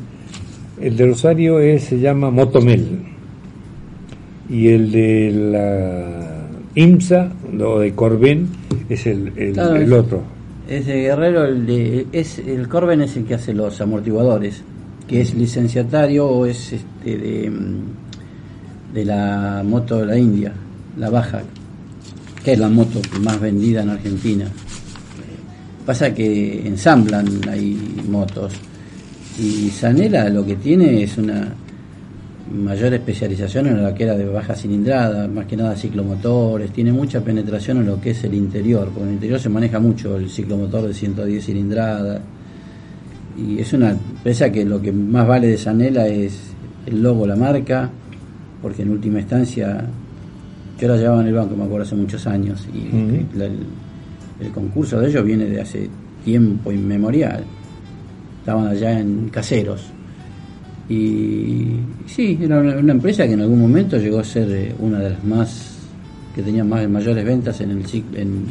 El 0.82 0.95
de 0.95 1.07
Rosario 1.07 1.59
es, 1.59 1.84
se 1.84 1.99
llama 1.99 2.30
Motomel. 2.30 2.99
Y 4.49 4.70
el 4.70 4.91
de 4.91 5.32
la 5.32 6.47
IMSA, 6.76 7.32
o 7.59 7.80
de 7.80 7.93
Corben, 7.93 8.47
es 8.89 9.07
el, 9.07 9.34
el, 9.38 9.93
otro. 9.93 10.22
Ese 10.68 10.93
Guerrero, 10.95 11.45
el 11.45 11.65
de, 11.65 12.07
es, 12.11 12.39
el 12.39 12.68
Corben 12.68 13.01
es 13.01 13.15
el 13.15 13.26
que 13.26 13.36
hace 13.36 13.53
los 13.53 13.80
amortiguadores, 13.80 14.61
que 15.07 15.22
es 15.22 15.34
licenciatario 15.34 16.28
o 16.28 16.45
es 16.45 16.74
este 16.74 17.18
de, 17.18 17.51
de 18.93 19.05
la 19.05 19.63
moto 19.65 19.99
de 19.99 20.05
la 20.05 20.18
India, 20.18 20.51
la 20.97 21.09
baja, 21.09 21.41
que 22.43 22.53
es 22.53 22.59
la 22.59 22.68
moto 22.68 22.99
más 23.22 23.39
vendida 23.39 23.82
en 23.84 23.91
Argentina. 23.91 24.45
Pasa 25.86 26.13
que 26.13 26.68
ensamblan 26.68 27.28
ahí 27.49 28.03
motos. 28.09 28.51
Y 29.39 29.70
Sanela 29.70 30.30
lo 30.30 30.45
que 30.45 30.57
tiene 30.57 31.03
es 31.03 31.18
una 31.18 31.53
mayor 32.52 32.93
especialización 32.93 33.68
en 33.68 33.84
la 33.84 33.93
que 33.93 34.04
era 34.04 34.16
de 34.16 34.26
baja 34.26 34.56
cilindrada, 34.56 35.28
más 35.28 35.45
que 35.45 35.58
nada 35.58 35.76
ciclomotores, 35.76 36.72
tiene 36.72 36.91
mucha 36.91 37.22
penetración 37.22 37.78
en 37.78 37.88
lo 37.88 38.00
que 38.00 38.12
es 38.12 38.24
el 38.24 38.34
interior, 38.34 38.86
porque 38.86 39.02
en 39.02 39.08
el 39.08 39.14
interior 39.16 39.39
se 39.39 39.50
maneja 39.50 39.80
mucho 39.80 40.18
el 40.18 40.30
ciclomotor 40.30 40.88
de 40.88 40.93
110 40.93 41.45
cilindradas. 41.45 42.22
Y 43.38 43.60
es 43.60 43.72
una 43.74 43.91
empresa 43.91 44.52
que 44.52 44.66
lo 44.66 44.82
que 44.82 44.91
más 44.91 45.28
vale 45.28 45.48
de 45.48 45.58
Sanela 45.58 46.08
es 46.08 46.52
el 46.86 47.02
logo, 47.02 47.28
la 47.28 47.36
marca, 47.36 47.89
porque 48.62 48.82
en 48.82 48.89
última 48.89 49.20
instancia 49.20 49.86
yo 50.80 50.88
la 50.88 50.98
llevaba 50.98 51.22
en 51.22 51.28
el 51.28 51.34
banco, 51.34 51.56
me 51.56 51.64
acuerdo, 51.64 51.86
hace 51.86 51.95
muchos 51.95 52.26
años. 52.28 52.68
Y 52.74 52.88
el, 53.39 54.52
concurso 54.54 55.00
de 55.00 55.10
ellos 55.10 55.26
viene 55.26 55.45
de 55.45 55.62
hace 55.62 55.89
tiempo 56.24 56.72
inmemorial. 56.72 57.43
Estaban 58.39 58.68
allá 58.68 59.00
en 59.00 59.30
caseros. 59.30 59.91
Y 60.90 61.80
sí, 62.06 62.40
era 62.42 62.60
una, 62.60 62.92
empresa 62.92 63.28
que 63.28 63.34
en 63.34 63.42
algún 63.42 63.60
momento 63.60 63.98
llegó 63.98 64.20
a 64.20 64.24
ser 64.24 64.50
eh, 64.52 64.76
una 64.80 65.00
de 65.00 65.10
las 65.10 65.24
más 65.24 65.78
que 66.34 66.42
tenía 66.42 66.64
más 66.64 66.88
mayores 66.88 67.26
ventas 67.26 67.60
en 67.62 67.72
el 67.72 67.86
en, 68.14 68.46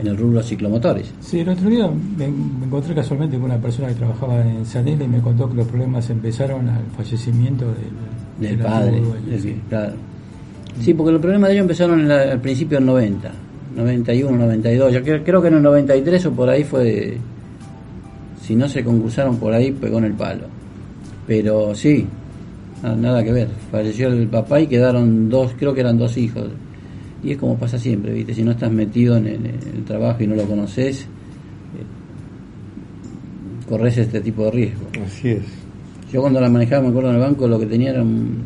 en 0.00 0.06
el 0.06 0.16
rubro 0.16 0.42
ciclomotores. 0.42 1.12
Sí, 1.20 1.40
el 1.40 1.48
otro 1.50 1.68
día 1.68 1.88
me, 2.16 2.24
encontré 2.24 2.94
casualmente 2.94 3.36
con 3.36 3.46
una 3.46 3.58
persona 3.58 3.88
que 3.88 3.94
trabajaba 3.94 4.40
en 4.40 4.64
Sanela 4.64 5.04
y 5.04 5.08
me 5.08 5.20
contó 5.20 5.48
que 5.48 5.56
los 5.56 5.66
problemas 5.68 6.08
empezaron 6.10 6.68
al 6.68 6.84
fallecimiento 6.96 7.66
del, 7.66 8.48
del 8.48 8.58
padre. 8.58 9.02
claro. 9.68 9.92
Sí, 10.80 10.94
porque 10.94 11.12
los 11.12 11.20
problemas 11.20 11.48
de 11.48 11.54
ellos 11.54 11.62
empezaron 11.62 12.10
al 12.10 12.40
principio 12.40 12.78
del 12.78 12.86
90, 12.86 13.30
91, 13.76 14.36
92. 14.38 14.92
Yo 14.92 15.02
creo, 15.02 15.42
que 15.42 15.48
en 15.48 15.54
el 15.54 15.62
93 15.62 16.26
o 16.26 16.32
por 16.32 16.48
ahí 16.48 16.64
fue. 16.64 17.18
Si 18.40 18.56
no 18.56 18.68
se 18.68 18.82
concursaron 18.82 19.36
por 19.36 19.52
ahí, 19.52 19.72
pegó 19.72 19.98
en 19.98 20.04
el 20.04 20.14
palo. 20.14 20.44
Pero 21.30 21.76
sí, 21.76 22.04
nada 22.82 23.22
que 23.22 23.30
ver. 23.30 23.46
Falleció 23.70 24.08
el 24.08 24.26
papá 24.26 24.60
y 24.60 24.66
quedaron 24.66 25.28
dos, 25.28 25.52
creo 25.56 25.72
que 25.72 25.78
eran 25.78 25.96
dos 25.96 26.16
hijos. 26.16 26.48
Y 27.22 27.30
es 27.30 27.38
como 27.38 27.56
pasa 27.56 27.78
siempre, 27.78 28.12
¿viste? 28.12 28.34
Si 28.34 28.42
no 28.42 28.50
estás 28.50 28.72
metido 28.72 29.16
en 29.16 29.28
el, 29.28 29.84
trabajo 29.86 30.24
y 30.24 30.26
no 30.26 30.34
lo 30.34 30.42
conoces, 30.42 31.02
eh, 31.02 31.06
corres 33.68 33.96
este 33.98 34.20
tipo 34.20 34.46
de 34.46 34.50
riesgo. 34.50 34.88
Así 35.06 35.28
es. 35.28 35.44
Yo 36.12 36.20
cuando 36.20 36.40
la 36.40 36.48
manejaba, 36.48 36.82
me 36.82 36.88
acuerdo 36.88 37.10
en 37.10 37.14
el 37.14 37.20
banco, 37.20 37.46
lo 37.46 37.60
que 37.60 37.66
tenía 37.66 37.90
era 37.90 38.02
un 38.02 38.38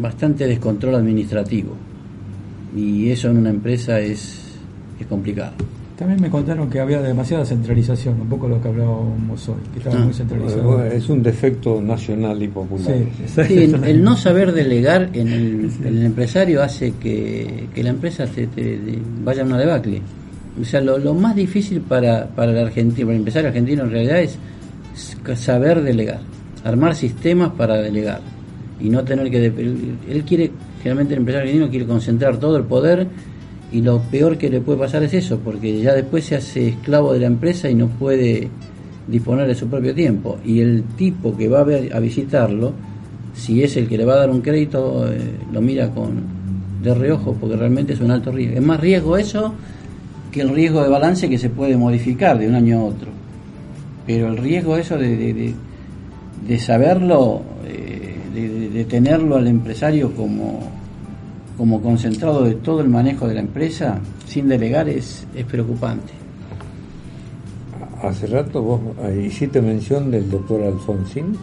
bastante 0.00 0.48
descontrol 0.48 0.96
administrativo 0.96 1.76
y 2.74 3.10
eso 3.10 3.30
en 3.30 3.36
una 3.36 3.50
empresa 3.50 4.00
es, 4.00 4.56
es 4.98 5.06
complicado. 5.06 5.52
También 6.02 6.20
me 6.20 6.30
contaron 6.30 6.68
que 6.68 6.80
había 6.80 7.00
demasiada 7.00 7.44
centralización, 7.44 8.20
un 8.20 8.28
poco 8.28 8.48
lo 8.48 8.60
que 8.60 8.66
hablábamos 8.66 9.48
hoy, 9.48 9.54
que 9.72 9.78
estaba 9.78 10.00
ah. 10.00 10.04
muy 10.04 10.12
centralizado. 10.12 10.84
es 10.84 11.08
un 11.08 11.22
defecto 11.22 11.80
nacional 11.80 12.42
y 12.42 12.48
popular. 12.48 12.92
Sí. 13.28 13.72
el, 13.84 14.02
no 14.02 14.16
saber 14.16 14.50
delegar 14.50 15.10
en 15.12 15.70
el, 15.84 16.04
empresario 16.04 16.60
hace 16.60 16.94
que, 16.94 17.68
la 17.76 17.90
empresa 17.90 18.26
te, 18.26 18.48
vaya 19.22 19.42
a 19.42 19.46
una 19.46 19.58
debacle. 19.58 20.02
O 20.60 20.64
sea, 20.64 20.80
lo, 20.80 21.14
más 21.14 21.36
difícil 21.36 21.82
para, 21.82 22.26
para 22.26 22.50
el 22.50 22.58
argentino, 22.58 23.06
para 23.06 23.14
el 23.14 23.20
empresario 23.20 23.48
argentino 23.50 23.84
en 23.84 23.90
realidad 23.92 24.22
es 24.22 24.36
saber 25.36 25.82
delegar, 25.82 26.18
armar 26.64 26.96
sistemas 26.96 27.52
para 27.52 27.76
delegar 27.76 28.22
y 28.80 28.90
no 28.90 29.04
tener 29.04 29.30
que... 29.30 29.46
Él 29.46 30.24
quiere, 30.26 30.50
generalmente 30.78 31.14
el 31.14 31.20
empresario 31.20 31.46
argentino 31.46 31.70
quiere 31.70 31.86
concentrar 31.86 32.38
todo 32.38 32.56
el 32.56 32.64
poder 32.64 33.06
y 33.72 33.80
lo 33.80 34.00
peor 34.00 34.38
que 34.38 34.50
le 34.50 34.60
puede 34.60 34.78
pasar 34.78 35.02
es 35.02 35.14
eso, 35.14 35.38
porque 35.38 35.80
ya 35.80 35.94
después 35.94 36.24
se 36.24 36.36
hace 36.36 36.68
esclavo 36.68 37.12
de 37.12 37.20
la 37.20 37.26
empresa 37.26 37.68
y 37.70 37.74
no 37.74 37.88
puede 37.88 38.48
disponer 39.08 39.46
de 39.46 39.54
su 39.54 39.68
propio 39.68 39.94
tiempo. 39.94 40.38
Y 40.44 40.60
el 40.60 40.84
tipo 40.96 41.36
que 41.36 41.48
va 41.48 41.60
a, 41.60 41.64
ver, 41.64 41.94
a 41.94 42.00
visitarlo, 42.00 42.72
si 43.34 43.62
es 43.62 43.76
el 43.76 43.88
que 43.88 43.96
le 43.96 44.04
va 44.04 44.14
a 44.14 44.18
dar 44.18 44.30
un 44.30 44.40
crédito, 44.40 45.10
eh, 45.10 45.18
lo 45.52 45.60
mira 45.60 45.90
con 45.90 46.42
de 46.82 46.94
reojo, 46.94 47.36
porque 47.40 47.56
realmente 47.56 47.92
es 47.92 48.00
un 48.00 48.10
alto 48.10 48.32
riesgo. 48.32 48.56
Es 48.56 48.62
más 48.62 48.80
riesgo 48.80 49.16
eso 49.16 49.54
que 50.30 50.40
el 50.40 50.48
riesgo 50.50 50.82
de 50.82 50.88
balance 50.88 51.28
que 51.28 51.38
se 51.38 51.48
puede 51.48 51.76
modificar 51.76 52.38
de 52.38 52.48
un 52.48 52.54
año 52.54 52.80
a 52.80 52.84
otro. 52.84 53.08
Pero 54.06 54.28
el 54.28 54.36
riesgo 54.36 54.76
eso 54.76 54.98
de, 54.98 55.16
de, 55.16 55.54
de 56.46 56.58
saberlo 56.58 57.42
de, 58.32 58.84
tenerlo 58.84 59.36
al 59.36 59.46
empresario 59.46 60.12
como, 60.14 60.60
como 61.56 61.80
concentrado 61.80 62.44
de 62.44 62.54
todo 62.54 62.80
el 62.80 62.88
manejo 62.88 63.28
de 63.28 63.34
la 63.34 63.40
empresa 63.40 64.00
sin 64.26 64.48
delegar 64.48 64.88
es, 64.88 65.26
es 65.34 65.44
preocupante. 65.44 66.12
Hace 68.02 68.26
rato 68.26 68.62
vos 68.62 68.80
hiciste 69.16 69.62
mención 69.62 70.10
del 70.10 70.28
doctor 70.28 70.62
Alfonsín. 70.62 71.36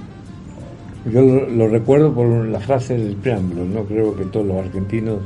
Yo 1.11 1.21
lo, 1.21 1.69
recuerdo 1.69 2.13
por 2.13 2.27
la 2.47 2.59
frase 2.59 2.97
del 2.97 3.15
preámbulo, 3.15 3.63
no 3.63 3.85
creo 3.85 4.15
que 4.15 4.25
todos 4.25 4.45
los 4.45 4.57
argentinos 4.57 5.19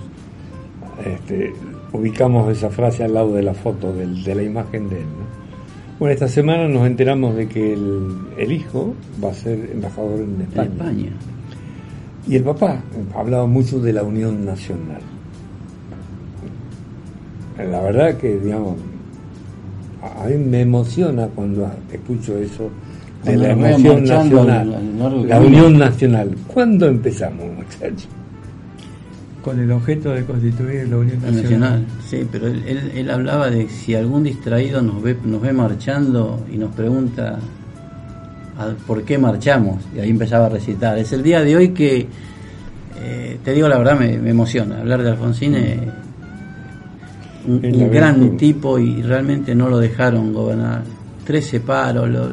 este, 1.03 1.51
ubicamos 1.91 2.51
esa 2.51 2.69
frase 2.69 3.03
al 3.03 3.15
lado 3.15 3.33
de 3.33 3.41
la 3.41 3.55
foto, 3.55 3.91
de 3.91 4.35
la 4.35 4.43
imagen 4.43 4.89
de 4.89 4.97
él. 4.99 5.07
Bueno, 5.99 6.15
esta 6.15 6.27
semana 6.27 6.67
nos 6.67 6.85
enteramos 6.85 7.35
de 7.35 7.47
que 7.47 7.73
el, 7.73 8.51
hijo 8.51 8.93
va 9.23 9.29
a 9.29 9.33
ser 9.33 9.69
embajador 9.71 10.19
en 10.19 10.41
España. 10.41 11.11
Y 12.27 12.37
el 12.37 12.43
papá 12.43 12.81
hablaba 13.15 13.45
mucho 13.45 13.79
de 13.79 13.93
la 13.93 14.03
Unión 14.03 14.45
Nacional. 14.45 15.01
La 17.57 17.81
verdad 17.81 18.17
que, 18.17 18.39
digamos, 18.39 18.77
a 20.01 20.25
mí 20.27 20.37
me 20.37 20.61
emociona 20.61 21.27
cuando 21.27 21.69
escucho 21.91 22.37
eso 22.37 22.69
de 23.23 23.37
la 23.37 23.51
emoción 23.51 24.03
nacional, 24.03 25.27
la 25.27 25.39
Unión 25.39 25.77
Nacional. 25.77 26.35
¿Cuándo 26.47 26.87
empezamos, 26.87 27.45
muchachos? 27.55 28.07
Con 29.43 29.59
el 29.59 29.71
objeto 29.71 30.11
de 30.11 30.23
constituir 30.23 30.87
la 30.87 30.97
Unión 30.97 31.21
Nacional. 31.21 31.85
Sí, 32.07 32.25
pero 32.31 32.47
él, 32.47 32.91
él, 32.95 33.09
hablaba 33.09 33.49
de 33.49 33.67
si 33.69 33.95
algún 33.95 34.23
distraído 34.23 34.81
nos 34.81 35.01
ve, 35.01 35.17
nos 35.23 35.41
ve 35.41 35.53
marchando 35.53 36.45
y 36.51 36.57
nos 36.57 36.73
pregunta 36.73 37.39
por 38.85 39.03
qué 39.03 39.17
marchamos, 39.17 39.83
y 39.95 39.99
ahí 39.99 40.09
empezaba 40.09 40.47
a 40.47 40.49
recitar. 40.49 40.97
Es 40.97 41.11
el 41.13 41.23
día 41.23 41.41
de 41.41 41.55
hoy 41.55 41.69
que, 41.69 42.07
eh, 43.01 43.39
te 43.43 43.53
digo 43.53 43.67
la 43.67 43.77
verdad, 43.77 43.99
me, 43.99 44.13
emociona 44.29 44.79
hablar 44.79 45.03
de 45.03 45.11
Alfonsín. 45.11 45.55
un, 47.45 47.91
gran 47.91 48.37
tipo 48.37 48.79
y 48.79 49.01
realmente 49.01 49.55
no 49.55 49.69
lo 49.69 49.79
dejaron 49.79 50.33
gobernar. 50.33 50.83
Trece 51.25 51.59
paros, 51.59 52.09
lo, 52.09 52.29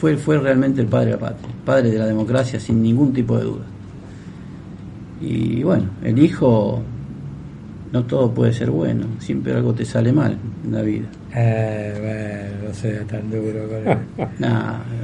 fue, 0.00 0.16
fue 0.16 0.38
realmente 0.38 0.80
el 0.80 0.86
padre 0.86 1.06
de 1.06 1.12
la 1.12 1.18
patria, 1.18 1.48
padre 1.64 1.90
de 1.90 1.98
la 1.98 2.06
democracia 2.06 2.58
sin 2.58 2.82
ningún 2.82 3.12
tipo 3.12 3.36
de 3.36 3.44
duda. 3.44 3.64
Y 5.20 5.62
bueno, 5.62 5.84
el 6.02 6.18
hijo, 6.18 6.82
no 7.92 8.04
todo 8.04 8.30
puede 8.30 8.52
ser 8.52 8.70
bueno, 8.70 9.06
siempre 9.18 9.52
algo 9.52 9.72
te 9.72 9.84
sale 9.84 10.12
mal 10.12 10.36
en 10.64 10.72
la 10.72 10.82
vida. 10.82 11.06
Eh, 11.34 11.94
bueno, 12.00 12.68
no 12.68 12.74
sea 12.74 13.00
tan 13.02 13.30
duro 13.30 13.66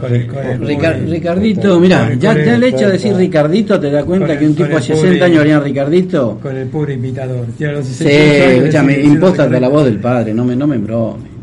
con 0.01 0.15
el, 0.15 1.09
Ricardito, 1.09 1.81
mira, 1.81 2.15
ya, 2.15 2.33
el 2.33 2.63
hecho 2.63 2.87
de 2.87 2.93
decir 2.93 3.15
Ricardito 3.15 3.79
te 3.79 3.91
da 3.91 4.05
cuenta 4.05 4.39
que 4.39 4.47
un 4.47 4.55
tipo 4.55 4.77
a 4.77 4.81
60 4.81 5.25
años 5.25 5.41
haría 5.41 5.61
Ricardito. 5.61 6.39
Con 6.41 6.57
el 6.57 6.69
pobre 6.69 6.95
invitador. 6.95 7.47
Sí, 7.57 8.07
escúchame, 8.07 9.01
impóstate 9.01 9.61
la 9.61 9.69
voz 9.69 9.85
del 9.85 9.99
padre, 9.99 10.33
no 10.33 10.45
me, 10.45 10.55
no 10.55 10.67
me 10.67 10.79
bromes. 10.79 11.37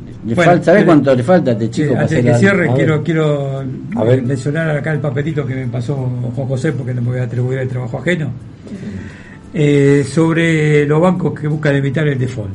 ¿Sabes 0.61 0.85
cuánto 0.85 1.13
le 1.13 1.23
falta 1.23 1.51
a 1.51 1.53
este 1.53 1.69
chico? 1.69 1.95
antes 1.97 2.23
de 2.23 2.31
que 2.31 2.37
cierre, 2.37 2.69
quiero, 2.75 3.03
quiero 3.03 3.63
mencionar 4.23 4.77
acá 4.77 4.93
el 4.93 4.99
papelito 4.99 5.45
que 5.45 5.55
me 5.55 5.67
pasó 5.67 5.95
Juan 6.35 6.47
José, 6.47 6.71
porque 6.71 6.93
no 6.93 7.01
me 7.01 7.09
voy 7.09 7.19
a 7.19 7.23
atribuir 7.23 7.59
el 7.59 7.67
trabajo 7.67 7.97
ajeno, 7.97 8.31
eh, 9.54 10.06
sobre 10.10 10.86
los 10.86 10.99
bancos 10.99 11.39
que 11.39 11.47
buscan 11.47 11.76
evitar 11.76 12.08
el 12.08 12.18
default. 12.18 12.54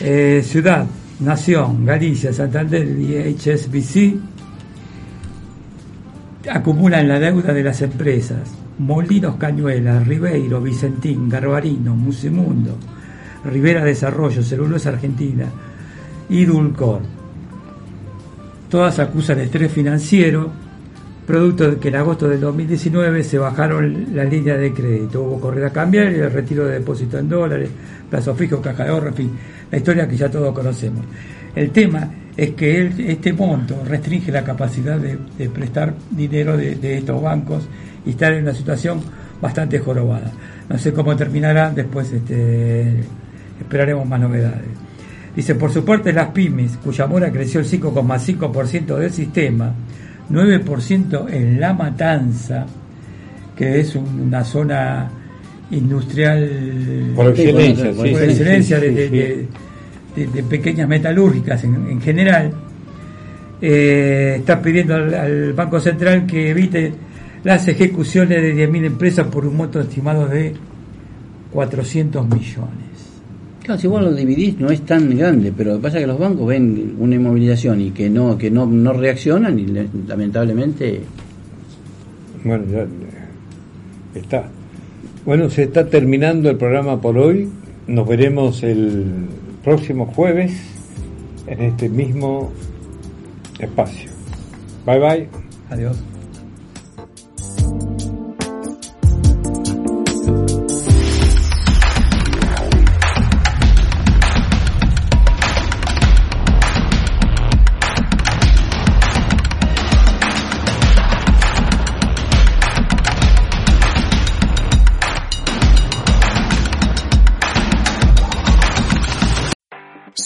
Eh, 0.00 0.42
Ciudad, 0.44 0.86
Nación, 1.20 1.84
Galicia, 1.86 2.32
Santander 2.32 2.86
y 2.98 3.16
HSBC 3.36 4.18
acumulan 6.50 7.08
la 7.08 7.18
deuda 7.18 7.52
de 7.52 7.62
las 7.62 7.80
empresas. 7.82 8.40
Molinos 8.78 9.36
Cañuelas, 9.36 10.06
Ribeiro, 10.06 10.60
Vicentín, 10.60 11.28
Garbarino, 11.28 11.94
Musimundo, 11.94 12.76
Rivera 13.44 13.84
Desarrollo, 13.84 14.42
Celulosa 14.42 14.88
Argentina, 14.88 15.46
y 16.28 16.44
Dulcor. 16.44 17.02
Todas 18.68 18.98
acusan 18.98 19.40
estrés 19.40 19.70
financiero, 19.70 20.50
producto 21.26 21.78
que 21.78 21.88
en 21.88 21.96
agosto 21.96 22.28
del 22.28 22.40
2019 22.40 23.24
se 23.24 23.38
bajaron 23.38 24.14
las 24.14 24.28
líneas 24.30 24.58
de 24.58 24.72
crédito. 24.72 25.22
Hubo 25.22 25.40
corrida 25.40 25.70
cambiar 25.70 26.12
y 26.12 26.16
el 26.16 26.30
retiro 26.30 26.66
de 26.66 26.74
depósito 26.74 27.18
en 27.18 27.28
dólares, 27.28 27.70
plazo 28.10 28.34
fijo, 28.34 28.60
caja 28.60 28.84
de 28.84 28.90
ahorro, 28.90 29.08
en 29.08 29.14
fin, 29.14 29.30
la 29.70 29.78
historia 29.78 30.08
que 30.08 30.16
ya 30.16 30.30
todos 30.30 30.54
conocemos. 30.54 31.04
El 31.54 31.70
tema 31.70 32.10
es 32.36 32.50
que 32.50 32.92
este 33.08 33.32
monto 33.32 33.82
restringe 33.84 34.32
la 34.32 34.42
capacidad 34.42 34.98
de, 34.98 35.48
prestar 35.48 35.94
dinero 36.10 36.56
de, 36.56 36.74
de, 36.74 36.98
estos 36.98 37.22
bancos 37.22 37.68
y 38.04 38.10
estar 38.10 38.32
en 38.32 38.42
una 38.42 38.54
situación 38.54 39.00
bastante 39.40 39.78
jorobada. 39.78 40.32
No 40.68 40.78
sé 40.78 40.92
cómo 40.92 41.14
terminará, 41.16 41.70
después 41.70 42.12
este, 42.12 43.00
esperaremos 43.60 44.06
más 44.06 44.20
novedades. 44.20 44.84
Dice, 45.34 45.54
por 45.56 45.72
su 45.72 45.84
parte 45.84 46.12
las 46.12 46.28
pymes, 46.28 46.76
cuya 46.76 47.06
mora 47.06 47.30
creció 47.30 47.60
el 47.60 47.66
5,5% 47.66 48.96
del 48.96 49.10
sistema, 49.12 49.72
9% 50.30 51.30
en 51.30 51.60
La 51.60 51.74
Matanza, 51.74 52.66
que 53.56 53.80
es 53.80 53.94
una 53.94 54.44
zona 54.44 55.10
industrial 55.70 57.12
por 57.14 57.28
excelencia, 57.28 57.92
por 57.92 58.06
excelencia 58.06 58.80
de, 58.80 59.46
pequeñas 60.48 60.88
metalúrgicas 60.88 61.64
en, 61.64 62.00
general, 62.00 62.52
eh, 63.60 64.36
está 64.38 64.60
pidiendo 64.60 64.94
al, 64.94 65.52
Banco 65.52 65.80
Central 65.80 66.26
que 66.26 66.50
evite 66.50 66.92
las 67.42 67.66
ejecuciones 67.68 68.40
de 68.40 68.68
10.000 68.68 68.84
empresas 68.86 69.26
por 69.26 69.44
un 69.44 69.56
monto 69.56 69.80
estimado 69.80 70.26
de 70.26 70.54
400 71.52 72.26
millones. 72.28 72.93
Claro, 73.64 73.80
si 73.80 73.86
vos 73.86 74.02
lo 74.02 74.12
dividís 74.12 74.60
no 74.60 74.70
es 74.70 74.82
tan 74.82 75.16
grande, 75.16 75.50
pero 75.56 75.70
lo 75.70 75.76
que 75.78 75.84
pasa 75.84 75.96
es 75.96 76.02
que 76.02 76.06
los 76.06 76.18
bancos 76.18 76.46
ven 76.46 76.96
una 76.98 77.14
inmovilización 77.14 77.80
y 77.80 77.90
que 77.92 78.10
no 78.10 78.36
que 78.36 78.50
no, 78.50 78.66
no 78.66 78.92
reaccionan 78.92 79.58
y 79.58 79.66
lamentablemente... 80.06 81.00
Bueno, 82.44 82.64
ya 82.70 82.86
está. 84.20 84.44
Bueno, 85.24 85.48
se 85.48 85.62
está 85.62 85.88
terminando 85.88 86.50
el 86.50 86.58
programa 86.58 87.00
por 87.00 87.16
hoy. 87.16 87.48
Nos 87.86 88.06
veremos 88.06 88.62
el 88.62 89.06
próximo 89.64 90.04
jueves 90.06 90.52
en 91.46 91.62
este 91.62 91.88
mismo 91.88 92.52
espacio. 93.58 94.10
Bye 94.84 94.98
bye. 94.98 95.28
Adiós. 95.70 96.13